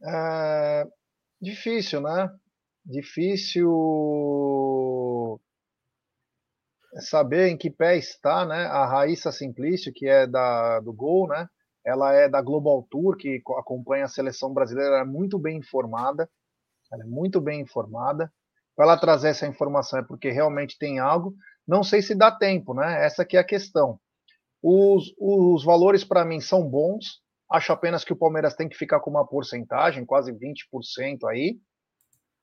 É 0.03 0.85
difícil, 1.41 2.01
né? 2.01 2.29
Difícil 2.85 3.71
saber 6.99 7.49
em 7.49 7.57
que 7.57 7.71
pé 7.71 7.97
está, 7.97 8.45
né? 8.45 8.65
A 8.67 8.87
Raíssa 8.87 9.31
Simplício, 9.31 9.93
que 9.95 10.09
é 10.09 10.27
da, 10.27 10.81
do 10.81 10.93
Gol, 10.93 11.29
né? 11.29 11.49
Ela 11.85 12.13
é 12.13 12.29
da 12.29 12.43
Global 12.43 12.83
Tour, 12.91 13.17
que 13.17 13.41
acompanha 13.59 14.07
a 14.07 14.09
seleção 14.09 14.53
brasileira, 14.53 14.97
ela 14.97 15.03
é 15.03 15.05
muito 15.05 15.39
bem 15.39 15.59
informada. 15.59 16.29
Ela 16.93 17.05
é 17.05 17.07
muito 17.07 17.41
bem 17.41 17.61
informada. 17.61 18.33
Para 18.75 18.87
ela 18.87 18.97
trazer 18.97 19.29
essa 19.29 19.47
informação 19.47 19.99
é 19.99 20.03
porque 20.03 20.31
realmente 20.31 20.79
tem 20.79 20.99
algo. 20.99 21.35
Não 21.67 21.83
sei 21.83 22.01
se 22.01 22.15
dá 22.15 22.31
tempo, 22.31 22.75
né? 22.75 23.05
Essa 23.05 23.25
que 23.25 23.37
é 23.37 23.41
a 23.41 23.45
questão. 23.45 23.99
Os, 24.63 25.13
os 25.19 25.65
valores 25.65 26.05
para 26.05 26.25
mim 26.25 26.41
são 26.41 26.69
bons. 26.69 27.21
Acho 27.51 27.73
apenas 27.73 28.05
que 28.05 28.13
o 28.13 28.17
Palmeiras 28.17 28.55
tem 28.55 28.69
que 28.69 28.77
ficar 28.77 29.01
com 29.01 29.11
uma 29.11 29.27
porcentagem, 29.27 30.05
quase 30.05 30.33
20% 30.33 31.29
aí. 31.29 31.59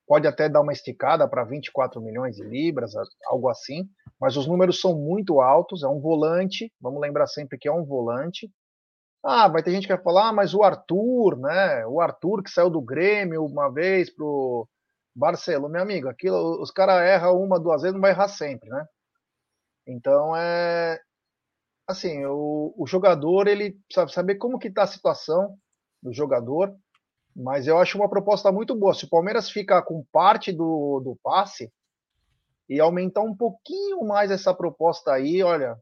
Pode 0.06 0.26
até 0.26 0.48
dar 0.48 0.60
uma 0.60 0.72
esticada 0.72 1.26
para 1.26 1.44
24 1.44 2.00
milhões 2.00 2.36
de 2.36 2.44
libras, 2.44 2.92
algo 3.26 3.48
assim. 3.48 3.88
Mas 4.20 4.36
os 4.36 4.46
números 4.46 4.80
são 4.80 4.94
muito 4.94 5.40
altos. 5.40 5.82
É 5.82 5.88
um 5.88 6.00
volante. 6.00 6.70
Vamos 6.80 7.00
lembrar 7.00 7.26
sempre 7.26 7.58
que 7.58 7.68
é 7.68 7.72
um 7.72 7.84
volante. 7.84 8.50
Ah, 9.24 9.48
vai 9.48 9.62
ter 9.62 9.70
gente 9.70 9.86
que 9.86 9.94
vai 9.94 10.02
falar, 10.02 10.28
ah, 10.28 10.32
mas 10.32 10.52
o 10.52 10.62
Arthur, 10.62 11.38
né? 11.38 11.86
O 11.86 11.98
Arthur 11.98 12.42
que 12.42 12.50
saiu 12.50 12.68
do 12.68 12.82
Grêmio 12.82 13.46
uma 13.46 13.70
vez 13.72 14.14
pro 14.14 14.68
Barcelona, 15.16 15.72
meu 15.72 15.82
amigo, 15.82 16.08
aquilo, 16.08 16.60
os 16.60 16.70
caras 16.70 17.00
erram 17.02 17.40
uma, 17.40 17.58
duas 17.58 17.82
vezes, 17.82 17.94
não 17.94 18.00
vai 18.02 18.10
errar 18.10 18.28
sempre, 18.28 18.68
né? 18.68 18.84
Então 19.86 20.36
é 20.36 21.00
assim, 21.86 22.24
o, 22.24 22.74
o 22.76 22.86
jogador 22.86 23.46
ele 23.46 23.78
sabe 23.92 24.12
saber 24.12 24.36
como 24.36 24.58
que 24.58 24.70
tá 24.70 24.84
a 24.84 24.86
situação 24.86 25.56
do 26.02 26.12
jogador, 26.12 26.74
mas 27.34 27.66
eu 27.66 27.78
acho 27.78 27.98
uma 27.98 28.08
proposta 28.08 28.50
muito 28.50 28.74
boa. 28.74 28.94
Se 28.94 29.04
o 29.04 29.08
Palmeiras 29.08 29.50
ficar 29.50 29.82
com 29.82 30.04
parte 30.12 30.52
do, 30.52 31.00
do 31.00 31.18
passe 31.22 31.70
e 32.68 32.80
aumentar 32.80 33.20
um 33.20 33.36
pouquinho 33.36 34.04
mais 34.04 34.30
essa 34.30 34.54
proposta 34.54 35.12
aí, 35.12 35.42
olha, 35.42 35.76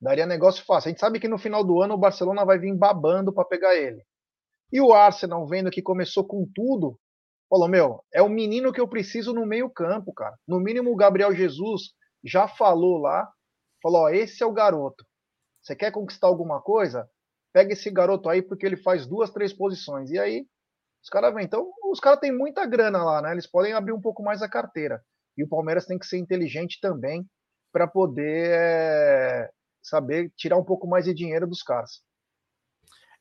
daria 0.00 0.26
negócio 0.26 0.64
fácil. 0.64 0.88
A 0.88 0.90
gente 0.90 1.00
sabe 1.00 1.20
que 1.20 1.28
no 1.28 1.38
final 1.38 1.62
do 1.62 1.80
ano 1.80 1.94
o 1.94 1.98
Barcelona 1.98 2.44
vai 2.44 2.58
vir 2.58 2.74
babando 2.74 3.32
para 3.32 3.44
pegar 3.44 3.76
ele. 3.76 4.02
E 4.72 4.80
o 4.80 4.92
Arsenal, 4.92 5.46
vendo 5.46 5.70
que 5.70 5.82
começou 5.82 6.24
com 6.24 6.46
tudo, 6.54 6.98
falou: 7.48 7.68
Meu, 7.68 8.02
é 8.12 8.20
o 8.22 8.28
menino 8.28 8.72
que 8.72 8.80
eu 8.80 8.88
preciso 8.88 9.32
no 9.32 9.46
meio-campo, 9.46 10.12
cara. 10.12 10.36
No 10.46 10.60
mínimo, 10.60 10.92
o 10.92 10.96
Gabriel 10.96 11.34
Jesus 11.34 11.94
já 12.24 12.48
falou 12.48 12.98
lá: 12.98 13.30
falou, 13.82 14.02
ó, 14.02 14.08
esse 14.08 14.42
é 14.42 14.46
o 14.46 14.52
garoto. 14.52 15.04
Você 15.62 15.74
quer 15.76 15.90
conquistar 15.90 16.26
alguma 16.26 16.60
coisa? 16.60 17.08
Pega 17.52 17.72
esse 17.72 17.90
garoto 17.90 18.28
aí, 18.28 18.42
porque 18.42 18.64
ele 18.64 18.76
faz 18.76 19.06
duas, 19.06 19.30
três 19.30 19.52
posições. 19.52 20.10
E 20.10 20.18
aí, 20.18 20.46
os 21.02 21.08
caras 21.08 21.34
vêm. 21.34 21.44
Então, 21.44 21.70
os 21.90 22.00
caras 22.00 22.20
têm 22.20 22.32
muita 22.32 22.66
grana 22.66 23.02
lá, 23.02 23.22
né? 23.22 23.32
Eles 23.32 23.46
podem 23.46 23.72
abrir 23.72 23.92
um 23.92 24.00
pouco 24.00 24.22
mais 24.22 24.42
a 24.42 24.48
carteira. 24.48 25.02
E 25.36 25.44
o 25.44 25.48
Palmeiras 25.48 25.86
tem 25.86 25.98
que 25.98 26.06
ser 26.06 26.18
inteligente 26.18 26.78
também 26.80 27.26
para 27.72 27.86
poder 27.86 28.50
é, 28.50 29.50
saber 29.82 30.32
tirar 30.36 30.56
um 30.56 30.64
pouco 30.64 30.86
mais 30.86 31.04
de 31.04 31.14
dinheiro 31.14 31.46
dos 31.46 31.62
caras. 31.62 32.02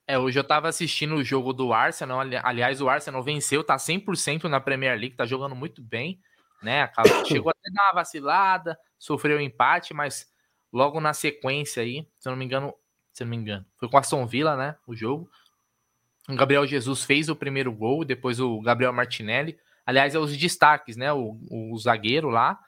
É, 0.07 0.17
hoje 0.17 0.39
eu 0.39 0.43
tava 0.43 0.69
assistindo 0.69 1.15
o 1.15 1.23
jogo 1.23 1.51
do 1.51 1.73
Arsenal. 1.73 2.21
Aliás, 2.43 2.81
o 2.81 2.87
Arsenal 2.87 3.21
venceu, 3.21 3.63
tá 3.63 3.75
100% 3.75 4.45
na 4.45 4.61
Premier 4.61 4.97
League, 4.97 5.17
tá 5.17 5.25
jogando 5.25 5.53
muito 5.53 5.81
bem, 5.81 6.19
né? 6.61 6.89
Chegou 7.25 7.49
até 7.49 7.71
dar 7.71 7.83
uma 7.85 7.93
vacilada, 7.93 8.77
sofreu 8.97 9.37
um 9.37 9.41
empate, 9.41 9.93
mas 9.93 10.31
logo 10.71 10.99
na 10.99 11.13
sequência 11.13 11.83
aí, 11.83 12.07
se 12.19 12.27
eu 12.27 12.31
não 12.31 12.37
me 12.37 12.45
engano, 12.45 12.73
se 13.13 13.23
eu 13.23 13.25
não 13.25 13.31
me 13.31 13.37
engano, 13.37 13.65
foi 13.77 13.89
com 13.89 13.97
a 13.97 13.99
Aston 13.99 14.25
Villa, 14.25 14.55
né? 14.55 14.75
O 14.85 14.95
jogo. 14.95 15.29
O 16.29 16.35
Gabriel 16.35 16.67
Jesus 16.67 17.03
fez 17.03 17.29
o 17.29 17.35
primeiro 17.35 17.71
gol, 17.71 18.03
depois 18.03 18.39
o 18.39 18.59
Gabriel 18.61 18.91
Martinelli. 18.91 19.57
Aliás, 19.85 20.13
é 20.13 20.19
os 20.19 20.35
destaques, 20.35 20.97
né? 20.97 21.13
O, 21.13 21.39
o 21.49 21.77
zagueiro 21.77 22.29
lá, 22.29 22.59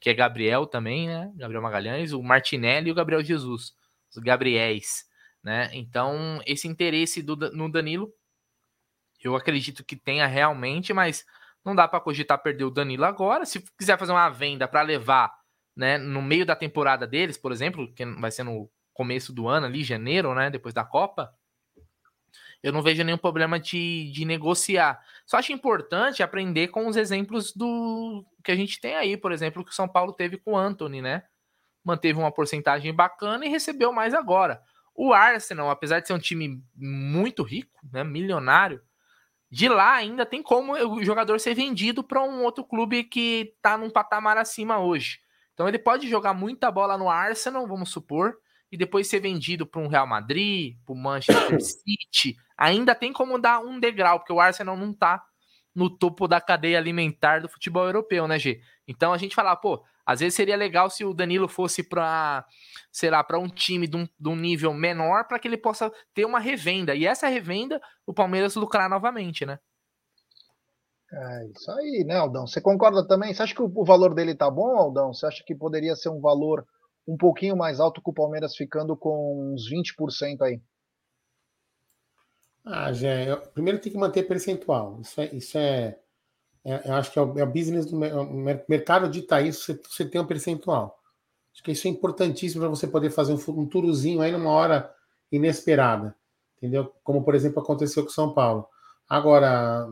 que 0.00 0.10
é 0.10 0.14
Gabriel 0.14 0.66
também, 0.66 1.08
né? 1.08 1.32
Gabriel 1.36 1.62
Magalhães, 1.62 2.12
o 2.12 2.22
Martinelli 2.22 2.88
e 2.88 2.92
o 2.92 2.94
Gabriel 2.94 3.24
Jesus, 3.24 3.74
os 4.10 4.22
Gabriéis 4.22 5.08
né? 5.42 5.70
Então, 5.72 6.40
esse 6.46 6.66
interesse 6.66 7.22
do, 7.22 7.36
no 7.36 7.70
Danilo, 7.70 8.12
eu 9.22 9.34
acredito 9.34 9.84
que 9.84 9.96
tenha 9.96 10.26
realmente, 10.26 10.92
mas 10.92 11.24
não 11.64 11.74
dá 11.74 11.86
para 11.86 12.00
cogitar 12.00 12.42
perder 12.42 12.64
o 12.64 12.70
Danilo 12.70 13.04
agora. 13.04 13.44
Se 13.44 13.62
quiser 13.76 13.98
fazer 13.98 14.12
uma 14.12 14.28
venda 14.28 14.66
para 14.66 14.82
levar, 14.82 15.32
né, 15.76 15.98
no 15.98 16.22
meio 16.22 16.46
da 16.46 16.56
temporada 16.56 17.06
deles, 17.06 17.36
por 17.36 17.52
exemplo, 17.52 17.92
que 17.94 18.04
vai 18.04 18.30
ser 18.30 18.42
no 18.42 18.70
começo 18.92 19.32
do 19.32 19.48
ano 19.48 19.66
ali, 19.66 19.84
janeiro, 19.84 20.34
né, 20.34 20.50
depois 20.50 20.74
da 20.74 20.84
Copa, 20.84 21.32
eu 22.62 22.72
não 22.72 22.82
vejo 22.82 23.04
nenhum 23.04 23.18
problema 23.18 23.58
de, 23.60 24.10
de 24.10 24.24
negociar. 24.24 25.00
Só 25.24 25.36
acho 25.36 25.52
importante 25.52 26.22
aprender 26.22 26.68
com 26.68 26.86
os 26.88 26.96
exemplos 26.96 27.52
do 27.52 28.24
que 28.42 28.50
a 28.50 28.56
gente 28.56 28.80
tem 28.80 28.96
aí, 28.96 29.16
por 29.16 29.30
exemplo, 29.30 29.64
que 29.64 29.70
o 29.70 29.74
São 29.74 29.88
Paulo 29.88 30.12
teve 30.12 30.36
com 30.38 30.52
o 30.52 30.56
Anthony, 30.56 31.00
né? 31.00 31.22
Manteve 31.84 32.18
uma 32.18 32.32
porcentagem 32.32 32.92
bacana 32.92 33.46
e 33.46 33.48
recebeu 33.48 33.92
mais 33.92 34.12
agora. 34.12 34.60
O 34.94 35.12
Arsenal, 35.12 35.70
apesar 35.70 36.00
de 36.00 36.08
ser 36.08 36.12
um 36.12 36.18
time 36.18 36.60
muito 36.74 37.44
rico, 37.44 37.78
né, 37.92 38.02
milionário, 38.02 38.82
de 39.50 39.68
lá 39.68 39.94
ainda 39.94 40.26
tem 40.26 40.42
como 40.42 40.74
o 40.74 41.02
jogador 41.02 41.40
ser 41.40 41.54
vendido 41.54 42.04
para 42.04 42.22
um 42.22 42.42
outro 42.42 42.64
clube 42.64 43.04
que 43.04 43.54
está 43.56 43.78
num 43.78 43.90
patamar 43.90 44.36
acima 44.36 44.78
hoje. 44.78 45.18
Então 45.54 45.66
ele 45.66 45.78
pode 45.78 46.08
jogar 46.08 46.34
muita 46.34 46.70
bola 46.70 46.96
no 46.98 47.08
Arsenal, 47.08 47.66
vamos 47.66 47.90
supor, 47.90 48.36
e 48.70 48.76
depois 48.76 49.08
ser 49.08 49.20
vendido 49.20 49.66
para 49.66 49.80
um 49.80 49.88
Real 49.88 50.06
Madrid, 50.06 50.76
para 50.84 50.92
o 50.92 50.96
Manchester 50.96 51.58
City. 51.60 52.36
Ainda 52.56 52.94
tem 52.94 53.12
como 53.12 53.38
dar 53.38 53.60
um 53.60 53.80
degrau, 53.80 54.18
porque 54.18 54.32
o 54.32 54.40
Arsenal 54.40 54.76
não 54.76 54.90
está 54.90 55.24
no 55.74 55.88
topo 55.88 56.28
da 56.28 56.40
cadeia 56.40 56.78
alimentar 56.78 57.40
do 57.40 57.48
futebol 57.48 57.86
europeu, 57.86 58.28
né, 58.28 58.38
G? 58.38 58.60
Então 58.86 59.12
a 59.12 59.18
gente 59.18 59.34
fala, 59.34 59.56
pô, 59.56 59.82
às 60.08 60.20
vezes 60.20 60.34
seria 60.34 60.56
legal 60.56 60.88
se 60.88 61.04
o 61.04 61.12
Danilo 61.12 61.46
fosse 61.46 61.82
para, 61.82 62.42
sei 62.90 63.10
lá, 63.10 63.22
para 63.22 63.38
um 63.38 63.46
time 63.46 63.86
de 63.86 63.94
um, 63.94 64.08
de 64.18 64.28
um 64.30 64.34
nível 64.34 64.72
menor 64.72 65.28
para 65.28 65.38
que 65.38 65.46
ele 65.46 65.58
possa 65.58 65.92
ter 66.14 66.24
uma 66.24 66.40
revenda. 66.40 66.94
E 66.94 67.04
essa 67.04 67.28
revenda, 67.28 67.78
o 68.06 68.14
Palmeiras 68.14 68.54
lucrar 68.54 68.88
novamente, 68.88 69.44
né? 69.44 69.58
É 71.12 71.46
isso 71.54 71.70
aí, 71.72 72.04
né, 72.06 72.16
Aldão? 72.16 72.46
Você 72.46 72.58
concorda 72.58 73.06
também? 73.06 73.34
Você 73.34 73.42
acha 73.42 73.54
que 73.54 73.60
o 73.60 73.84
valor 73.84 74.14
dele 74.14 74.34
tá 74.34 74.50
bom, 74.50 74.78
Aldão? 74.78 75.12
Você 75.12 75.26
acha 75.26 75.44
que 75.44 75.54
poderia 75.54 75.94
ser 75.94 76.08
um 76.08 76.22
valor 76.22 76.66
um 77.06 77.18
pouquinho 77.18 77.54
mais 77.54 77.78
alto 77.78 78.00
que 78.02 78.08
o 78.08 78.14
Palmeiras 78.14 78.56
ficando 78.56 78.96
com 78.96 79.52
uns 79.52 79.70
20% 79.70 80.40
aí? 80.40 80.58
Ah, 82.64 82.94
já, 82.94 83.36
primeiro 83.52 83.78
tem 83.78 83.92
que 83.92 83.98
manter 83.98 84.22
percentual. 84.22 85.02
Isso 85.02 85.20
é, 85.20 85.26
isso 85.34 85.58
é, 85.58 85.98
eu 86.84 86.94
acho 86.94 87.12
que 87.12 87.18
é 87.18 87.22
o, 87.22 87.38
é 87.38 87.42
o 87.42 87.46
business 87.46 87.86
do 87.86 88.04
é 88.04 88.64
mercado 88.68 89.08
dita 89.08 89.40
isso, 89.40 89.64
você, 89.64 89.80
você 89.88 90.04
tem 90.04 90.20
um 90.20 90.26
percentual. 90.26 90.98
Acho 91.52 91.62
que 91.62 91.72
isso 91.72 91.86
é 91.86 91.90
importantíssimo 91.90 92.60
para 92.60 92.68
você 92.68 92.86
poder 92.86 93.10
fazer 93.10 93.32
um, 93.32 93.60
um 93.60 93.66
turozinho 93.66 94.20
aí 94.20 94.30
numa 94.30 94.50
hora 94.50 94.92
inesperada, 95.30 96.14
entendeu? 96.56 96.92
Como 97.02 97.24
por 97.24 97.34
exemplo 97.34 97.62
aconteceu 97.62 98.04
com 98.04 98.10
São 98.10 98.32
Paulo. 98.32 98.66
Agora, 99.08 99.88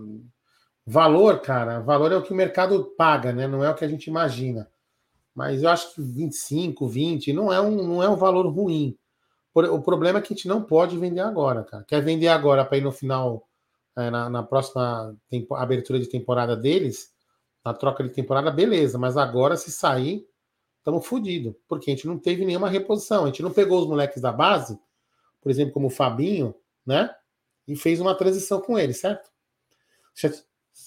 valor, 0.87 1.41
cara, 1.41 1.81
valor 1.81 2.13
é 2.13 2.17
o 2.17 2.23
que 2.23 2.33
o 2.33 2.37
mercado 2.37 2.85
paga, 2.97 3.33
né? 3.33 3.47
Não 3.49 3.65
é 3.65 3.71
o 3.71 3.75
que 3.75 3.85
a 3.85 3.89
gente 3.89 4.07
imagina. 4.09 4.71
Mas 5.35 5.63
eu 5.63 5.69
acho 5.69 5.95
que 5.95 6.01
25, 6.01 6.87
20 6.87 7.33
não 7.33 7.53
é 7.53 7.61
um, 7.61 7.87
não 7.87 8.03
é 8.03 8.09
um 8.09 8.17
valor 8.17 8.47
ruim. 8.47 8.97
O 9.55 9.81
problema 9.81 10.19
é 10.19 10.23
que 10.23 10.33
a 10.33 10.37
gente 10.37 10.49
não 10.49 10.63
pode 10.63 10.99
vender 10.99 11.21
agora, 11.21 11.65
cara. 11.65 11.83
Quer 11.85 12.03
vender 12.03 12.29
agora 12.29 12.65
para 12.65 12.77
ir 12.77 12.83
no 12.83 12.93
final 12.93 13.47
é, 13.97 14.11
na, 14.11 14.29
na, 14.29 14.43
próxima 14.43 15.17
tempo, 15.29 15.55
abertura 15.55 15.99
de 15.99 16.07
temporada 16.07 16.57
deles, 16.57 17.11
na 17.65 17.73
troca 17.73 18.05
de 18.05 18.11
temporada, 18.11 18.51
beleza, 18.51 18.99
mas 18.99 19.17
agora 19.17 19.57
se 19.57 19.73
sair, 19.73 20.27
estamos 20.79 21.07
fodidos, 21.07 21.55
porque 21.67 21.91
a 21.91 21.95
gente 21.95 22.07
não 22.07 22.19
teve 22.19 22.45
nenhuma 22.45 22.69
reposição, 22.69 23.25
a 23.25 23.27
gente 23.27 23.43
não 23.43 23.51
pegou 23.51 23.81
os 23.81 23.89
moleques 23.89 24.23
da 24.23 24.31
base, 24.31 24.79
por 25.41 25.51
exemplo, 25.51 25.73
como 25.73 25.89
o 25.89 25.91
Fabinho, 25.91 26.55
né? 26.85 27.13
E 27.67 27.75
fez 27.75 28.01
uma 28.01 28.15
transição 28.15 28.61
com 28.61 28.79
ele, 28.79 28.93
certo? 28.93 29.29
Já, 30.15 30.31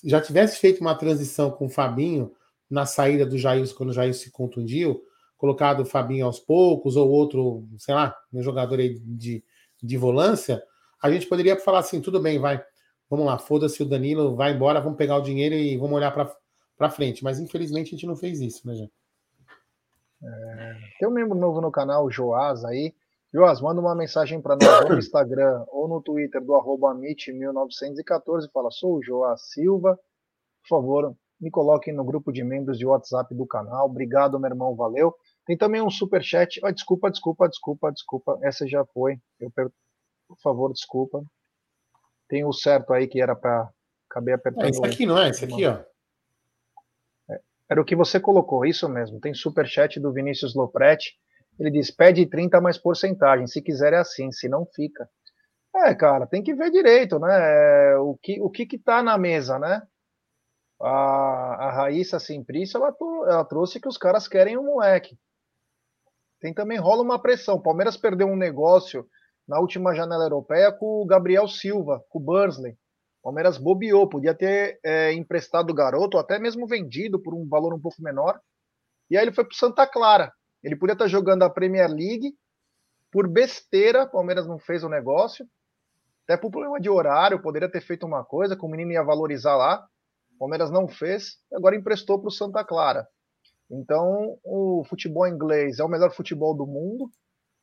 já 0.04 0.22
tivesse 0.22 0.58
feito 0.60 0.80
uma 0.80 0.96
transição 0.96 1.52
com 1.52 1.66
o 1.66 1.70
Fabinho 1.70 2.34
na 2.70 2.86
saída 2.86 3.26
do 3.26 3.38
Jair, 3.38 3.74
quando 3.76 3.90
o 3.90 3.94
Jair 3.94 4.14
se 4.14 4.32
contundiu, 4.32 5.04
colocado 5.36 5.82
o 5.82 5.86
Fabinho 5.86 6.26
aos 6.26 6.40
poucos, 6.40 6.96
ou 6.96 7.10
outro, 7.10 7.68
sei 7.78 7.96
lá, 7.96 8.16
um 8.32 8.44
jogador 8.44 8.80
aí 8.80 9.00
de, 9.00 9.44
de 9.82 9.98
volância, 9.98 10.64
a 11.02 11.10
gente 11.10 11.28
poderia 11.28 11.58
falar 11.58 11.80
assim, 11.80 12.02
tudo 12.02 12.20
bem, 12.20 12.40
vai, 12.40 12.64
vamos 13.10 13.26
lá, 13.26 13.38
foda-se 13.38 13.82
o 13.82 13.86
Danilo, 13.86 14.36
vai 14.36 14.54
embora, 14.54 14.80
vamos 14.80 14.98
pegar 14.98 15.18
o 15.18 15.22
dinheiro 15.22 15.56
e 15.56 15.78
vamos 15.78 15.96
olhar 15.96 16.12
para 16.12 16.90
frente. 16.90 17.24
Mas 17.24 17.40
infelizmente 17.40 17.88
a 17.88 17.92
gente 17.92 18.06
não 18.06 18.16
fez 18.16 18.40
isso, 18.40 18.68
né, 18.68 18.76
gente? 18.76 18.94
É, 20.22 20.76
tem 21.00 21.08
um 21.08 21.12
membro 21.12 21.38
novo 21.38 21.62
no 21.62 21.72
canal, 21.72 22.10
Joás 22.12 22.64
aí. 22.66 22.94
Joás, 23.34 23.62
manda 23.62 23.80
uma 23.80 23.96
mensagem 23.96 24.42
para 24.42 24.56
nós 24.56 24.90
no 24.90 24.98
Instagram 24.98 25.64
ou 25.70 25.88
no 25.88 26.02
Twitter 26.02 26.44
do 26.44 26.56
arroba 26.56 26.94
1914 26.94 28.48
e 28.48 28.52
fala, 28.52 28.72
sou 28.72 28.98
o 28.98 29.04
Joás 29.04 29.42
Silva, 29.52 30.00
por 30.64 30.68
favor, 30.68 31.16
me 31.40 31.50
coloquem 31.50 31.94
no 31.94 32.04
grupo 32.04 32.34
de 32.34 32.44
membros 32.44 32.78
de 32.78 32.86
WhatsApp 32.86 33.34
do 33.34 33.46
canal. 33.46 33.86
Obrigado, 33.86 34.40
meu 34.40 34.50
irmão, 34.50 34.76
valeu. 34.76 35.16
Tem 35.46 35.58
também 35.58 35.82
um 35.82 35.90
super 35.90 36.22
chat. 36.22 36.60
Oh, 36.64 36.72
desculpa, 36.72 37.10
desculpa, 37.10 37.48
desculpa, 37.48 37.92
desculpa. 37.92 38.40
Essa 38.44 38.68
já 38.68 38.84
foi. 38.86 39.18
Eu 39.40 39.50
per... 39.50 39.70
Por 40.28 40.38
favor, 40.42 40.74
desculpa. 40.74 41.24
Tem 42.30 42.46
o 42.46 42.54
certo 42.54 42.94
aí 42.94 43.08
que 43.08 43.22
era 43.22 43.36
para 43.36 43.70
acabei 44.10 44.34
apertando. 44.34 44.66
É 44.66 44.70
esse 44.70 44.86
aqui, 44.86 45.06
não 45.06 45.18
é? 45.18 45.30
Esse 45.30 45.44
aqui, 45.44 45.66
ó. 45.66 45.80
É, 47.30 47.40
era 47.70 47.82
o 47.82 47.86
que 47.86 47.96
você 47.96 48.20
colocou, 48.20 48.66
isso 48.66 48.88
mesmo. 48.88 49.20
Tem 49.20 49.34
super 49.34 49.68
chat 49.68 50.00
do 50.00 50.14
Vinícius 50.14 50.56
Lopretti. 50.56 51.18
Ele 51.60 51.70
diz: 51.70 51.92
pede 51.92 52.26
30 52.26 52.62
mais 52.62 52.78
porcentagem. 52.78 53.48
Se 53.48 53.62
quiser 53.62 53.94
é 53.94 53.98
assim, 53.98 54.32
se 54.32 54.48
não 54.48 54.66
fica. 54.66 55.10
É, 55.76 55.94
cara, 55.94 56.26
tem 56.26 56.42
que 56.42 56.54
ver 56.54 56.72
direito, 56.72 57.20
né? 57.20 57.96
O 57.98 58.18
que 58.22 58.40
o 58.42 58.50
que, 58.50 58.66
que 58.66 58.78
tá 58.78 59.04
na 59.04 59.18
mesa, 59.18 59.60
né? 59.60 59.82
A, 60.82 61.68
a 61.68 61.72
Raíssa 61.72 62.20
Simplício, 62.20 62.78
ela, 62.78 62.96
ela 63.28 63.44
trouxe 63.44 63.82
que 63.82 63.88
os 63.88 63.98
caras 63.98 64.28
querem 64.28 64.58
um 64.58 64.64
moleque 64.64 65.18
tem 66.40 66.54
também 66.54 66.78
rola 66.78 67.04
uma 67.04 67.22
pressão. 67.22 67.56
O 67.56 67.62
Palmeiras 67.62 67.98
perdeu 67.98 68.28
um 68.28 68.36
negócio 68.36 69.08
na 69.50 69.60
última 69.60 69.96
janela 69.96 70.26
europeia 70.26 70.72
com 70.72 71.02
o 71.02 71.06
Gabriel 71.08 71.48
Silva, 71.48 72.06
com 72.08 72.20
o 72.20 72.22
Bursley. 72.22 72.74
O 72.74 73.24
Palmeiras 73.24 73.58
bobeou, 73.58 74.08
podia 74.08 74.36
ter 74.36 74.80
é, 74.86 75.12
emprestado 75.14 75.72
o 75.72 75.74
garoto, 75.74 76.18
ou 76.18 76.22
até 76.22 76.38
mesmo 76.38 76.68
vendido 76.68 77.20
por 77.20 77.34
um 77.34 77.48
valor 77.50 77.74
um 77.74 77.82
pouco 77.82 78.00
menor. 78.00 78.40
E 79.10 79.18
aí 79.18 79.24
ele 79.24 79.34
foi 79.34 79.44
para 79.44 79.58
Santa 79.58 79.88
Clara. 79.88 80.32
Ele 80.64 80.76
podia 80.76 80.94
estar 80.94 81.08
jogando 81.08 81.42
a 81.42 81.50
Premier 81.50 81.90
League. 81.90 82.36
Por 83.12 83.28
besteira, 83.28 84.04
o 84.04 84.12
Palmeiras 84.12 84.46
não 84.46 84.60
fez 84.60 84.84
o 84.84 84.90
negócio. 84.90 85.48
Até 86.26 86.38
por 86.38 86.52
problema 86.52 86.80
de 86.80 86.90
horário, 86.92 87.42
poderia 87.42 87.70
ter 87.70 87.82
feito 87.82 88.06
uma 88.06 88.24
coisa, 88.24 88.56
que 88.56 88.64
o 88.64 88.70
menino 88.70 88.92
ia 88.92 89.04
valorizar 89.04 89.58
lá. 89.58 89.84
O 90.36 90.38
Palmeiras 90.38 90.70
não 90.70 90.88
fez, 90.88 91.38
agora 91.52 91.76
emprestou 91.76 92.20
para 92.20 92.28
o 92.28 92.32
Santa 92.32 92.64
Clara. 92.64 93.08
Então, 93.70 94.38
o 94.44 94.84
futebol 94.88 95.28
inglês 95.28 95.80
é 95.80 95.84
o 95.84 95.90
melhor 95.90 96.12
futebol 96.12 96.56
do 96.56 96.68
mundo, 96.68 97.10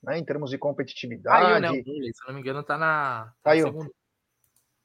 né, 0.02 0.18
em 0.18 0.24
termos 0.24 0.50
de 0.50 0.58
competitividade. 0.58 1.44
Caiu, 1.44 1.60
né? 1.60 1.82
Se 1.82 2.26
não 2.26 2.34
me 2.34 2.40
engano, 2.40 2.60
está 2.60 2.76
na, 2.76 3.32
tá 3.42 3.50
Caiu. 3.50 3.72
Na 3.72 3.88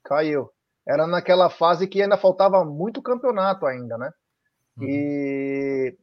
Caiu. 0.03 0.49
Era 0.87 1.05
naquela 1.05 1.49
fase 1.49 1.87
que 1.87 2.01
ainda 2.01 2.17
faltava 2.17 2.65
muito 2.65 3.01
campeonato 3.01 3.65
ainda, 3.65 3.97
né? 3.97 4.11
Uhum. 4.77 4.87
E 4.87 5.97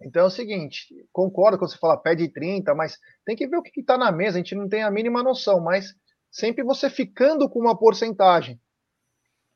então 0.00 0.24
é 0.24 0.26
o 0.26 0.30
seguinte, 0.30 0.94
concordo 1.12 1.56
quando 1.56 1.70
você 1.70 1.78
fala 1.78 1.96
pede 1.96 2.28
30, 2.28 2.74
mas 2.74 2.98
tem 3.24 3.34
que 3.34 3.46
ver 3.46 3.56
o 3.56 3.62
que 3.62 3.80
está 3.80 3.96
na 3.96 4.12
mesa, 4.12 4.36
a 4.36 4.40
gente 4.42 4.54
não 4.54 4.68
tem 4.68 4.82
a 4.82 4.90
mínima 4.90 5.22
noção, 5.22 5.60
mas 5.60 5.94
sempre 6.30 6.62
você 6.62 6.90
ficando 6.90 7.48
com 7.48 7.60
uma 7.60 7.78
porcentagem, 7.78 8.60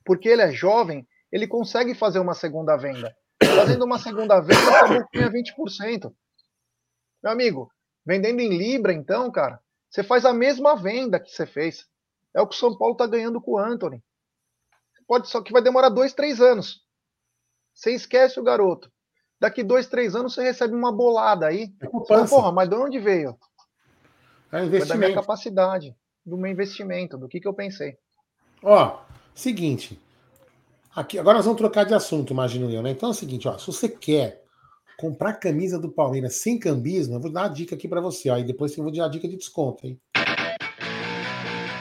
porque 0.04 0.28
ele 0.28 0.42
é 0.42 0.50
jovem, 0.50 1.06
ele 1.30 1.46
consegue 1.46 1.94
fazer 1.94 2.18
uma 2.18 2.34
segunda 2.34 2.76
venda. 2.76 3.14
Fazendo 3.42 3.84
uma 3.84 3.98
segunda 3.98 4.40
venda, 4.40 4.70
acabou 4.70 5.04
que 5.06 5.18
tinha 5.18 5.30
20%. 5.30 6.12
Meu 7.22 7.32
amigo, 7.32 7.70
vendendo 8.08 8.40
em 8.40 8.56
Libra, 8.56 8.90
então, 8.90 9.30
cara, 9.30 9.60
você 9.90 10.02
faz 10.02 10.24
a 10.24 10.32
mesma 10.32 10.74
venda 10.74 11.20
que 11.20 11.30
você 11.30 11.44
fez. 11.44 11.86
É 12.34 12.40
o 12.40 12.46
que 12.46 12.54
o 12.54 12.58
São 12.58 12.74
Paulo 12.74 12.92
está 12.92 13.06
ganhando 13.06 13.38
com 13.38 13.52
o 13.52 13.58
Anthony. 13.58 14.02
Pode 15.06 15.28
só 15.28 15.42
que 15.42 15.52
vai 15.52 15.60
demorar 15.60 15.90
dois, 15.90 16.14
três 16.14 16.40
anos. 16.40 16.80
Você 17.74 17.92
esquece 17.92 18.40
o 18.40 18.42
garoto. 18.42 18.90
Daqui 19.38 19.62
dois, 19.62 19.86
três 19.86 20.16
anos 20.16 20.34
você 20.34 20.42
recebe 20.42 20.74
uma 20.74 20.90
bolada 20.90 21.46
aí. 21.46 21.70
É 21.82 21.86
Porra, 21.86 22.50
mas 22.50 22.68
de 22.68 22.74
onde 22.74 22.98
veio? 22.98 23.38
É 24.50 24.64
investimento. 24.64 24.88
da 24.88 24.96
minha 24.96 25.14
capacidade, 25.14 25.94
do 26.24 26.38
meu 26.38 26.50
investimento, 26.50 27.18
do 27.18 27.28
que, 27.28 27.38
que 27.38 27.46
eu 27.46 27.52
pensei. 27.52 27.98
Ó, 28.62 29.00
seguinte. 29.34 30.00
Aqui, 30.96 31.18
agora 31.18 31.36
nós 31.36 31.44
vamos 31.44 31.60
trocar 31.60 31.84
de 31.84 31.92
assunto, 31.92 32.32
imagino 32.32 32.70
eu, 32.70 32.82
né? 32.82 32.90
Então 32.90 33.10
é 33.10 33.12
o 33.12 33.14
seguinte, 33.14 33.46
ó, 33.46 33.58
se 33.58 33.66
você 33.66 33.86
quer 33.86 34.47
comprar 34.98 35.34
camisa 35.34 35.78
do 35.78 35.88
Palmeiras 35.88 36.34
sem 36.34 36.58
cambismo, 36.58 37.14
eu 37.14 37.20
vou 37.20 37.30
dar 37.30 37.42
uma 37.42 37.48
dica 37.48 37.76
aqui 37.76 37.86
para 37.86 38.00
você, 38.00 38.28
e 38.30 38.42
depois 38.42 38.76
eu 38.76 38.82
vou 38.82 38.92
dar 38.92 39.04
uma 39.04 39.10
dica 39.10 39.28
de 39.28 39.36
desconto, 39.36 39.86
hein? 39.86 39.96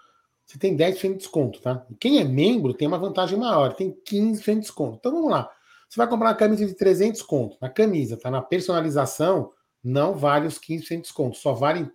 você 0.46 0.58
tem 0.58 0.78
10% 0.78 1.12
de 1.12 1.18
desconto, 1.18 1.62
tá? 1.62 1.86
E 1.90 1.96
quem 1.96 2.20
é 2.20 2.24
membro 2.24 2.74
tem 2.74 2.88
uma 2.88 2.98
vantagem 2.98 3.38
maior, 3.38 3.74
tem 3.74 3.92
15% 3.92 4.54
de 4.54 4.60
desconto. 4.62 4.98
Então 5.00 5.12
vamos 5.12 5.30
lá. 5.30 5.52
Você 5.90 5.98
vai 5.98 6.08
comprar 6.08 6.30
uma 6.30 6.36
camisa 6.36 6.66
de 6.66 6.74
300 6.74 7.22
conto, 7.22 7.58
na 7.62 7.70
camisa, 7.70 8.18
tá? 8.18 8.32
Na 8.32 8.42
personalização, 8.42 9.52
não 9.84 10.16
vale 10.16 10.48
os 10.48 10.58
15% 10.58 10.88
de 10.88 11.02
desconto, 11.02 11.38
só 11.38 11.54
vale 11.54 11.90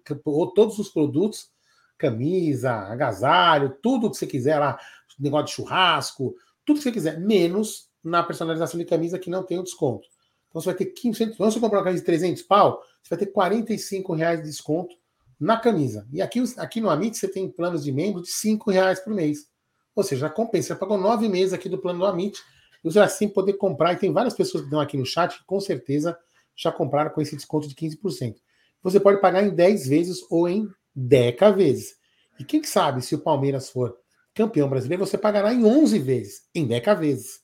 todos 0.55 0.79
os 0.79 0.89
produtos, 0.89 1.51
camisa, 1.97 2.73
agasalho, 2.73 3.77
tudo 3.83 4.11
que 4.11 4.17
você 4.17 4.27
quiser 4.27 4.59
lá, 4.59 4.79
negócio 5.19 5.47
de 5.47 5.53
churrasco, 5.53 6.35
tudo 6.65 6.79
que 6.79 6.83
você 6.83 6.93
quiser, 6.93 7.21
menos 7.21 7.89
na 8.03 8.23
personalização 8.23 8.79
de 8.79 8.85
camisa 8.85 9.19
que 9.19 9.31
não 9.31 9.43
tem 9.43 9.59
o 9.59 9.63
desconto. 9.63 10.09
Então 10.49 10.61
você 10.61 10.67
vai 10.67 10.75
ter 10.75 10.93
15%. 10.93 11.33
Então, 11.35 11.51
se 11.51 11.55
você 11.55 11.61
comprar 11.61 11.79
uma 11.79 11.85
camisa 11.85 12.03
de 12.03 12.07
300 12.07 12.43
pau, 12.43 12.83
você 13.03 13.11
vai 13.11 13.19
ter 13.19 13.27
45 13.33 14.15
reais 14.15 14.41
de 14.41 14.49
desconto 14.49 14.95
na 15.43 15.57
camisa. 15.57 16.07
E 16.13 16.23
aqui, 16.23 16.41
aqui 16.57 16.81
no 16.81 16.89
Amit 16.89 17.19
você 17.19 17.27
tem 17.27 17.51
planos 17.51 17.83
de 17.83 17.91
membro 17.91 18.23
de 18.23 18.31
5 18.31 18.71
reais 18.71 19.01
por 19.01 19.13
mês. 19.13 19.49
Ou 19.95 20.05
seja, 20.05 20.31
compensa. 20.31 20.69
Você 20.69 20.77
pagou 20.77 20.97
nove 20.97 21.29
meses 21.29 21.53
aqui 21.53 21.69
do 21.69 21.79
plano 21.79 21.99
do 21.99 22.07
Amit. 22.07 22.41
E 22.83 22.91
você 22.91 23.01
vai 23.01 23.09
assim 23.09 23.29
poder 23.29 23.55
comprar. 23.55 23.93
E 23.93 23.97
tem 23.97 24.13
várias 24.13 24.35
pessoas 24.35 24.63
que 24.63 24.69
estão 24.69 24.81
aqui 24.81 24.97
no 24.97 25.05
chat 25.05 25.37
que 25.37 25.45
com 25.45 25.61
certeza 25.61 26.17
já 26.55 26.71
compraram 26.71 27.11
com 27.11 27.21
esse 27.21 27.35
desconto 27.35 27.67
de 27.67 27.75
15%. 27.75 28.37
Você 28.85 29.01
pode 29.01 29.21
pagar 29.21 29.43
em 29.43 29.53
10 29.53 29.89
vezes 29.89 30.19
ou 30.31 30.49
em 30.49 30.69
10 30.95 31.37
vezes. 31.57 31.97
E 32.39 32.45
quem 32.45 32.63
sabe 32.63 33.03
se 33.03 33.17
o 33.17 33.19
Palmeiras 33.19 33.69
for 33.69 33.97
campeão 34.33 34.69
brasileiro, 34.69 35.05
você 35.05 35.19
pagará 35.19 35.53
em 35.53 35.65
11 35.65 35.99
vezes, 35.99 36.43
em 36.55 36.67
10 36.67 36.99
vezes. 37.01 37.41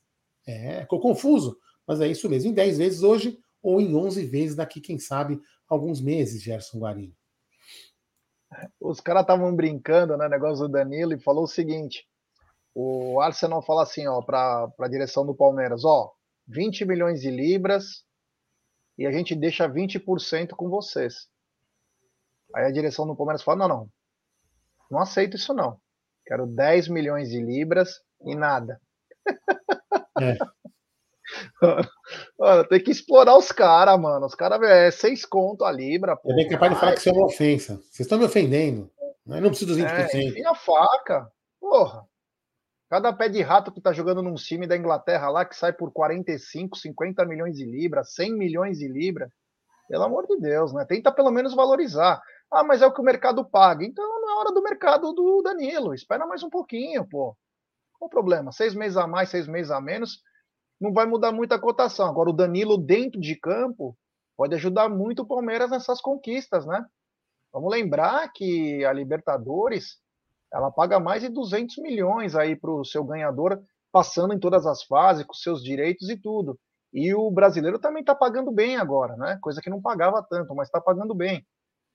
É, 0.46 0.82
ficou 0.82 1.00
confuso, 1.00 1.58
mas 1.86 2.00
é 2.00 2.06
isso 2.06 2.28
mesmo. 2.28 2.50
Em 2.50 2.54
10 2.54 2.78
vezes 2.78 3.02
hoje 3.02 3.38
ou 3.60 3.80
em 3.80 3.94
11 3.94 4.24
vezes 4.24 4.54
daqui, 4.54 4.80
quem 4.80 5.00
sabe, 5.00 5.40
alguns 5.68 6.00
meses, 6.00 6.42
Gerson 6.42 6.78
Guarino. 6.78 7.17
Os 8.80 9.00
caras 9.00 9.22
estavam 9.22 9.54
brincando, 9.54 10.16
né, 10.16 10.28
negócio 10.28 10.66
do 10.66 10.72
Danilo, 10.72 11.12
e 11.12 11.20
falou 11.20 11.44
o 11.44 11.48
seguinte: 11.48 12.06
o 12.74 13.20
Arsenal 13.20 13.62
fala 13.62 13.82
assim, 13.82 14.06
ó, 14.06 14.22
para 14.22 14.70
a 14.78 14.88
direção 14.88 15.26
do 15.26 15.34
Palmeiras, 15.34 15.84
ó, 15.84 16.12
20 16.46 16.84
milhões 16.84 17.20
de 17.20 17.30
libras 17.30 18.04
e 18.96 19.06
a 19.06 19.12
gente 19.12 19.34
deixa 19.34 19.68
20% 19.68 20.50
com 20.50 20.68
vocês. 20.68 21.28
Aí 22.54 22.64
a 22.64 22.72
direção 22.72 23.06
do 23.06 23.14
Palmeiras 23.14 23.42
fala: 23.42 23.58
não, 23.58 23.68
não, 23.68 23.90
não 24.90 25.00
aceito 25.00 25.36
isso 25.36 25.54
não. 25.54 25.80
Quero 26.26 26.46
10 26.46 26.88
milhões 26.88 27.30
de 27.30 27.40
libras 27.40 28.00
e 28.22 28.34
nada. 28.34 28.80
É. 30.20 30.36
Mano, 32.38 32.64
tem 32.68 32.82
que 32.82 32.90
explorar 32.90 33.36
os 33.36 33.52
caras, 33.52 33.98
mano. 34.00 34.26
Os 34.26 34.34
caras 34.34 34.60
é 34.62 34.90
seis 34.90 35.24
conto 35.24 35.64
a 35.64 35.72
libra. 35.72 36.16
Pô. 36.16 36.32
É 36.32 36.34
bem 36.34 36.48
capaz 36.48 36.72
de 36.72 36.80
falar 36.80 36.92
que 36.92 37.00
isso 37.00 37.08
é 37.08 37.12
uma 37.12 37.26
ofensa. 37.26 37.76
Vocês 37.76 38.00
estão 38.00 38.18
me 38.18 38.24
ofendendo. 38.24 38.90
Eu 39.26 39.42
não 39.42 39.50
preciso 39.50 39.74
dos 39.74 39.82
20%. 39.82 40.36
É, 40.36 40.46
a 40.46 40.54
faca. 40.54 41.30
Porra. 41.60 42.06
Cada 42.88 43.12
pé 43.12 43.28
de 43.28 43.42
rato 43.42 43.70
que 43.70 43.82
tá 43.82 43.92
jogando 43.92 44.22
num 44.22 44.34
time 44.34 44.66
da 44.66 44.76
Inglaterra 44.76 45.28
lá 45.28 45.44
que 45.44 45.54
sai 45.54 45.74
por 45.74 45.92
45, 45.92 46.78
50 46.78 47.26
milhões 47.26 47.54
de 47.54 47.66
libras, 47.66 48.14
100 48.14 48.32
milhões 48.32 48.78
de 48.78 48.88
libras. 48.88 49.30
Pelo 49.86 50.04
amor 50.04 50.26
de 50.26 50.38
Deus, 50.38 50.72
né? 50.72 50.86
Tenta 50.86 51.12
pelo 51.12 51.30
menos 51.30 51.54
valorizar. 51.54 52.20
Ah, 52.50 52.64
mas 52.64 52.80
é 52.80 52.86
o 52.86 52.92
que 52.92 53.00
o 53.00 53.04
mercado 53.04 53.44
paga. 53.44 53.84
Então 53.84 54.04
não 54.22 54.30
é 54.30 54.40
hora 54.40 54.52
do 54.52 54.62
mercado 54.62 55.12
do 55.12 55.42
Danilo. 55.42 55.94
Espera 55.94 56.26
mais 56.26 56.42
um 56.42 56.48
pouquinho, 56.48 57.06
pô. 57.06 57.36
Qual 57.98 58.06
o 58.06 58.10
problema? 58.10 58.52
Seis 58.52 58.74
meses 58.74 58.96
a 58.96 59.06
mais, 59.06 59.28
seis 59.28 59.46
meses 59.46 59.70
a 59.70 59.80
menos, 59.80 60.22
não 60.80 60.92
vai 60.92 61.06
mudar 61.06 61.32
muito 61.32 61.52
a 61.52 61.58
cotação. 61.58 62.06
Agora, 62.06 62.30
o 62.30 62.34
Danilo 62.34 62.78
dentro 62.78 63.20
de 63.20 63.36
campo 63.36 63.96
pode 64.36 64.54
ajudar 64.54 64.88
muito 64.88 65.22
o 65.22 65.26
Palmeiras 65.26 65.70
nessas 65.70 66.00
conquistas, 66.00 66.64
né? 66.66 66.84
Vamos 67.52 67.70
lembrar 67.70 68.30
que 68.32 68.84
a 68.84 68.92
Libertadores 68.92 69.98
ela 70.52 70.70
paga 70.70 70.98
mais 70.98 71.22
de 71.22 71.28
200 71.28 71.78
milhões 71.78 72.34
aí 72.34 72.56
para 72.56 72.70
o 72.70 72.84
seu 72.84 73.04
ganhador, 73.04 73.60
passando 73.92 74.32
em 74.32 74.38
todas 74.38 74.66
as 74.66 74.82
fases, 74.82 75.24
com 75.24 75.34
seus 75.34 75.62
direitos 75.62 76.08
e 76.08 76.16
tudo. 76.16 76.58
E 76.92 77.14
o 77.14 77.30
brasileiro 77.30 77.78
também 77.78 78.00
está 78.00 78.14
pagando 78.14 78.50
bem 78.50 78.76
agora, 78.76 79.16
né? 79.16 79.38
Coisa 79.42 79.60
que 79.60 79.68
não 79.68 79.80
pagava 79.80 80.22
tanto, 80.22 80.54
mas 80.54 80.68
está 80.68 80.80
pagando 80.80 81.14
bem. 81.14 81.46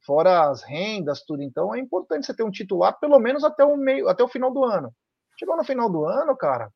Fora 0.06 0.50
as 0.50 0.62
rendas, 0.64 1.24
tudo. 1.24 1.42
Então 1.42 1.74
é 1.74 1.80
importante 1.80 2.26
você 2.26 2.36
ter 2.36 2.44
um 2.44 2.52
titular 2.52 3.00
pelo 3.00 3.20
menos 3.20 3.44
até 3.44 3.64
o 3.64 3.76
meio, 3.78 4.08
até 4.10 4.24
o 4.24 4.28
final 4.28 4.52
do 4.52 4.64
ano. 4.64 4.94
Chegou 5.40 5.58
no 5.58 5.64
final 5.64 5.90
do 5.90 6.06
ano, 6.06 6.36
cara. 6.36 6.70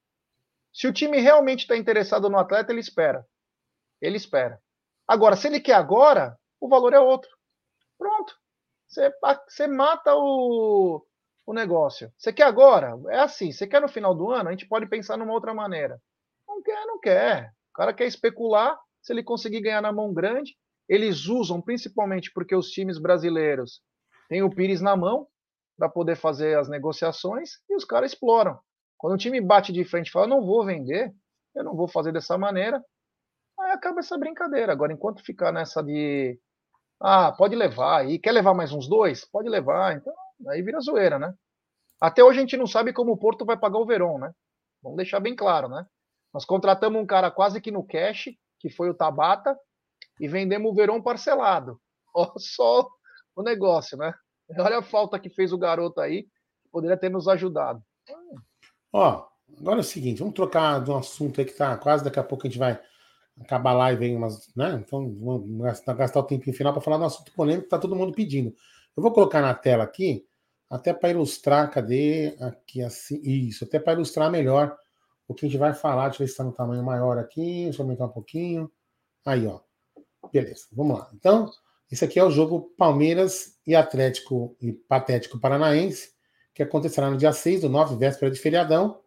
Se 0.77 0.87
o 0.87 0.93
time 0.93 1.19
realmente 1.19 1.61
está 1.61 1.75
interessado 1.75 2.29
no 2.29 2.37
atleta, 2.37 2.71
ele 2.71 2.81
espera. 2.81 3.25
Ele 3.99 4.15
espera. 4.15 4.61
Agora, 5.07 5.35
se 5.35 5.47
ele 5.47 5.59
quer 5.59 5.73
agora, 5.73 6.37
o 6.61 6.69
valor 6.69 6.93
é 6.93 6.99
outro. 6.99 7.31
Pronto. 7.97 8.35
Você, 8.87 9.65
mata 9.65 10.13
o, 10.13 11.03
o 11.47 11.53
negócio. 11.53 12.13
Você 12.15 12.31
quer 12.31 12.43
agora? 12.43 12.93
É 13.09 13.17
assim. 13.17 13.51
Você 13.51 13.65
quer 13.65 13.81
no 13.81 13.87
final 13.87 14.13
do 14.13 14.29
ano? 14.29 14.49
A 14.49 14.51
gente 14.51 14.67
pode 14.67 14.85
pensar 14.85 15.17
numa 15.17 15.33
outra 15.33 15.51
maneira. 15.51 15.99
Não 16.47 16.61
quer, 16.61 16.85
não 16.85 16.99
quer. 16.99 17.51
O 17.71 17.73
cara 17.73 17.91
quer 17.91 18.05
especular. 18.05 18.79
Se 19.01 19.11
ele 19.11 19.23
conseguir 19.23 19.61
ganhar 19.61 19.81
na 19.81 19.91
mão 19.91 20.13
grande, 20.13 20.55
eles 20.87 21.25
usam 21.25 21.59
principalmente 21.59 22.31
porque 22.31 22.55
os 22.55 22.69
times 22.69 22.99
brasileiros 22.99 23.81
têm 24.29 24.43
o 24.43 24.49
Pires 24.53 24.79
na 24.79 24.95
mão 24.95 25.27
para 25.75 25.89
poder 25.89 26.17
fazer 26.17 26.55
as 26.55 26.69
negociações 26.69 27.53
e 27.67 27.75
os 27.75 27.83
caras 27.83 28.11
exploram. 28.11 28.59
Quando 28.97 29.13
o 29.13 29.17
time 29.17 29.39
bate 29.39 29.71
de 29.71 29.83
frente 29.85 30.07
e 30.07 30.11
fala, 30.11 30.27
não 30.27 30.45
vou 30.45 30.65
vender, 30.65 31.13
eu 31.55 31.63
não 31.63 31.75
vou 31.75 31.87
fazer 31.87 32.11
dessa 32.11 32.37
maneira, 32.37 32.83
aí 33.59 33.71
acaba 33.71 33.99
essa 33.99 34.17
brincadeira. 34.17 34.71
Agora, 34.71 34.93
enquanto 34.93 35.23
ficar 35.23 35.51
nessa 35.51 35.83
de, 35.83 36.39
ah, 36.99 37.31
pode 37.31 37.55
levar, 37.55 38.07
e 38.07 38.19
quer 38.19 38.31
levar 38.31 38.53
mais 38.53 38.71
uns 38.71 38.87
dois? 38.87 39.25
Pode 39.25 39.49
levar, 39.49 39.95
então 39.95 40.13
aí 40.47 40.61
vira 40.61 40.79
zoeira, 40.79 41.19
né? 41.19 41.33
Até 41.99 42.23
hoje 42.23 42.39
a 42.39 42.41
gente 42.41 42.57
não 42.57 42.67
sabe 42.67 42.93
como 42.93 43.11
o 43.11 43.17
Porto 43.17 43.45
vai 43.45 43.57
pagar 43.57 43.79
o 43.79 43.85
Verón, 43.85 44.19
né? 44.19 44.31
Vamos 44.81 44.97
deixar 44.97 45.19
bem 45.19 45.35
claro, 45.35 45.67
né? 45.67 45.85
Nós 46.33 46.45
contratamos 46.45 47.01
um 47.01 47.05
cara 47.05 47.31
quase 47.31 47.59
que 47.59 47.71
no 47.71 47.85
cash, 47.85 48.29
que 48.59 48.69
foi 48.69 48.89
o 48.89 48.93
Tabata, 48.93 49.57
e 50.19 50.27
vendemos 50.27 50.71
o 50.71 50.75
Verón 50.75 51.01
parcelado. 51.01 51.79
Olha 52.13 52.31
só 52.37 52.87
o 53.35 53.43
negócio, 53.43 53.97
né? 53.97 54.13
Olha 54.59 54.79
a 54.79 54.83
falta 54.83 55.19
que 55.19 55.29
fez 55.29 55.51
o 55.51 55.57
garoto 55.57 55.99
aí, 55.99 56.27
poderia 56.71 56.97
ter 56.97 57.09
nos 57.09 57.27
ajudado. 57.27 57.81
Ó, 58.91 59.27
agora 59.59 59.79
é 59.79 59.81
o 59.81 59.83
seguinte, 59.83 60.19
vamos 60.19 60.33
trocar 60.33 60.83
de 60.83 60.91
um 60.91 60.97
assunto 60.97 61.39
aí 61.39 61.45
que 61.45 61.53
tá 61.53 61.77
quase 61.77 62.03
daqui 62.03 62.19
a 62.19 62.23
pouco 62.23 62.45
a 62.45 62.49
gente 62.49 62.59
vai 62.59 62.79
acabar 63.39 63.71
a 63.71 63.73
live 63.73 64.05
em 64.05 64.15
umas, 64.15 64.53
né? 64.55 64.81
Então 64.85 65.13
vamos 65.19 65.57
gastar, 65.59 66.19
o 66.19 66.23
tempinho 66.23 66.55
final 66.55 66.73
para 66.73 66.81
falar 66.81 66.97
do 66.97 67.05
assunto 67.05 67.31
polêmico 67.33 67.65
que 67.65 67.69
tá 67.69 67.77
todo 67.77 67.95
mundo 67.95 68.13
pedindo. 68.13 68.53
Eu 68.95 69.03
vou 69.03 69.11
colocar 69.11 69.41
na 69.41 69.53
tela 69.53 69.83
aqui, 69.83 70.25
até 70.69 70.93
para 70.93 71.09
ilustrar, 71.09 71.69
cadê? 71.71 72.35
Aqui 72.39 72.81
assim, 72.81 73.21
isso, 73.23 73.63
até 73.63 73.79
para 73.79 73.93
ilustrar 73.93 74.31
melhor 74.31 74.75
o 75.27 75.33
que 75.33 75.45
a 75.45 75.49
gente 75.49 75.59
vai 75.59 75.73
falar. 75.73 76.09
Deixa 76.09 76.23
eu 76.23 76.25
ver 76.25 76.27
se 76.27 76.33
está 76.33 76.43
no 76.43 76.53
tamanho 76.53 76.83
maior 76.83 77.17
aqui, 77.17 77.65
deixa 77.65 77.81
eu 77.81 77.85
aumentar 77.85 78.05
um 78.05 78.09
pouquinho. 78.09 78.71
Aí, 79.25 79.45
ó. 79.45 79.59
Beleza, 80.31 80.65
vamos 80.71 80.97
lá. 80.97 81.09
Então, 81.13 81.51
esse 81.91 82.03
aqui 82.03 82.19
é 82.19 82.23
o 82.23 82.31
jogo 82.31 82.73
Palmeiras 82.77 83.57
e 83.65 83.75
Atlético 83.75 84.57
e 84.59 84.73
Patético 84.73 85.39
Paranaense, 85.39 86.11
que 86.57 86.63
acontecerá 86.63 87.07
no 87.11 87.17
dia 87.17 87.31
6 87.31 87.61
do 87.61 87.69
9, 87.69 87.97
véspera 87.97 88.31
de 88.31 88.39
feriadão, 88.39 88.99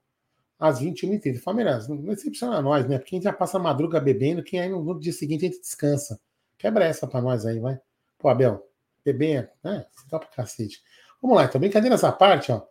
às 0.57 0.81
21h30. 0.81 1.43
Palmeiras, 1.43 1.89
não 1.89 1.97
decepciona 1.97 2.63
nós, 2.63 2.87
né? 2.87 2.97
Porque 2.97 3.17
a 3.17 3.19
gente 3.19 3.25
já 3.25 3.33
passa 3.33 3.57
a 3.57 3.61
madruga 3.61 3.99
bebendo, 3.99 4.41
que 4.41 4.57
aí 4.57 4.69
no 4.69 5.01
dia 5.01 5.13
seguinte 5.13 5.47
a 5.47 5.49
gente 5.49 5.61
descansa. 5.61 6.21
Quebra 6.57 6.85
essa 6.85 7.09
pra 7.09 7.21
nós 7.21 7.45
aí, 7.45 7.59
vai. 7.59 7.77
Pô, 8.17 8.29
Abel, 8.29 8.65
beber, 9.05 9.51
né? 9.65 9.85
Você 9.93 10.07
dá 10.09 10.21
pra 10.21 10.29
cacete. 10.29 10.81
Vamos 11.21 11.37
lá, 11.37 11.47
então, 11.47 11.61
brincadeiras 11.61 12.05
à 12.05 12.13
parte, 12.13 12.53
ó. 12.53 12.63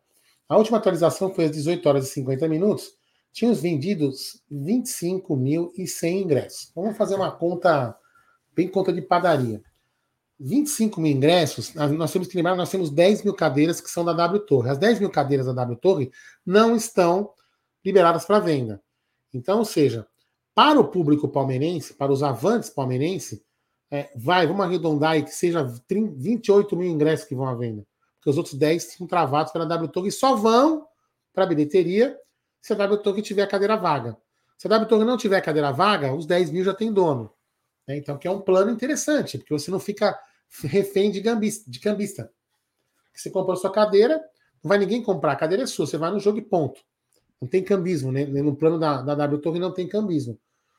A 0.48 0.56
última 0.56 0.78
atualização 0.78 1.34
foi 1.34 1.46
às 1.46 1.52
18 1.52 1.86
horas 1.90 2.08
e 2.08 2.14
50 2.14 2.48
minutos. 2.48 2.94
Tínhamos 3.34 3.60
vendidos 3.60 4.42
25.100 4.50 6.22
ingressos. 6.22 6.72
Vamos 6.74 6.96
fazer 6.96 7.16
uma 7.16 7.32
conta, 7.34 7.94
bem 8.56 8.70
conta 8.70 8.94
de 8.94 9.02
padaria. 9.02 9.62
25 10.40 11.02
mil 11.02 11.12
ingressos, 11.12 11.74
nós 11.74 12.12
temos 12.14 12.28
que 12.28 12.38
lembrar, 12.38 12.56
nós 12.56 12.72
temos 12.72 12.90
10 12.90 13.24
mil 13.24 13.34
cadeiras 13.34 13.82
que 13.82 13.90
são 13.90 14.06
da 14.06 14.14
W 14.14 14.40
Torre. 14.46 14.70
As 14.70 14.78
10 14.78 15.00
mil 15.00 15.10
cadeiras 15.10 15.46
da 15.48 15.54
W 15.54 15.78
Torre 15.78 16.12
não 16.46 16.76
estão 16.76 17.34
liberadas 17.84 18.26
para 18.26 18.40
venda. 18.40 18.82
Então, 19.34 19.60
ou 19.60 19.66
seja, 19.66 20.08
para 20.56 20.80
o 20.80 20.88
público 20.88 21.28
palmeirense, 21.28 21.94
para 21.94 22.12
os 22.12 22.24
avantes 22.24 22.70
palmeirense, 22.70 23.44
é, 23.92 24.10
vai, 24.16 24.48
vamos 24.48 24.64
arredondar 24.66 25.12
aí 25.12 25.24
que 25.24 25.32
seja 25.32 25.66
30, 25.88 26.14
28 26.18 26.76
mil 26.78 26.90
ingressos 26.90 27.26
que 27.26 27.36
vão 27.36 27.48
à 27.48 27.56
venda. 27.56 27.86
Porque 28.18 28.30
os 28.30 28.38
outros 28.38 28.56
10 28.56 28.96
são 28.96 29.08
travados 29.08 29.52
pela 29.52 29.66
W 29.66 29.90
Torre 29.90 30.10
e 30.10 30.12
só 30.12 30.36
vão 30.36 30.86
para 31.34 31.44
a 31.44 31.48
bilheteria 31.48 32.18
se 32.62 32.74
a 32.74 32.76
W 32.76 33.02
Torre 33.02 33.22
tiver 33.22 33.48
cadeira 33.48 33.76
vaga. 33.76 34.18
Se 34.58 34.68
a 34.68 34.70
W 34.70 34.88
Torre 34.88 35.06
não 35.06 35.18
tiver 35.18 35.42
cadeira 35.42 35.72
vaga, 35.72 36.14
os 36.14 36.26
10 36.26 36.52
mil 36.52 36.64
já 36.64 36.74
tem 36.74 36.92
dono. 36.92 37.32
Né? 37.88 37.98
Então, 37.98 38.18
que 38.18 38.28
é 38.28 38.32
um 38.32 38.42
plano 38.42 38.72
interessante, 38.72 39.38
porque 39.38 39.54
você 39.54 39.72
não 39.72 39.80
fica 39.80 40.20
refém 40.64 41.12
de 41.12 41.22
cambista. 41.22 41.70
De 41.70 41.80
cambista. 41.80 42.32
Você 43.14 43.30
comprou 43.30 43.56
sua 43.56 43.72
cadeira, 43.72 44.18
não 44.64 44.70
vai 44.70 44.78
ninguém 44.78 45.04
comprar, 45.04 45.34
a 45.34 45.36
cadeira 45.36 45.64
é 45.64 45.68
sua, 45.68 45.86
você 45.86 45.98
vai 45.98 46.12
no 46.12 46.20
jogo 46.20 46.38
e 46.38 46.42
ponto. 46.42 46.82
Não 47.42 47.48
tem 47.48 47.64
cambismo, 47.64 48.12
né? 48.12 48.26
No 48.26 48.56
plano 48.56 48.80
da, 48.80 49.02
da 49.02 49.16
W 49.16 49.42
Torre 49.42 49.60
não 49.60 49.74
tem 49.74 49.88
cambismo. 49.88 50.38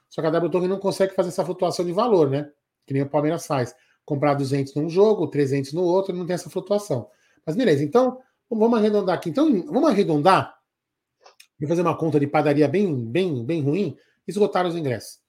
Só 0.08 0.20
que 0.20 0.26
a 0.26 0.30
W 0.30 0.50
Torre 0.50 0.68
não 0.68 0.78
consegue 0.78 1.14
fazer 1.14 1.28
essa 1.28 1.44
flutuação 1.44 1.84
de 1.84 1.92
valor, 1.92 2.28
né? 2.28 2.50
Que 2.86 2.92
nem 2.92 3.02
o 3.02 3.08
Palmeiras 3.08 3.46
faz. 3.46 3.74
Comprar 4.04 4.34
200 4.34 4.74
num 4.74 4.88
jogo, 4.88 5.28
300 5.28 5.72
no 5.72 5.82
outro, 5.82 6.14
não 6.14 6.26
tem 6.26 6.34
essa 6.34 6.50
flutuação. 6.50 7.08
Mas 7.46 7.56
beleza, 7.56 7.82
então 7.82 8.18
vamos 8.50 8.78
arredondar 8.78 9.16
aqui. 9.16 9.30
Então 9.30 9.50
vamos 9.66 9.88
arredondar 9.88 10.58
e 11.60 11.66
fazer 11.66 11.82
uma 11.82 11.96
conta 11.96 12.18
de 12.18 12.26
padaria 12.26 12.66
bem, 12.66 13.04
bem, 13.04 13.44
bem 13.44 13.62
ruim, 13.62 13.96
esgotar 14.26 14.66
os 14.66 14.74
ingressos. 14.74 15.20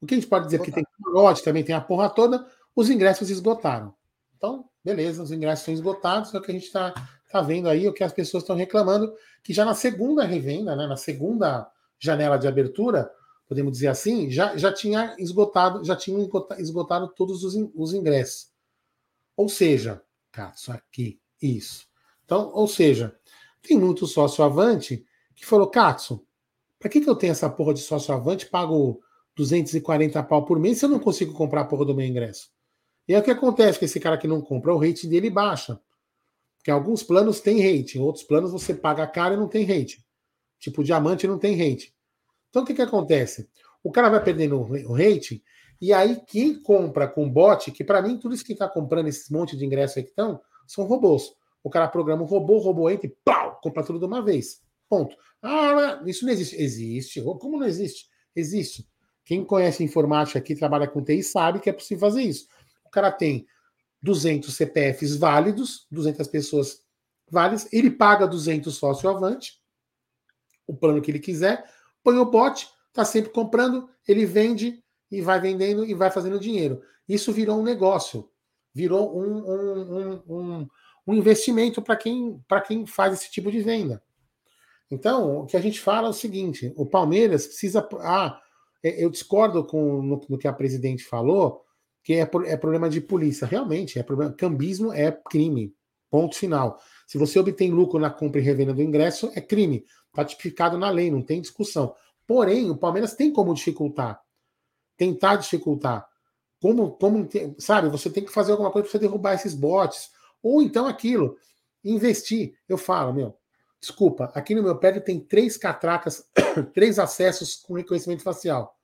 O 0.00 0.06
que 0.06 0.14
a 0.14 0.16
gente 0.16 0.28
pode 0.28 0.44
dizer 0.46 0.60
que 0.60 0.70
tem 0.70 0.84
camarote, 0.84 1.42
também 1.42 1.64
tem 1.64 1.74
a 1.74 1.80
porra 1.80 2.08
toda, 2.08 2.46
os 2.78 2.88
ingressos 2.88 3.28
esgotaram. 3.28 3.92
Então, 4.36 4.70
beleza, 4.84 5.20
os 5.20 5.32
ingressos 5.32 5.62
estão 5.62 5.74
esgotados, 5.74 6.32
é 6.32 6.38
o 6.38 6.40
que 6.40 6.52
a 6.52 6.54
gente 6.54 6.66
está 6.66 6.94
tá 7.28 7.42
vendo 7.42 7.68
aí, 7.68 7.88
o 7.88 7.92
que 7.92 8.04
as 8.04 8.12
pessoas 8.12 8.44
estão 8.44 8.54
reclamando, 8.54 9.12
que 9.42 9.52
já 9.52 9.64
na 9.64 9.74
segunda 9.74 10.24
revenda, 10.24 10.76
né, 10.76 10.86
na 10.86 10.96
segunda 10.96 11.68
janela 11.98 12.36
de 12.36 12.46
abertura, 12.46 13.10
podemos 13.48 13.72
dizer 13.72 13.88
assim, 13.88 14.30
já, 14.30 14.56
já 14.56 14.72
tinha 14.72 15.16
esgotado, 15.18 15.84
já 15.84 15.96
tinham 15.96 16.30
esgotado 16.56 17.08
todos 17.08 17.42
os, 17.42 17.56
os 17.74 17.92
ingressos. 17.92 18.52
Ou 19.36 19.48
seja, 19.48 20.00
cara, 20.30 20.52
isso 20.54 20.70
aqui, 20.70 21.20
isso. 21.42 21.84
Então, 22.24 22.52
ou 22.54 22.68
seja, 22.68 23.12
tem 23.60 23.76
muito 23.76 24.06
sócio 24.06 24.44
avante 24.44 25.04
que 25.34 25.44
falou, 25.44 25.66
Katsu, 25.66 26.24
para 26.78 26.88
que, 26.88 27.00
que 27.00 27.10
eu 27.10 27.16
tenho 27.16 27.32
essa 27.32 27.50
porra 27.50 27.74
de 27.74 27.80
sócio 27.80 28.14
avante, 28.14 28.46
pago 28.46 29.00
240 29.34 30.22
pau 30.22 30.44
por 30.44 30.60
mês 30.60 30.78
se 30.78 30.84
eu 30.84 30.88
não 30.88 31.00
consigo 31.00 31.32
comprar 31.32 31.62
a 31.62 31.64
porra 31.64 31.84
do 31.84 31.94
meu 31.94 32.06
ingresso? 32.06 32.56
E 33.08 33.14
aí 33.14 33.20
o 33.20 33.24
que 33.24 33.30
acontece 33.30 33.78
com 33.78 33.86
esse 33.86 33.98
cara 33.98 34.18
que 34.18 34.28
não 34.28 34.40
compra? 34.42 34.74
O 34.74 34.78
rate 34.78 35.06
dele 35.06 35.30
baixa. 35.30 35.80
Porque 36.58 36.70
alguns 36.70 37.02
planos 37.02 37.40
têm 37.40 37.60
rate, 37.60 37.98
outros 37.98 38.22
planos 38.22 38.52
você 38.52 38.74
paga 38.74 39.06
caro 39.06 39.34
e 39.34 39.36
não 39.38 39.48
tem 39.48 39.64
rate. 39.64 40.04
Tipo, 40.58 40.84
diamante 40.84 41.26
não 41.26 41.38
tem 41.38 41.56
rate. 41.56 41.94
Então 42.50 42.62
o 42.62 42.66
que, 42.66 42.74
que 42.74 42.82
acontece? 42.82 43.48
O 43.82 43.90
cara 43.90 44.10
vai 44.10 44.22
perdendo 44.22 44.58
o 44.58 44.92
rate, 44.92 45.42
e 45.80 45.92
aí 45.92 46.20
quem 46.26 46.60
compra 46.60 47.06
com 47.08 47.30
bot, 47.30 47.70
que 47.70 47.84
para 47.84 48.02
mim 48.02 48.18
tudo 48.18 48.34
isso 48.34 48.44
que 48.44 48.52
está 48.52 48.68
comprando 48.68 49.06
esses 49.06 49.30
monte 49.30 49.56
de 49.56 49.64
ingressos 49.64 49.98
aí 49.98 50.02
que 50.02 50.10
estão, 50.10 50.40
são 50.66 50.84
robôs. 50.84 51.32
O 51.62 51.70
cara 51.70 51.88
programa 51.88 52.22
um 52.22 52.26
robô, 52.26 52.56
o 52.56 52.60
robô 52.60 52.90
entra 52.90 53.06
e 53.06 53.16
pau, 53.24 53.58
compra 53.62 53.84
tudo 53.84 53.98
de 53.98 54.04
uma 54.04 54.20
vez. 54.20 54.60
Ponto. 54.88 55.16
Ah, 55.42 56.02
isso 56.06 56.24
não 56.24 56.32
existe. 56.32 56.56
Existe. 56.60 57.22
Como 57.22 57.58
não 57.58 57.66
existe? 57.66 58.06
Existe. 58.34 58.88
Quem 59.24 59.44
conhece 59.44 59.84
informática 59.84 60.38
aqui, 60.38 60.54
trabalha 60.54 60.88
com 60.88 61.04
TI, 61.04 61.22
sabe 61.22 61.60
que 61.60 61.68
é 61.68 61.72
possível 61.72 62.00
fazer 62.08 62.22
isso. 62.22 62.48
O 62.88 62.90
cara 62.90 63.12
tem 63.12 63.46
200 64.02 64.54
CPFs 64.54 65.16
válidos, 65.16 65.86
200 65.90 66.26
pessoas 66.26 66.82
válidas, 67.30 67.68
ele 67.72 67.90
paga 67.90 68.26
200 68.26 68.74
sócio 68.74 69.08
avante, 69.08 69.60
o 70.66 70.74
plano 70.74 71.02
que 71.02 71.10
ele 71.10 71.18
quiser, 71.18 71.70
põe 72.02 72.16
o 72.16 72.24
bot, 72.24 72.68
está 72.88 73.04
sempre 73.04 73.30
comprando, 73.30 73.88
ele 74.06 74.24
vende 74.24 74.82
e 75.10 75.20
vai 75.20 75.38
vendendo 75.40 75.84
e 75.84 75.94
vai 75.94 76.10
fazendo 76.10 76.40
dinheiro. 76.40 76.82
Isso 77.06 77.32
virou 77.32 77.58
um 77.58 77.62
negócio, 77.62 78.30
virou 78.74 79.18
um, 79.18 79.44
um, 79.46 80.22
um, 80.26 80.68
um 81.06 81.14
investimento 81.14 81.82
para 81.82 81.96
quem, 81.96 82.42
quem 82.66 82.86
faz 82.86 83.12
esse 83.12 83.30
tipo 83.30 83.50
de 83.50 83.60
venda. 83.60 84.02
Então, 84.90 85.40
o 85.40 85.46
que 85.46 85.56
a 85.56 85.60
gente 85.60 85.80
fala 85.80 86.06
é 86.06 86.10
o 86.10 86.14
seguinte: 86.14 86.72
o 86.76 86.86
Palmeiras 86.86 87.46
precisa. 87.46 87.86
Ah, 88.00 88.40
é, 88.82 89.04
eu 89.04 89.10
discordo 89.10 89.64
com 89.64 90.02
no, 90.02 90.20
no 90.28 90.38
que 90.38 90.48
a 90.48 90.52
presidente 90.52 91.04
falou, 91.04 91.64
que 92.08 92.14
é, 92.14 92.20
é 92.20 92.56
problema 92.56 92.88
de 92.88 93.02
polícia. 93.02 93.46
Realmente, 93.46 93.98
é 93.98 94.02
problema. 94.02 94.32
Cambismo 94.32 94.90
é 94.94 95.12
crime. 95.12 95.74
Ponto 96.10 96.36
final. 96.36 96.80
Se 97.06 97.18
você 97.18 97.38
obtém 97.38 97.70
lucro 97.70 97.98
na 97.98 98.08
compra 98.08 98.40
e 98.40 98.42
revenda 98.42 98.72
do 98.72 98.80
ingresso, 98.80 99.30
é 99.34 99.42
crime. 99.42 99.84
Está 100.06 100.24
tipificado 100.24 100.78
na 100.78 100.88
lei, 100.88 101.10
não 101.10 101.20
tem 101.20 101.38
discussão. 101.38 101.94
Porém, 102.26 102.70
o 102.70 102.78
Palmeiras 102.78 103.14
tem 103.14 103.30
como 103.30 103.52
dificultar. 103.52 104.22
Tentar 104.96 105.36
dificultar. 105.36 106.08
Como, 106.62 106.92
como 106.92 107.28
sabe, 107.58 107.90
você 107.90 108.08
tem 108.08 108.24
que 108.24 108.32
fazer 108.32 108.52
alguma 108.52 108.70
coisa 108.70 108.88
para 108.88 108.92
você 108.92 108.98
derrubar 108.98 109.34
esses 109.34 109.52
bots. 109.52 110.10
Ou 110.42 110.62
então 110.62 110.86
aquilo, 110.86 111.36
investir. 111.84 112.54
Eu 112.66 112.78
falo, 112.78 113.12
meu, 113.12 113.36
desculpa, 113.78 114.32
aqui 114.34 114.54
no 114.54 114.62
meu 114.62 114.78
prédio 114.78 115.04
tem 115.04 115.20
três 115.20 115.58
catracas, 115.58 116.26
três 116.72 116.98
acessos 116.98 117.56
com 117.56 117.74
reconhecimento 117.74 118.22
facial. 118.22 118.74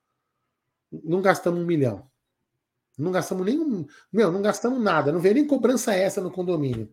Não 0.93 1.23
gastamos 1.23 1.63
um 1.63 1.65
milhão. 1.65 2.07
Não 2.99 3.11
gastamos 3.11 3.45
nenhum. 3.45 3.87
Meu, 4.13 4.31
não 4.31 4.43
gastamos 4.43 4.81
nada. 4.81 5.13
Não 5.13 5.21
veio 5.21 5.35
nem 5.35 5.47
cobrança 5.47 5.95
essa 5.95 6.21
no 6.21 6.31
condomínio. 6.31 6.93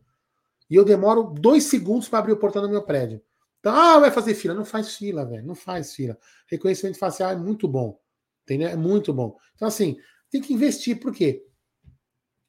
E 0.70 0.76
eu 0.76 0.86
demoro 0.86 1.24
dois 1.24 1.66
segundos 1.66 2.08
para 2.08 2.20
abrir 2.20 2.34
o 2.34 2.38
portão 2.38 2.62
do 2.62 2.70
meu 2.70 2.84
prédio. 2.84 3.22
Então, 3.60 3.76
ah, 3.76 4.00
vai 4.00 4.12
fazer 4.12 4.34
fila. 4.34 4.54
Não 4.54 4.66
faz 4.66 4.96
fila, 4.96 5.26
velho. 5.26 5.46
Não 5.46 5.56
faz 5.56 5.94
fila. 5.94 6.18
Reconhecimento 6.48 6.98
facial 6.98 7.32
é 7.32 7.36
muito 7.36 7.68
bom. 7.68 8.00
Entendeu? 8.44 8.70
É 8.70 8.76
muito 8.76 9.14
bom. 9.14 9.38
Então, 9.56 9.68
assim, 9.68 9.98
tem 10.30 10.42
que 10.42 10.54
investir. 10.54 11.00
Por 11.00 11.14
quê? 11.14 11.46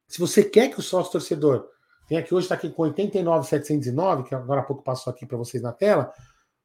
Se 0.08 0.18
você 0.18 0.42
quer 0.42 0.68
que 0.68 0.78
o 0.78 0.82
sócio 0.82 1.12
torcedor 1.12 1.68
tem 2.12 2.18
aqui 2.18 2.34
hoje 2.34 2.44
está 2.44 2.54
aqui 2.54 2.68
com 2.68 2.82
89,709, 2.82 4.24
que 4.24 4.34
agora 4.34 4.60
há 4.60 4.64
pouco 4.64 4.82
passou 4.82 5.10
aqui 5.10 5.24
para 5.24 5.38
vocês 5.38 5.62
na 5.62 5.72
tela, 5.72 6.12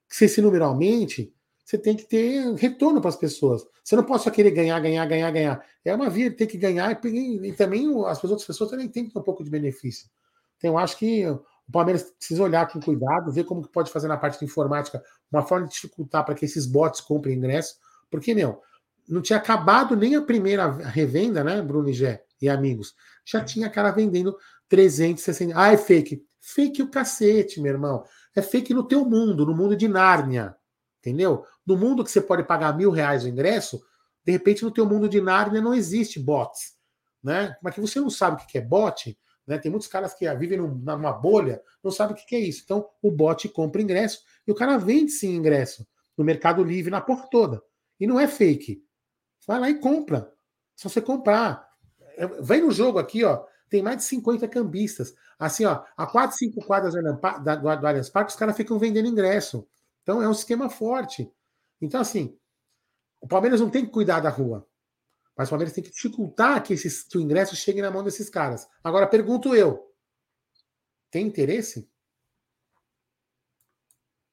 que 0.10 0.14
se 0.14 0.26
esse 0.26 0.42
número 0.42 0.66
aumente, 0.66 1.34
você 1.68 1.78
tem 1.78 1.98
que 1.98 2.06
ter 2.06 2.54
retorno 2.54 3.02
para 3.02 3.10
as 3.10 3.18
pessoas. 3.18 3.62
Você 3.84 3.94
não 3.98 4.04
pode 4.06 4.24
só 4.24 4.32
querer 4.32 4.52
ganhar, 4.52 4.80
ganhar, 4.80 5.06
ganhar, 5.06 5.30
ganhar. 5.30 5.66
É 5.84 5.94
uma 5.94 6.10
via, 6.10 6.32
tem 6.32 6.48
que 6.48 6.58
ganhar 6.58 6.98
e, 7.04 7.48
e 7.50 7.52
também 7.52 7.86
as 8.06 8.24
outras 8.24 8.46
pessoas 8.46 8.70
também 8.70 8.88
têm 8.88 9.06
que 9.06 9.14
ter 9.14 9.20
um 9.20 9.22
pouco 9.22 9.44
de 9.44 9.50
benefício. 9.50 10.08
Então, 10.56 10.72
eu 10.72 10.78
acho 10.78 10.98
que 10.98 11.28
o 11.28 11.44
Palmeiras 11.70 12.04
precisa 12.04 12.42
olhar 12.42 12.72
com 12.72 12.80
cuidado, 12.80 13.34
ver 13.34 13.44
como 13.44 13.62
que 13.62 13.68
pode 13.68 13.92
fazer 13.92 14.08
na 14.08 14.16
parte 14.16 14.40
de 14.40 14.46
informática 14.46 15.04
uma 15.30 15.46
forma 15.46 15.68
de 15.68 15.74
dificultar 15.74 16.24
para 16.24 16.36
que 16.36 16.46
esses 16.46 16.66
bots 16.66 17.02
comprem 17.02 17.36
ingresso. 17.36 17.76
Porque, 18.10 18.34
meu, 18.34 18.62
não 19.06 19.22
tinha 19.22 19.38
acabado 19.38 19.94
nem 19.94 20.16
a 20.16 20.22
primeira 20.22 20.72
revenda, 20.72 21.44
né, 21.44 21.62
Bruno 21.62 21.90
e 21.90 21.94
Gé 21.94 22.24
e 22.42 22.48
amigos? 22.48 22.96
Já 23.26 23.44
tinha 23.44 23.70
cara 23.70 23.92
vendendo 23.92 24.38
360. 24.70 25.54
Ah, 25.54 25.74
é 25.74 25.78
fake. 25.78 26.24
Fake 26.40 26.82
o 26.82 26.90
cacete, 26.90 27.60
meu 27.60 27.74
irmão. 27.74 28.06
É 28.34 28.42
fake 28.42 28.74
no 28.74 28.88
teu 28.88 29.04
mundo, 29.04 29.46
no 29.46 29.54
mundo 29.54 29.76
de 29.76 29.90
Nárnia. 29.90 30.56
Entendeu? 31.08 31.46
No 31.66 31.78
mundo 31.78 32.04
que 32.04 32.12
você 32.12 32.20
pode 32.20 32.44
pagar 32.44 32.76
mil 32.76 32.92
reais 32.92 33.24
o 33.24 33.30
ingresso, 33.30 33.82
de 34.26 34.34
repente 34.34 34.64
no 34.66 34.72
teu 34.72 34.86
mundo 34.86 35.08
de 35.08 35.22
Nárnia 35.22 35.62
não 35.62 35.74
existe 35.74 36.20
bots. 36.20 36.76
Né? 37.24 37.56
Mas 37.62 37.74
que 37.74 37.82
você 37.82 38.00
não 38.00 38.10
sabe 38.10 38.44
o 38.44 38.46
que 38.46 38.58
é 38.58 38.62
bot, 38.62 39.18
né? 39.48 39.58
Tem 39.58 39.72
muitos 39.72 39.88
caras 39.88 40.14
que 40.14 40.30
vivem 40.36 40.58
numa 40.58 41.14
bolha, 41.14 41.62
não 41.82 41.90
sabem 41.90 42.14
o 42.14 42.18
que 42.18 42.36
é 42.36 42.40
isso. 42.40 42.62
Então, 42.66 42.86
o 43.02 43.10
bot 43.10 43.48
compra 43.50 43.82
ingresso 43.82 44.20
e 44.46 44.52
o 44.52 44.56
cara 44.56 44.78
vende 44.78 45.12
sim 45.12 45.34
ingresso 45.34 45.88
no 46.18 46.26
Mercado 46.26 46.64
Livre, 46.64 46.92
na 46.92 47.00
porra 47.00 47.26
toda. 47.32 47.64
E 47.98 48.06
não 48.06 48.20
é 48.20 48.28
fake. 48.28 48.84
Vai 49.48 49.60
lá 49.60 49.70
e 49.70 49.80
compra. 49.80 50.30
Só 50.76 50.90
você 50.90 51.02
comprar. 51.02 51.66
É, 52.18 52.28
vai 52.28 52.60
no 52.60 52.72
jogo 52.72 53.00
aqui, 53.00 53.24
ó. 53.24 53.46
Tem 53.70 53.82
mais 53.82 53.98
de 53.98 54.04
50 54.04 54.48
cambistas. 54.48 55.14
Assim, 55.40 55.66
ó, 55.66 55.84
a 55.96 56.06
4, 56.06 56.38
5 56.38 56.66
quadras 56.66 56.94
do 56.94 57.70
Allianz 57.70 58.10
Parque, 58.10 58.32
os 58.32 58.38
caras 58.38 58.58
ficam 58.58 58.78
vendendo 58.78 59.08
ingresso. 59.08 59.68
Então 60.08 60.22
é 60.22 60.28
um 60.30 60.32
esquema 60.32 60.70
forte. 60.70 61.30
Então, 61.82 62.00
assim, 62.00 62.40
o 63.20 63.28
Palmeiras 63.28 63.60
não 63.60 63.70
tem 63.70 63.86
que 63.86 63.92
cuidar 63.92 64.22
da 64.22 64.30
rua. 64.30 64.66
Mas 65.36 65.50
o 65.50 65.52
Palmeiras 65.52 65.74
tem 65.74 65.84
que 65.84 65.92
dificultar 65.92 66.64
que, 66.64 66.74
esses, 66.74 67.04
que 67.04 67.18
o 67.18 67.22
ingresso 67.22 67.58
chegue 67.58 67.82
na 67.82 67.92
mão 67.92 68.06
desses 68.06 68.30
caras. 68.30 68.70
Agora, 68.82 69.06
pergunto 69.06 69.54
eu: 69.54 69.94
tem 71.12 71.28
interesse? 71.28 71.92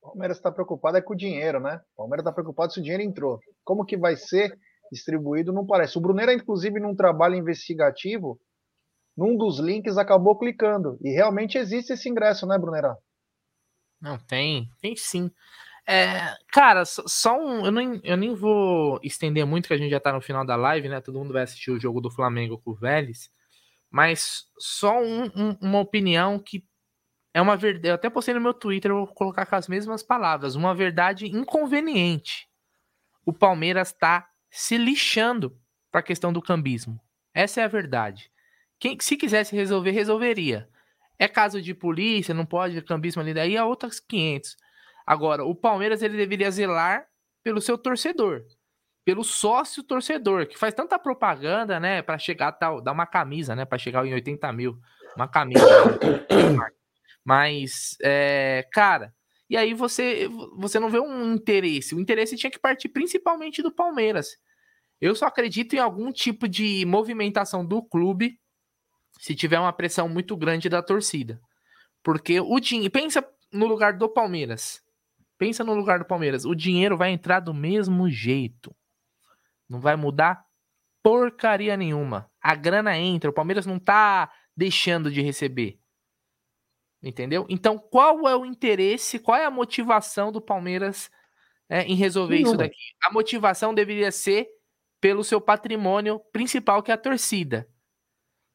O 0.01 0.11
Palmeiras 0.11 0.37
está 0.37 0.53
preocupado 0.53 0.97
é 0.97 1.03
com 1.03 1.13
o 1.13 1.17
dinheiro, 1.17 1.59
né? 1.59 1.83
O 1.95 1.97
Palmeiras 1.97 2.23
está 2.23 2.33
preocupado 2.33 2.73
se 2.73 2.79
o 2.79 2.83
dinheiro 2.83 3.03
entrou. 3.03 3.41
Como 3.65 3.85
que 3.85 3.97
vai 3.97 4.17
ser 4.17 4.57
distribuído? 4.93 5.53
Não 5.53 5.67
parece. 5.67 5.99
O 5.99 6.01
Brunera, 6.01 6.33
inclusive, 6.33 6.79
num 6.79 6.95
trabalho 6.95 7.35
investigativo, 7.35 8.41
num 9.17 9.37
dos 9.37 9.59
links 9.59 9.99
acabou 9.99 10.39
clicando. 10.39 10.97
E 11.03 11.11
realmente 11.11 11.59
existe 11.59 11.95
esse 11.95 12.09
ingresso, 12.09 12.47
né, 12.47 12.57
Brunera? 12.57 12.97
Não, 14.01 14.19
tem, 14.19 14.71
tem 14.81 14.95
sim. 14.97 15.31
É, 15.87 16.35
cara, 16.51 16.85
só 16.85 17.39
um. 17.39 17.67
Eu 17.67 17.73
nem, 17.73 18.01
eu 18.05 18.17
nem 18.17 18.35
vou 18.35 18.99
estender 19.03 19.45
muito, 19.47 19.69
que 19.69 19.75
a 19.75 19.79
gente 19.79 19.91
já 19.91 20.01
tá 20.01 20.13
no 20.13 20.21
final 20.21 20.45
da 20.45 20.57
live, 20.57 20.89
né? 20.89 21.01
Todo 21.01 21.19
mundo 21.19 21.33
vai 21.33 21.43
assistir 21.43 21.71
o 21.71 21.81
jogo 21.81 22.01
do 22.01 22.11
Flamengo 22.11 22.59
com 22.59 22.71
o 22.71 22.75
Vélez. 22.75 23.31
Mas 23.91 24.47
só 24.59 25.01
um, 25.01 25.25
um, 25.37 25.57
uma 25.61 25.81
opinião 25.81 26.39
que 26.39 26.65
é 27.35 27.41
uma 27.43 27.57
verdade. 27.57 27.89
Eu 27.89 27.95
até 27.95 28.11
postei 28.11 28.35
no 28.35 28.41
meu 28.41 28.55
Twitter, 28.55 28.91
eu 28.91 29.07
vou 29.07 29.07
colocar 29.09 29.47
com 29.47 29.57
as 29.57 29.69
mesmas 29.69 30.03
palavras. 30.03 30.55
Uma 30.55 30.75
verdade 30.75 31.27
inconveniente. 31.27 32.49
O 33.27 33.33
Palmeiras 33.33 33.93
tá 33.93 34.29
se 34.51 34.77
lixando 34.79 35.59
para 35.91 36.01
a 36.01 36.05
questão 36.05 36.33
do 36.33 36.43
cambismo. 36.43 37.01
Essa 37.35 37.61
é 37.61 37.65
a 37.65 37.69
verdade. 37.69 38.31
Quem, 38.79 38.99
se 39.01 39.17
quisesse 39.17 39.55
resolver, 39.55 39.91
resolveria. 39.91 40.69
É 41.19 41.29
caso 41.29 41.63
de 41.63 41.75
polícia, 41.75 42.35
não 42.35 42.45
pode 42.45 42.81
cambismo 42.83 43.23
ali 43.23 43.33
daí, 43.33 43.57
é 43.57 43.63
outras 43.63 44.01
500. 44.01 44.57
Agora, 45.07 45.45
o 45.45 45.55
Palmeiras 45.55 46.03
ele 46.03 46.17
deveria 46.17 46.51
zelar 46.51 47.07
pelo 47.43 47.61
seu 47.61 47.77
torcedor, 47.77 48.43
pelo 49.05 49.23
sócio 49.23 49.83
torcedor, 49.83 50.47
que 50.47 50.59
faz 50.59 50.73
tanta 50.75 50.99
propaganda, 50.99 51.79
né, 51.79 52.03
para 52.03 52.19
chegar 52.19 52.53
tal, 52.53 52.81
dar 52.81 52.93
uma 52.93 53.07
camisa, 53.07 53.55
né, 53.55 53.65
para 53.65 53.79
chegar 53.79 54.05
em 54.07 54.15
80 54.15 54.51
mil, 54.53 54.79
uma 55.15 55.29
camisa. 55.29 55.65
Né? 55.65 56.71
Mas, 57.25 57.97
é, 58.03 58.67
cara, 58.73 59.13
e 59.49 59.57
aí 59.57 59.75
você 59.75 60.29
você 60.57 60.81
não 60.81 60.91
vê 60.91 60.99
um 60.99 61.35
interesse. 61.35 61.95
O 61.95 62.01
interesse 62.01 62.37
tinha 62.37 62.51
que 62.51 62.59
partir 62.59 62.89
principalmente 62.89 63.63
do 63.63 63.73
Palmeiras. 63.73 64.29
Eu 65.01 65.15
só 65.15 65.27
acredito 65.27 65.75
em 65.75 65.79
algum 65.79 66.11
tipo 66.13 66.49
de 66.49 66.85
movimentação 66.87 67.65
do 67.65 67.83
clube 67.83 68.39
se 69.19 69.35
tiver 69.35 69.59
uma 69.59 69.73
pressão 69.73 70.09
muito 70.09 70.37
grande 70.37 70.69
da 70.69 70.83
torcida. 70.83 71.41
Porque 72.03 72.41
o 72.41 72.61
dinheiro. 72.61 72.93
Pensa 72.93 73.27
no 73.53 73.67
lugar 73.67 73.95
do 73.95 74.09
Palmeiras. 74.09 74.83
Pensa 75.39 75.65
no 75.65 75.75
lugar 75.75 75.99
do 75.99 76.05
Palmeiras. 76.05 76.45
O 76.45 76.55
dinheiro 76.55 76.97
vai 76.97 77.11
entrar 77.11 77.41
do 77.41 77.55
mesmo 77.55 78.09
jeito. 78.11 78.75
Não 79.69 79.81
vai 79.81 79.97
mudar 79.97 80.45
porcaria 81.03 81.77
nenhuma. 81.77 82.31
A 82.41 82.55
grana 82.55 82.97
entra. 82.97 83.29
O 83.29 83.35
Palmeiras 83.35 83.67
não 83.67 83.79
tá 83.79 84.33
deixando 84.57 85.11
de 85.11 85.21
receber. 85.21 85.79
Entendeu? 87.03 87.45
Então, 87.51 87.79
qual 87.79 88.27
é 88.27 88.35
o 88.35 88.47
interesse, 88.47 89.19
qual 89.19 89.37
é 89.37 89.45
a 89.45 89.51
motivação 89.51 90.33
do 90.33 90.41
Palmeiras 90.41 91.11
é, 91.69 91.83
em 91.83 91.95
resolver 91.95 92.37
Nenhuma. 92.37 92.53
isso 92.53 92.59
daqui? 92.59 92.95
A 93.05 93.13
motivação 93.13 93.75
deveria 93.75 94.11
ser 94.11 94.49
pelo 94.99 95.23
seu 95.23 95.39
patrimônio 95.39 96.19
principal, 96.33 96.83
que 96.83 96.91
é 96.91 96.95
a 96.95 96.99
torcida. 96.99 97.69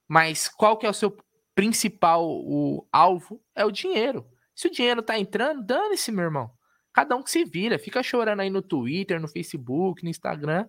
Mas 0.09 0.49
qual 0.49 0.75
que 0.75 0.87
é 0.87 0.89
o 0.89 0.93
seu 0.93 1.15
principal 1.53 2.27
o 2.27 2.87
alvo? 2.91 3.39
É 3.55 3.63
o 3.63 3.71
dinheiro. 3.71 4.25
Se 4.55 4.67
o 4.67 4.71
dinheiro 4.71 5.03
tá 5.03 5.19
entrando, 5.19 5.63
dane-se, 5.63 6.11
meu 6.11 6.25
irmão. 6.25 6.51
Cada 6.91 7.15
um 7.15 7.21
que 7.21 7.29
se 7.29 7.45
vira, 7.45 7.77
fica 7.77 8.01
chorando 8.01 8.39
aí 8.39 8.49
no 8.49 8.63
Twitter, 8.63 9.21
no 9.21 9.27
Facebook, 9.27 10.03
no 10.03 10.09
Instagram, 10.09 10.65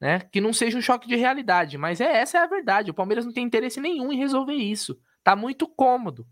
né? 0.00 0.18
Que 0.32 0.40
não 0.40 0.52
seja 0.52 0.76
um 0.76 0.82
choque 0.82 1.06
de 1.06 1.14
realidade, 1.14 1.78
mas 1.78 2.00
é 2.00 2.16
essa 2.16 2.38
é 2.38 2.40
a 2.42 2.46
verdade. 2.46 2.90
O 2.90 2.94
Palmeiras 2.94 3.24
não 3.24 3.32
tem 3.32 3.44
interesse 3.44 3.80
nenhum 3.80 4.12
em 4.12 4.18
resolver 4.18 4.54
isso. 4.54 4.98
Tá 5.22 5.36
muito 5.36 5.68
cômodo, 5.68 6.26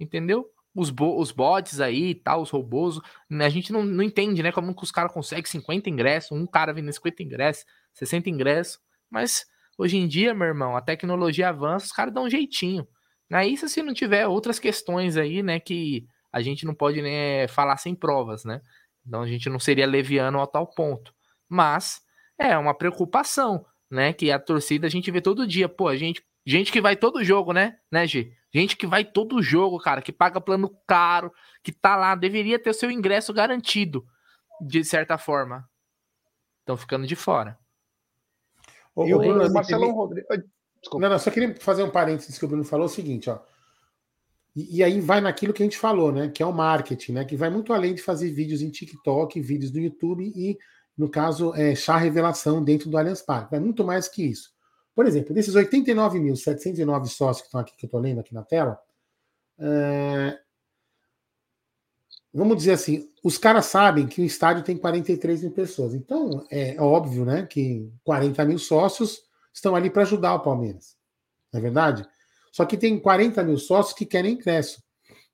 entendeu? 0.00 0.50
Os, 0.74 0.90
bo 0.90 1.20
os 1.20 1.30
bots 1.30 1.80
aí 1.80 2.10
e 2.10 2.14
tal, 2.16 2.42
os 2.42 2.50
robôs, 2.50 2.98
a 3.30 3.48
gente 3.48 3.72
não, 3.72 3.84
não 3.84 4.02
entende, 4.02 4.42
né? 4.42 4.50
Como 4.50 4.74
que 4.74 4.82
os 4.82 4.90
caras 4.90 5.12
conseguem 5.12 5.44
50 5.44 5.88
ingressos, 5.88 6.32
um 6.32 6.46
cara 6.46 6.72
vendendo 6.72 6.94
50 6.94 7.22
ingressos, 7.22 7.64
60 7.94 8.28
ingressos, 8.28 8.80
mas 9.08 9.46
Hoje 9.82 9.96
em 9.96 10.06
dia, 10.06 10.32
meu 10.32 10.46
irmão, 10.46 10.76
a 10.76 10.80
tecnologia 10.80 11.48
avança, 11.48 11.86
os 11.86 11.92
caras 11.92 12.14
dão 12.14 12.22
um 12.22 12.30
jeitinho. 12.30 12.86
Né? 13.28 13.48
Isso 13.48 13.68
se 13.68 13.82
não 13.82 13.92
tiver 13.92 14.28
outras 14.28 14.60
questões 14.60 15.16
aí, 15.16 15.42
né, 15.42 15.58
que 15.58 16.06
a 16.32 16.40
gente 16.40 16.64
não 16.64 16.72
pode 16.72 17.02
né, 17.02 17.48
falar 17.48 17.76
sem 17.78 17.92
provas, 17.92 18.44
né? 18.44 18.60
Então 19.04 19.22
a 19.22 19.26
gente 19.26 19.50
não 19.50 19.58
seria 19.58 19.84
leviano 19.84 20.40
a 20.40 20.46
tal 20.46 20.68
ponto. 20.68 21.12
Mas 21.48 22.00
é 22.38 22.56
uma 22.56 22.72
preocupação, 22.72 23.66
né? 23.90 24.12
Que 24.12 24.30
a 24.30 24.38
torcida 24.38 24.86
a 24.86 24.90
gente 24.90 25.10
vê 25.10 25.20
todo 25.20 25.48
dia. 25.48 25.68
Pô, 25.68 25.88
a 25.88 25.96
gente, 25.96 26.22
gente 26.46 26.70
que 26.70 26.80
vai 26.80 26.94
todo 26.94 27.24
jogo, 27.24 27.52
né? 27.52 27.76
Né, 27.90 28.06
G? 28.06 28.32
Gente 28.54 28.76
que 28.76 28.86
vai 28.86 29.04
todo 29.04 29.42
jogo, 29.42 29.80
cara, 29.80 30.00
que 30.00 30.12
paga 30.12 30.40
plano 30.40 30.70
caro, 30.86 31.32
que 31.60 31.72
tá 31.72 31.96
lá, 31.96 32.14
deveria 32.14 32.56
ter 32.56 32.70
o 32.70 32.74
seu 32.74 32.88
ingresso 32.88 33.32
garantido, 33.32 34.06
de 34.60 34.84
certa 34.84 35.18
forma. 35.18 35.68
Estão 36.60 36.76
ficando 36.76 37.04
de 37.04 37.16
fora. 37.16 37.58
O, 38.94 39.06
e 39.06 39.14
o, 39.14 39.18
Bruno, 39.18 39.52
Marcelão. 39.52 39.92
Rodrigues. 39.92 40.28
Não, 40.92 41.08
não, 41.08 41.18
só 41.18 41.30
queria 41.30 41.54
fazer 41.56 41.82
um 41.82 41.90
parênteses 41.90 42.38
que 42.38 42.44
o 42.44 42.48
Bruno 42.48 42.64
falou: 42.64 42.86
é 42.86 42.90
o 42.90 42.92
seguinte, 42.92 43.30
ó. 43.30 43.38
E, 44.54 44.78
e, 44.78 44.84
aí 44.84 45.00
vai 45.00 45.20
naquilo 45.20 45.52
que 45.52 45.62
a 45.62 45.66
gente 45.66 45.78
falou, 45.78 46.12
né? 46.12 46.28
Que 46.28 46.42
é 46.42 46.46
o 46.46 46.52
marketing, 46.52 47.12
né? 47.12 47.24
Que 47.24 47.36
vai 47.36 47.48
muito 47.48 47.72
além 47.72 47.94
de 47.94 48.02
fazer 48.02 48.30
vídeos 48.30 48.60
em 48.60 48.70
TikTok, 48.70 49.40
vídeos 49.40 49.72
no 49.72 49.80
YouTube 49.80 50.30
e, 50.36 50.58
no 50.96 51.08
caso, 51.08 51.54
é, 51.54 51.74
chá 51.74 51.96
revelação 51.96 52.62
dentro 52.62 52.90
do 52.90 52.98
Allianz 52.98 53.22
Parque. 53.22 53.52
Vai 53.52 53.60
muito 53.60 53.82
mais 53.82 54.08
que 54.08 54.22
isso. 54.24 54.52
Por 54.94 55.06
exemplo, 55.06 55.34
desses 55.34 55.54
89.709 55.54 57.06
sócios 57.06 57.40
que 57.40 57.46
estão 57.46 57.60
aqui, 57.60 57.74
que 57.76 57.86
eu 57.86 57.88
estou 57.88 58.00
lendo 58.00 58.20
aqui 58.20 58.34
na 58.34 58.42
tela, 58.42 58.78
é, 59.58 60.38
vamos 62.32 62.56
dizer 62.56 62.72
assim, 62.72 63.08
os 63.22 63.36
caras 63.36 63.66
sabem 63.66 64.06
que 64.06 64.20
o 64.20 64.24
estádio 64.24 64.62
tem 64.62 64.76
43 64.76 65.42
mil 65.42 65.52
pessoas. 65.52 65.94
Então, 65.94 66.44
é 66.50 66.80
óbvio, 66.80 67.24
né, 67.24 67.46
que 67.46 67.90
40 68.04 68.44
mil 68.44 68.58
sócios 68.58 69.22
estão 69.52 69.76
ali 69.76 69.90
para 69.90 70.02
ajudar 70.02 70.34
o 70.34 70.40
Palmeiras. 70.40 70.96
Não 71.52 71.58
é 71.58 71.62
verdade? 71.62 72.06
Só 72.50 72.64
que 72.64 72.76
tem 72.76 72.98
40 72.98 73.42
mil 73.42 73.58
sócios 73.58 73.94
que 73.94 74.06
querem 74.06 74.34
ingresso. 74.34 74.82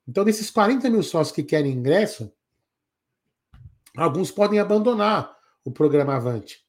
Então, 0.06 0.24
desses 0.24 0.50
40 0.50 0.88
mil 0.90 1.02
sócios 1.02 1.34
que 1.34 1.42
querem 1.42 1.72
ingresso, 1.72 2.32
alguns 3.96 4.30
podem 4.30 4.58
abandonar 4.58 5.36
o 5.64 5.70
programa 5.70 6.16
Avante. 6.16 6.64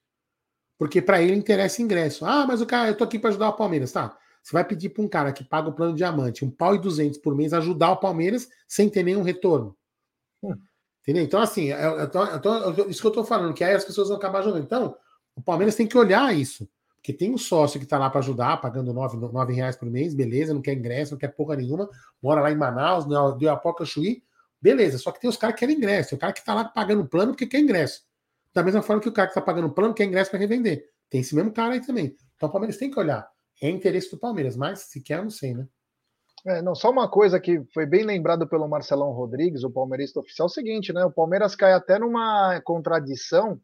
Porque 0.78 1.02
para 1.02 1.22
ele 1.22 1.36
interessa 1.36 1.82
ingresso. 1.82 2.26
Ah, 2.26 2.46
mas 2.46 2.62
o 2.62 2.66
cara, 2.66 2.90
eu 2.90 2.96
tô 2.96 3.04
aqui 3.04 3.18
para 3.18 3.30
ajudar 3.30 3.50
o 3.50 3.54
Palmeiras. 3.54 3.92
Tá. 3.92 4.18
Você 4.42 4.54
vai 4.54 4.64
pedir 4.64 4.90
para 4.90 5.04
um 5.04 5.08
cara 5.08 5.34
que 5.34 5.44
paga 5.44 5.70
o 5.70 5.74
plano 5.74 5.96
diamante, 5.96 6.46
um 6.46 6.50
pau 6.50 6.74
e 6.74 6.80
duzentos 6.80 7.18
por 7.18 7.36
mês, 7.36 7.54
ajudar 7.54 7.92
o 7.92 7.98
Palmeiras 7.98 8.48
sem 8.68 8.90
ter 8.90 9.04
nenhum 9.04 9.22
retorno. 9.22 9.76
Entendeu? 11.02 11.24
Então, 11.24 11.42
assim, 11.42 11.66
eu, 11.66 12.00
eu 12.00 12.10
tô, 12.10 12.26
eu 12.26 12.42
tô, 12.42 12.90
isso 12.90 13.02
que 13.02 13.08
eu 13.08 13.12
tô 13.12 13.24
falando, 13.24 13.54
que 13.54 13.64
aí 13.64 13.74
as 13.74 13.86
pessoas 13.86 14.10
vão 14.10 14.18
acabar 14.18 14.42
jogando. 14.42 14.64
Então, 14.64 14.96
o 15.36 15.42
Palmeiras 15.42 15.76
tem 15.76 15.88
que 15.88 15.98
olhar 15.98 16.36
isso. 16.36 16.70
Porque 16.98 17.14
tem 17.14 17.34
um 17.34 17.38
sócio 17.38 17.80
que 17.80 17.86
está 17.86 17.98
lá 17.98 18.10
para 18.10 18.20
ajudar, 18.20 18.58
pagando 18.58 18.94
9, 18.94 19.18
9 19.18 19.54
reais 19.54 19.76
por 19.78 19.90
mês, 19.90 20.14
beleza, 20.14 20.54
não 20.54 20.62
quer 20.62 20.74
ingresso, 20.74 21.14
não 21.14 21.18
quer 21.18 21.30
porra 21.30 21.56
nenhuma, 21.56 21.90
mora 22.22 22.42
lá 22.42 22.52
em 22.52 22.58
Manaus, 22.58 23.06
deu 23.38 23.50
a 23.50 23.56
Poca 23.56 23.86
Chuí, 23.86 24.22
beleza. 24.62 24.98
Só 24.98 25.12
que 25.12 25.20
tem 25.22 25.30
os 25.30 25.38
caras 25.38 25.56
que 25.56 25.62
querem 25.62 25.78
ingresso, 25.78 26.16
o 26.16 26.18
cara 26.18 26.34
que 26.34 26.40
está 26.40 26.54
lá 26.54 26.66
pagando 26.66 27.06
plano 27.08 27.32
porque 27.32 27.48
quer 27.48 27.60
ingresso. 27.60 28.04
Da 28.54 28.62
mesma 28.62 28.82
forma 28.82 29.02
que 29.02 29.08
o 29.08 29.14
cara 29.14 29.28
que 29.28 29.32
está 29.32 29.42
pagando 29.42 29.70
plano 29.70 29.94
quer 29.94 30.04
ingresso 30.04 30.30
para 30.30 30.40
revender. 30.40 30.90
Tem 31.10 31.22
esse 31.22 31.34
mesmo 31.34 31.52
cara 31.52 31.74
aí 31.74 31.82
também. 31.82 32.16
Então 32.36 32.50
o 32.50 32.52
Palmeiras 32.52 32.78
tem 32.78 32.92
que 32.92 33.00
olhar. 33.00 33.28
É 33.62 33.70
interesse 33.70 34.12
do 34.12 34.18
Palmeiras, 34.18 34.58
mas 34.58 34.80
se 34.80 35.02
quer, 35.02 35.20
eu 35.20 35.24
não 35.24 35.30
sei, 35.30 35.54
né? 35.54 35.68
É, 36.46 36.62
não, 36.62 36.74
só 36.74 36.90
uma 36.90 37.10
coisa 37.10 37.40
que 37.40 37.64
foi 37.74 37.86
bem 37.86 38.04
lembrado 38.04 38.48
pelo 38.48 38.68
Marcelão 38.68 39.12
Rodrigues, 39.12 39.64
o 39.64 39.72
palmeirista 39.72 40.20
oficial, 40.20 40.46
é 40.46 40.50
o 40.50 40.54
seguinte, 40.54 40.94
né? 40.94 41.04
O 41.04 41.12
Palmeiras 41.12 41.56
cai 41.56 41.74
até 41.74 42.00
numa 42.00 42.62
contradição, 42.62 43.60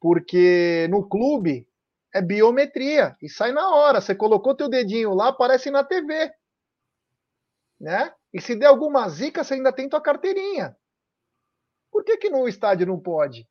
porque 0.00 0.88
no 0.90 1.08
clube 1.08 1.68
é 2.12 2.20
biometria 2.20 3.16
e 3.22 3.28
sai 3.28 3.52
na 3.52 3.68
hora. 3.74 4.00
Você 4.00 4.14
colocou 4.14 4.54
teu 4.54 4.68
dedinho 4.68 5.14
lá, 5.14 5.28
aparece 5.28 5.70
na 5.70 5.84
TV. 5.84 6.32
Né? 7.80 8.12
E 8.32 8.40
se 8.40 8.56
der 8.56 8.66
alguma 8.66 9.08
zica, 9.08 9.44
você 9.44 9.54
ainda 9.54 9.72
tem 9.72 9.88
tua 9.88 10.00
carteirinha. 10.00 10.76
Por 11.90 12.04
que, 12.04 12.16
que 12.16 12.30
no 12.30 12.48
estádio 12.48 12.86
não 12.86 12.98
pode? 12.98 13.48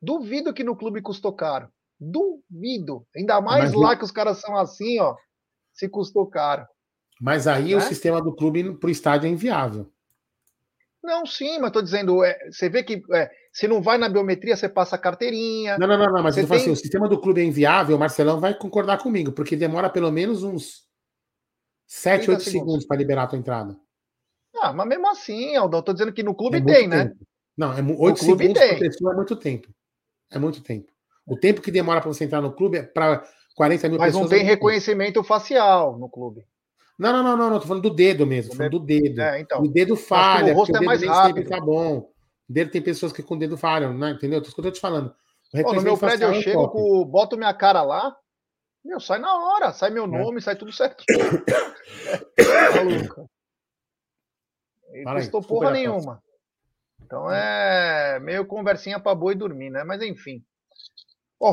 Duvido 0.00 0.54
que 0.54 0.64
no 0.64 0.76
clube 0.76 1.02
custou 1.02 1.32
caro. 1.32 1.70
Duvido. 1.98 3.06
Ainda 3.14 3.40
mais 3.40 3.72
lá 3.72 3.96
que 3.96 4.04
os 4.04 4.12
caras 4.12 4.38
são 4.38 4.56
assim, 4.56 5.00
ó. 5.00 5.16
Se 5.72 5.88
custou 5.88 6.26
caro. 6.26 6.66
Mas 7.20 7.46
aí 7.46 7.70
né? 7.70 7.76
o 7.76 7.80
sistema 7.80 8.22
do 8.22 8.34
clube 8.34 8.74
para 8.74 8.88
o 8.88 8.90
estádio 8.90 9.26
é 9.26 9.30
inviável. 9.30 9.90
Não, 11.02 11.24
sim, 11.24 11.58
mas 11.58 11.68
estou 11.68 11.82
dizendo, 11.82 12.24
é, 12.24 12.36
você 12.50 12.68
vê 12.68 12.82
que 12.82 13.02
é, 13.12 13.30
se 13.52 13.66
não 13.66 13.80
vai 13.80 13.96
na 13.96 14.08
biometria, 14.08 14.56
você 14.56 14.68
passa 14.68 14.96
a 14.96 14.98
carteirinha. 14.98 15.78
Não, 15.78 15.86
não, 15.86 15.96
não, 15.96 16.12
não 16.12 16.22
mas 16.22 16.36
eu 16.36 16.46
tem... 16.46 16.56
assim, 16.56 16.70
o 16.70 16.76
sistema 16.76 17.08
do 17.08 17.20
clube 17.20 17.40
é 17.40 17.44
inviável, 17.44 17.96
o 17.96 17.98
Marcelão 17.98 18.40
vai 18.40 18.56
concordar 18.56 18.98
comigo, 18.98 19.32
porque 19.32 19.56
demora 19.56 19.88
pelo 19.88 20.10
menos 20.10 20.42
uns 20.42 20.86
7, 21.86 22.30
8 22.30 22.42
segundos, 22.42 22.86
para 22.86 22.98
liberar 22.98 23.24
a 23.24 23.26
tua 23.28 23.38
entrada. 23.38 23.76
Ah, 24.60 24.72
mas 24.72 24.88
mesmo 24.88 25.08
assim, 25.08 25.56
Aldão, 25.56 25.80
estou 25.80 25.94
dizendo 25.94 26.12
que 26.12 26.22
no 26.22 26.34
clube 26.34 26.58
é 26.58 26.64
tem, 26.64 26.88
né? 26.88 27.12
Não, 27.56 27.72
é 27.72 27.80
8 27.80 28.18
segundos 28.18 28.60
por 28.60 28.78
pessoa 28.78 29.12
é 29.12 29.16
muito 29.16 29.36
tempo. 29.36 29.68
É 30.30 30.38
muito 30.38 30.62
tempo. 30.62 30.92
O 31.26 31.36
tempo 31.36 31.60
que 31.60 31.70
demora 31.70 32.00
para 32.00 32.12
você 32.12 32.24
entrar 32.24 32.40
no 32.40 32.52
clube 32.52 32.78
é 32.78 32.82
para 32.82 33.24
40 33.54 33.88
mil 33.88 33.98
mas 33.98 34.08
pessoas. 34.08 34.22
Mas 34.22 34.30
não 34.30 34.38
tem 34.38 34.46
é 34.46 34.50
reconhecimento 34.50 35.24
facial 35.24 35.98
no 35.98 36.08
clube. 36.08 36.44
Não, 36.98 37.12
não, 37.12 37.22
não, 37.22 37.36
não, 37.36 37.50
não, 37.50 37.60
tô 37.60 37.66
falando 37.66 37.84
do 37.84 37.94
dedo 37.94 38.26
mesmo, 38.26 38.54
falando 38.54 38.72
do 38.72 38.80
dedo. 38.80 39.20
É, 39.20 39.40
então. 39.40 39.62
O 39.62 39.68
dedo 39.68 39.94
falha, 39.94 40.52
o 40.52 40.56
rosto 40.56 40.76
é 40.76 40.80
mais 40.80 41.02
rápido. 41.02 41.48
tá 41.48 41.60
bom. 41.60 41.98
O 41.98 42.52
dedo 42.52 42.70
tem 42.72 42.82
pessoas 42.82 43.12
que 43.12 43.22
com 43.22 43.34
o 43.34 43.38
dedo 43.38 43.56
falham, 43.56 43.96
né? 43.96 44.10
Entendeu? 44.10 44.42
Tô 44.42 44.70
te 44.70 44.80
falando. 44.80 45.14
Pô, 45.62 45.72
no 45.72 45.82
meu 45.82 45.96
prédio 45.96 46.26
eu 46.26 46.32
é 46.32 46.42
chego, 46.42 46.68
com, 46.68 47.04
boto 47.04 47.36
minha 47.36 47.54
cara 47.54 47.82
lá, 47.82 48.14
meu, 48.84 49.00
sai 49.00 49.18
na 49.18 49.34
hora, 49.34 49.72
sai 49.72 49.90
meu 49.90 50.04
é. 50.04 50.06
nome, 50.06 50.38
é. 50.38 50.40
sai 50.40 50.56
tudo 50.56 50.72
certo. 50.72 51.04
Maluco. 52.74 53.30
E 54.92 55.04
não 55.04 55.14
custou 55.14 55.42
porra 55.42 55.70
nenhuma. 55.70 56.22
Então 57.00 57.30
é 57.30 58.18
meio 58.20 58.46
conversinha 58.46 58.98
pra 58.98 59.14
boi 59.14 59.34
dormir, 59.34 59.70
né? 59.70 59.84
Mas 59.84 60.02
enfim. 60.02 60.44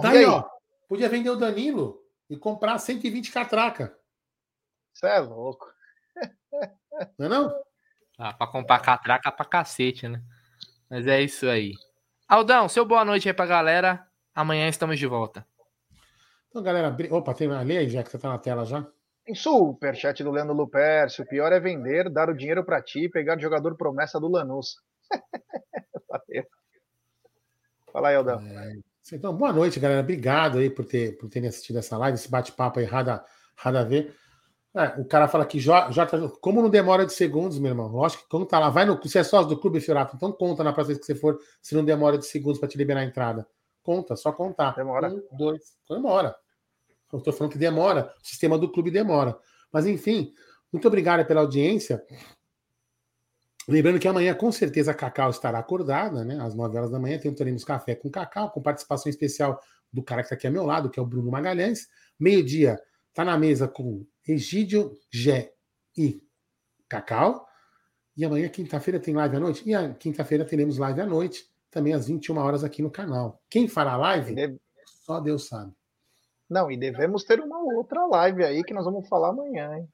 Tá 0.02 0.10
aí, 0.10 0.20
aí, 0.20 0.26
ó. 0.26 0.44
Podia 0.88 1.08
vender 1.08 1.30
o 1.30 1.36
Danilo 1.36 2.02
e 2.30 2.36
comprar 2.36 2.78
120 2.78 3.32
catraca. 3.32 3.96
Você 4.96 5.08
é 5.08 5.20
louco. 5.20 5.68
Não 7.20 7.26
é 7.26 7.30
não? 7.30 7.64
Ah, 8.18 8.34
pra 8.34 8.48
comprar 8.48 8.80
catraca 8.80 9.30
pra 9.30 9.46
cacete, 9.46 10.08
né? 10.08 10.24
Mas 10.90 11.06
é 11.06 11.22
isso 11.22 11.48
aí. 11.48 11.74
Aldão, 12.26 12.70
seu 12.70 12.86
boa 12.86 13.04
noite 13.04 13.28
aí 13.28 13.34
pra 13.34 13.46
galera. 13.46 14.08
Amanhã 14.34 14.70
estamos 14.70 14.98
de 14.98 15.06
volta. 15.06 15.46
Então, 16.48 16.64
galera, 16.64 16.96
opa, 17.12 17.34
tem 17.34 17.50
lê 17.50 17.78
aí, 17.78 17.90
já 17.90 18.02
que 18.02 18.10
você 18.10 18.18
tá 18.18 18.30
na 18.30 18.38
tela 18.38 18.64
já. 18.66 18.88
Em 19.28 19.36
superchat 19.36 20.24
do 20.24 20.32
Leandro 20.32 20.56
Lupercio, 20.56 21.26
o 21.26 21.28
pior 21.28 21.52
é 21.52 21.60
vender, 21.60 22.10
dar 22.10 22.30
o 22.30 22.34
dinheiro 22.34 22.64
para 22.64 22.82
ti 22.82 23.06
e 23.06 23.10
pegar 23.10 23.38
o 23.38 23.42
jogador 23.42 23.76
promessa 23.76 24.18
do 24.18 24.30
Lanús. 24.30 24.78
Fala 27.92 28.08
aí, 28.10 28.16
Aldão. 28.16 28.40
É, 28.40 28.76
então, 29.12 29.36
boa 29.36 29.52
noite, 29.52 29.78
galera. 29.78 30.00
Obrigado 30.00 30.60
aí 30.60 30.70
por, 30.70 30.86
ter, 30.86 31.18
por 31.18 31.30
terem 31.30 31.50
assistido 31.50 31.80
essa 31.80 31.98
live, 31.98 32.16
esse 32.16 32.32
bate-papo 32.32 32.80
aí, 32.80 32.86
rada, 32.86 33.26
rada 33.58 33.82
a 33.82 33.84
ver. 33.84 34.16
É, 34.76 35.00
o 35.00 35.06
cara 35.06 35.26
fala 35.30 35.46
que 35.46 35.58
J, 35.58 35.90
J, 35.92 36.30
como 36.42 36.62
não 36.62 36.70
demora 36.70 37.06
de 37.06 37.14
segundos, 37.14 37.58
meu 37.58 37.72
irmão? 37.72 37.88
Lógico 37.88 38.24
que 38.24 38.30
quando 38.30 38.46
tá 38.46 38.60
lá, 38.60 38.70
vai 38.70 38.84
no. 38.84 39.00
Você 39.02 39.20
é 39.20 39.24
sócio 39.24 39.48
do 39.48 39.58
clube, 39.58 39.80
Fiorato, 39.80 40.18
então 40.18 40.34
conta 40.34 40.66
na 40.66 40.74
próxima 40.74 40.96
vez 40.96 41.00
que 41.00 41.06
você 41.06 41.16
for, 41.16 41.40
se 41.62 41.74
não 41.74 41.86
demora 41.86 42.18
de 42.18 42.26
segundos 42.26 42.60
para 42.60 42.68
te 42.68 42.78
liberar 42.78 43.00
a 43.00 43.06
entrada. 43.06 43.48
Conta, 43.82 44.18
só 44.18 44.34
contar. 44.34 44.76
Demora. 44.76 45.14
Um, 45.14 45.24
dois. 45.32 45.78
Demora. 45.90 46.36
Eu 47.14 47.22
tô 47.22 47.32
falando 47.32 47.54
que 47.54 47.58
demora, 47.58 48.14
o 48.22 48.28
sistema 48.28 48.58
do 48.58 48.70
clube 48.70 48.92
demora. 48.92 49.38
Mas 49.72 49.86
enfim, 49.86 50.34
muito 50.74 50.86
obrigado 50.90 51.26
pela 51.26 51.40
audiência. 51.40 52.04
Lembrando 53.66 53.98
que 53.98 54.08
amanhã, 54.10 54.34
com 54.34 54.52
certeza, 54.52 54.92
a 54.92 54.94
Cacau 54.94 55.30
estará 55.30 55.60
acordada, 55.60 56.26
né? 56.26 56.38
Às 56.42 56.54
9 56.54 56.78
horas 56.78 56.92
da 56.92 57.00
manhã, 57.00 57.18
teremos 57.18 57.64
café 57.64 57.96
com 57.96 58.12
Cacau, 58.12 58.52
com 58.52 58.62
participação 58.62 59.10
especial 59.10 59.58
do 59.94 60.04
cara 60.04 60.22
que 60.22 60.26
está 60.26 60.36
aqui 60.36 60.48
ao 60.48 60.54
meu 60.54 60.66
lado, 60.66 60.90
que 60.90 61.00
é 61.00 61.02
o 61.02 61.06
Bruno 61.06 61.32
Magalhães. 61.32 61.88
Meio-dia, 62.20 62.78
tá 63.14 63.24
na 63.24 63.38
mesa 63.38 63.68
com 63.68 64.06
Egídio, 64.28 64.92
Gé 65.12 65.54
e 65.98 66.22
Cacau. 66.88 67.46
E 68.18 68.24
amanhã, 68.24 68.48
quinta-feira, 68.50 69.00
tem 69.00 69.14
live 69.14 69.36
à 69.36 69.40
noite. 69.40 69.64
E 69.66 69.76
a 69.76 69.94
quinta-feira 69.94 70.46
teremos 70.46 70.78
live 70.78 71.02
à 71.02 71.06
noite, 71.06 71.46
também 71.70 71.94
às 71.94 72.08
21 72.08 72.38
horas 72.38 72.64
aqui 72.64 72.82
no 72.82 72.90
canal. 72.90 73.42
Quem 73.50 73.68
fará 73.68 73.98
live? 73.98 74.34
Deve... 74.34 74.60
Só 74.86 75.20
Deus 75.20 75.48
sabe. 75.48 75.74
Não, 76.50 76.72
e 76.72 76.78
devemos 76.78 77.24
ter 77.24 77.40
uma 77.40 77.60
outra 77.74 78.06
live 78.08 78.44
aí 78.44 78.64
que 78.64 78.74
nós 78.74 78.86
vamos 78.86 79.08
falar 79.08 79.30
amanhã, 79.30 79.78
hein? 79.78 79.90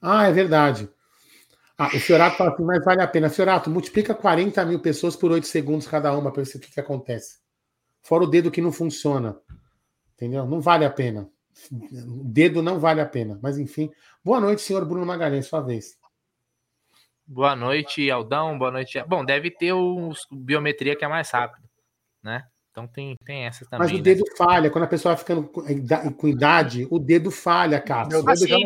Ah, 0.00 0.28
é 0.28 0.32
verdade. 0.32 0.88
Ah, 1.78 1.88
o 1.88 2.00
Fiorato 2.00 2.36
fala 2.36 2.54
assim, 2.54 2.64
mas 2.64 2.84
vale 2.84 3.02
a 3.02 3.08
pena. 3.08 3.28
Fiorato, 3.28 3.68
multiplica 3.68 4.14
40 4.14 4.64
mil 4.64 4.80
pessoas 4.80 5.14
por 5.14 5.30
8 5.30 5.46
segundos 5.46 5.86
cada 5.86 6.16
uma 6.16 6.32
para 6.32 6.42
ver 6.42 6.56
o 6.56 6.60
que, 6.60 6.70
que 6.70 6.80
acontece. 6.80 7.38
Fora 8.02 8.24
o 8.24 8.26
dedo 8.26 8.50
que 8.50 8.62
não 8.62 8.72
funciona. 8.72 9.38
Entendeu? 10.14 10.46
Não 10.46 10.60
vale 10.60 10.84
a 10.84 10.90
pena. 10.90 11.28
O 11.70 12.24
dedo 12.24 12.62
não 12.62 12.78
vale 12.78 13.00
a 13.00 13.06
pena. 13.06 13.38
Mas 13.42 13.58
enfim. 13.58 13.90
Boa 14.24 14.40
noite, 14.40 14.62
senhor 14.62 14.84
Bruno 14.84 15.06
Magalhães, 15.06 15.46
sua 15.46 15.60
vez. 15.60 15.98
Boa 17.26 17.56
noite, 17.56 18.10
Aldão. 18.10 18.58
Boa 18.58 18.70
noite. 18.70 19.02
Bom, 19.08 19.24
deve 19.24 19.50
ter 19.50 19.72
o 19.72 20.12
biometria 20.30 20.94
que 20.94 21.04
é 21.04 21.08
mais 21.08 21.30
rápido, 21.30 21.68
né? 22.22 22.44
Então 22.70 22.86
tem, 22.86 23.16
tem 23.24 23.46
essa 23.46 23.64
também. 23.64 23.78
Mas 23.78 23.90
o 23.90 23.96
né? 23.96 24.02
dedo 24.02 24.22
falha, 24.36 24.70
quando 24.70 24.84
a 24.84 24.88
pessoa 24.88 25.14
vai 25.14 25.18
ficando 25.18 25.48
com 25.48 26.28
idade, 26.28 26.86
o 26.90 26.98
dedo 26.98 27.30
falha, 27.30 27.80
cara. 27.80 28.08
Meu 28.08 28.22
dedo 28.22 28.46
já 28.46 28.58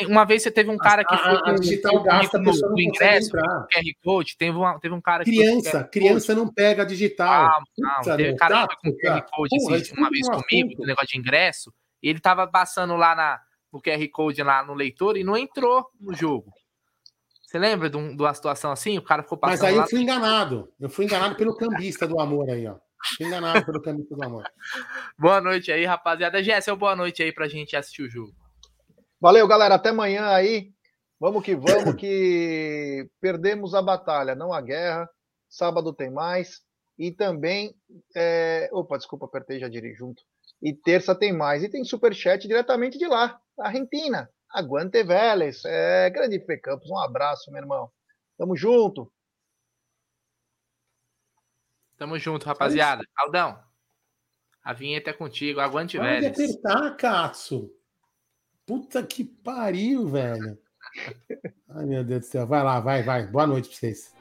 funciona. 0.00 0.20
uma 0.20 0.24
vez 0.24 0.42
você 0.42 0.50
teve 0.50 0.70
um 0.70 0.76
cara 0.76 1.04
que 1.04 1.16
foi 1.16 1.32
a, 1.32 1.50
a 1.50 1.54
digital 1.54 2.02
gasta, 2.02 2.38
a 2.38 2.42
pessoa 2.42 2.70
não 2.70 2.78
ingresso, 2.78 3.30
QR 3.30 3.84
Code, 4.02 4.36
teve, 4.36 4.56
uma, 4.56 4.78
teve 4.80 4.94
um 4.94 5.00
cara 5.00 5.24
que 5.24 5.30
criança, 5.30 5.84
criança 5.84 6.34
não 6.34 6.52
pega 6.52 6.84
digital. 6.84 7.46
Ah, 7.46 7.62
não, 7.78 8.16
teve 8.16 8.32
um 8.32 8.36
cara 8.36 8.66
que 8.68 8.76
foi 8.82 8.92
com 8.92 8.98
QR 8.98 9.24
Code 9.30 9.56
Porra, 9.56 9.82
uma 9.98 10.10
vez 10.10 10.28
comigo, 10.28 10.74
no 10.78 10.86
negócio 10.86 11.08
de 11.08 11.18
ingresso, 11.18 11.72
e 12.02 12.08
ele 12.08 12.20
tava 12.20 12.46
passando 12.46 12.96
lá 12.96 13.14
na, 13.14 13.40
no 13.72 13.80
QR 13.80 14.08
Code 14.12 14.42
lá 14.42 14.64
no 14.64 14.74
leitor 14.74 15.16
e 15.16 15.24
não 15.24 15.36
entrou 15.36 15.86
no 16.00 16.14
jogo. 16.14 16.52
Você 17.50 17.58
lembra 17.58 17.90
de, 17.90 17.96
uma 17.96 18.32
situação 18.32 18.70
assim? 18.70 18.96
O 18.96 19.02
cara 19.02 19.24
ficou 19.24 19.36
passando. 19.36 19.58
Mas 19.58 19.68
aí 19.68 19.74
lá... 19.74 19.82
eu 19.82 19.88
fui 19.88 20.00
enganado. 20.00 20.72
Eu 20.80 20.88
fui 20.88 21.04
enganado 21.04 21.34
pelo 21.34 21.56
cambista 21.56 22.06
do 22.06 22.20
amor 22.20 22.48
aí, 22.48 22.64
ó. 22.64 22.76
Fui 23.16 23.26
enganado 23.26 23.66
pelo 23.66 23.82
cambista 23.82 24.14
do 24.14 24.24
amor. 24.24 24.44
boa 25.18 25.40
noite 25.40 25.72
aí, 25.72 25.84
rapaziada. 25.84 26.44
Jéssica, 26.44 26.76
boa 26.76 26.94
noite 26.94 27.24
aí 27.24 27.32
pra 27.32 27.48
gente 27.48 27.74
assistir 27.74 28.02
o 28.02 28.08
jogo. 28.08 28.32
Valeu, 29.20 29.46
galera. 29.46 29.74
Até 29.74 29.90
amanhã 29.90 30.28
aí. 30.28 30.72
Vamos 31.18 31.44
que 31.44 31.54
vamos, 31.54 31.94
que 31.96 33.06
perdemos 33.20 33.74
a 33.74 33.82
batalha, 33.82 34.34
não 34.34 34.52
a 34.52 34.60
guerra. 34.60 35.08
Sábado 35.48 35.92
tem 35.92 36.10
mais. 36.10 36.62
E 36.98 37.12
também. 37.12 37.74
É... 38.16 38.70
Opa, 38.72 38.96
desculpa, 38.96 39.26
apertei 39.26 39.60
já 39.60 39.68
direi 39.68 39.94
junto. 39.94 40.22
E 40.62 40.72
terça 40.72 41.14
tem 41.14 41.32
mais. 41.32 41.62
E 41.62 41.68
tem 41.68 41.84
superchat 41.84 42.48
diretamente 42.48 42.98
de 42.98 43.06
lá, 43.06 43.38
Argentina. 43.58 44.30
Aguante 44.50 45.02
Vélez. 45.02 45.64
É, 45.64 46.08
grande 46.10 46.40
Fê 46.40 46.56
Campos. 46.56 46.90
Um 46.90 46.98
abraço, 46.98 47.50
meu 47.50 47.60
irmão. 47.60 47.90
Tamo 48.38 48.56
junto. 48.56 49.12
Tamo 51.98 52.18
junto, 52.18 52.46
rapaziada. 52.46 53.04
Aldão, 53.14 53.62
a 54.64 54.72
vinheta 54.72 55.10
é 55.10 55.12
contigo. 55.12 55.60
Aguante 55.60 55.98
Vélez. 55.98 56.34
Pode 56.34 56.50
apertar, 56.50 56.96
Katsu. 56.96 57.70
Puta 58.70 59.02
que 59.02 59.24
pariu, 59.24 60.06
velho. 60.06 60.56
Ai, 61.70 61.86
meu 61.86 62.04
Deus 62.04 62.20
do 62.20 62.26
céu. 62.26 62.46
Vai 62.46 62.62
lá, 62.62 62.78
vai, 62.78 63.02
vai. 63.02 63.26
Boa 63.26 63.44
noite 63.44 63.68
pra 63.68 63.76
vocês. 63.76 64.14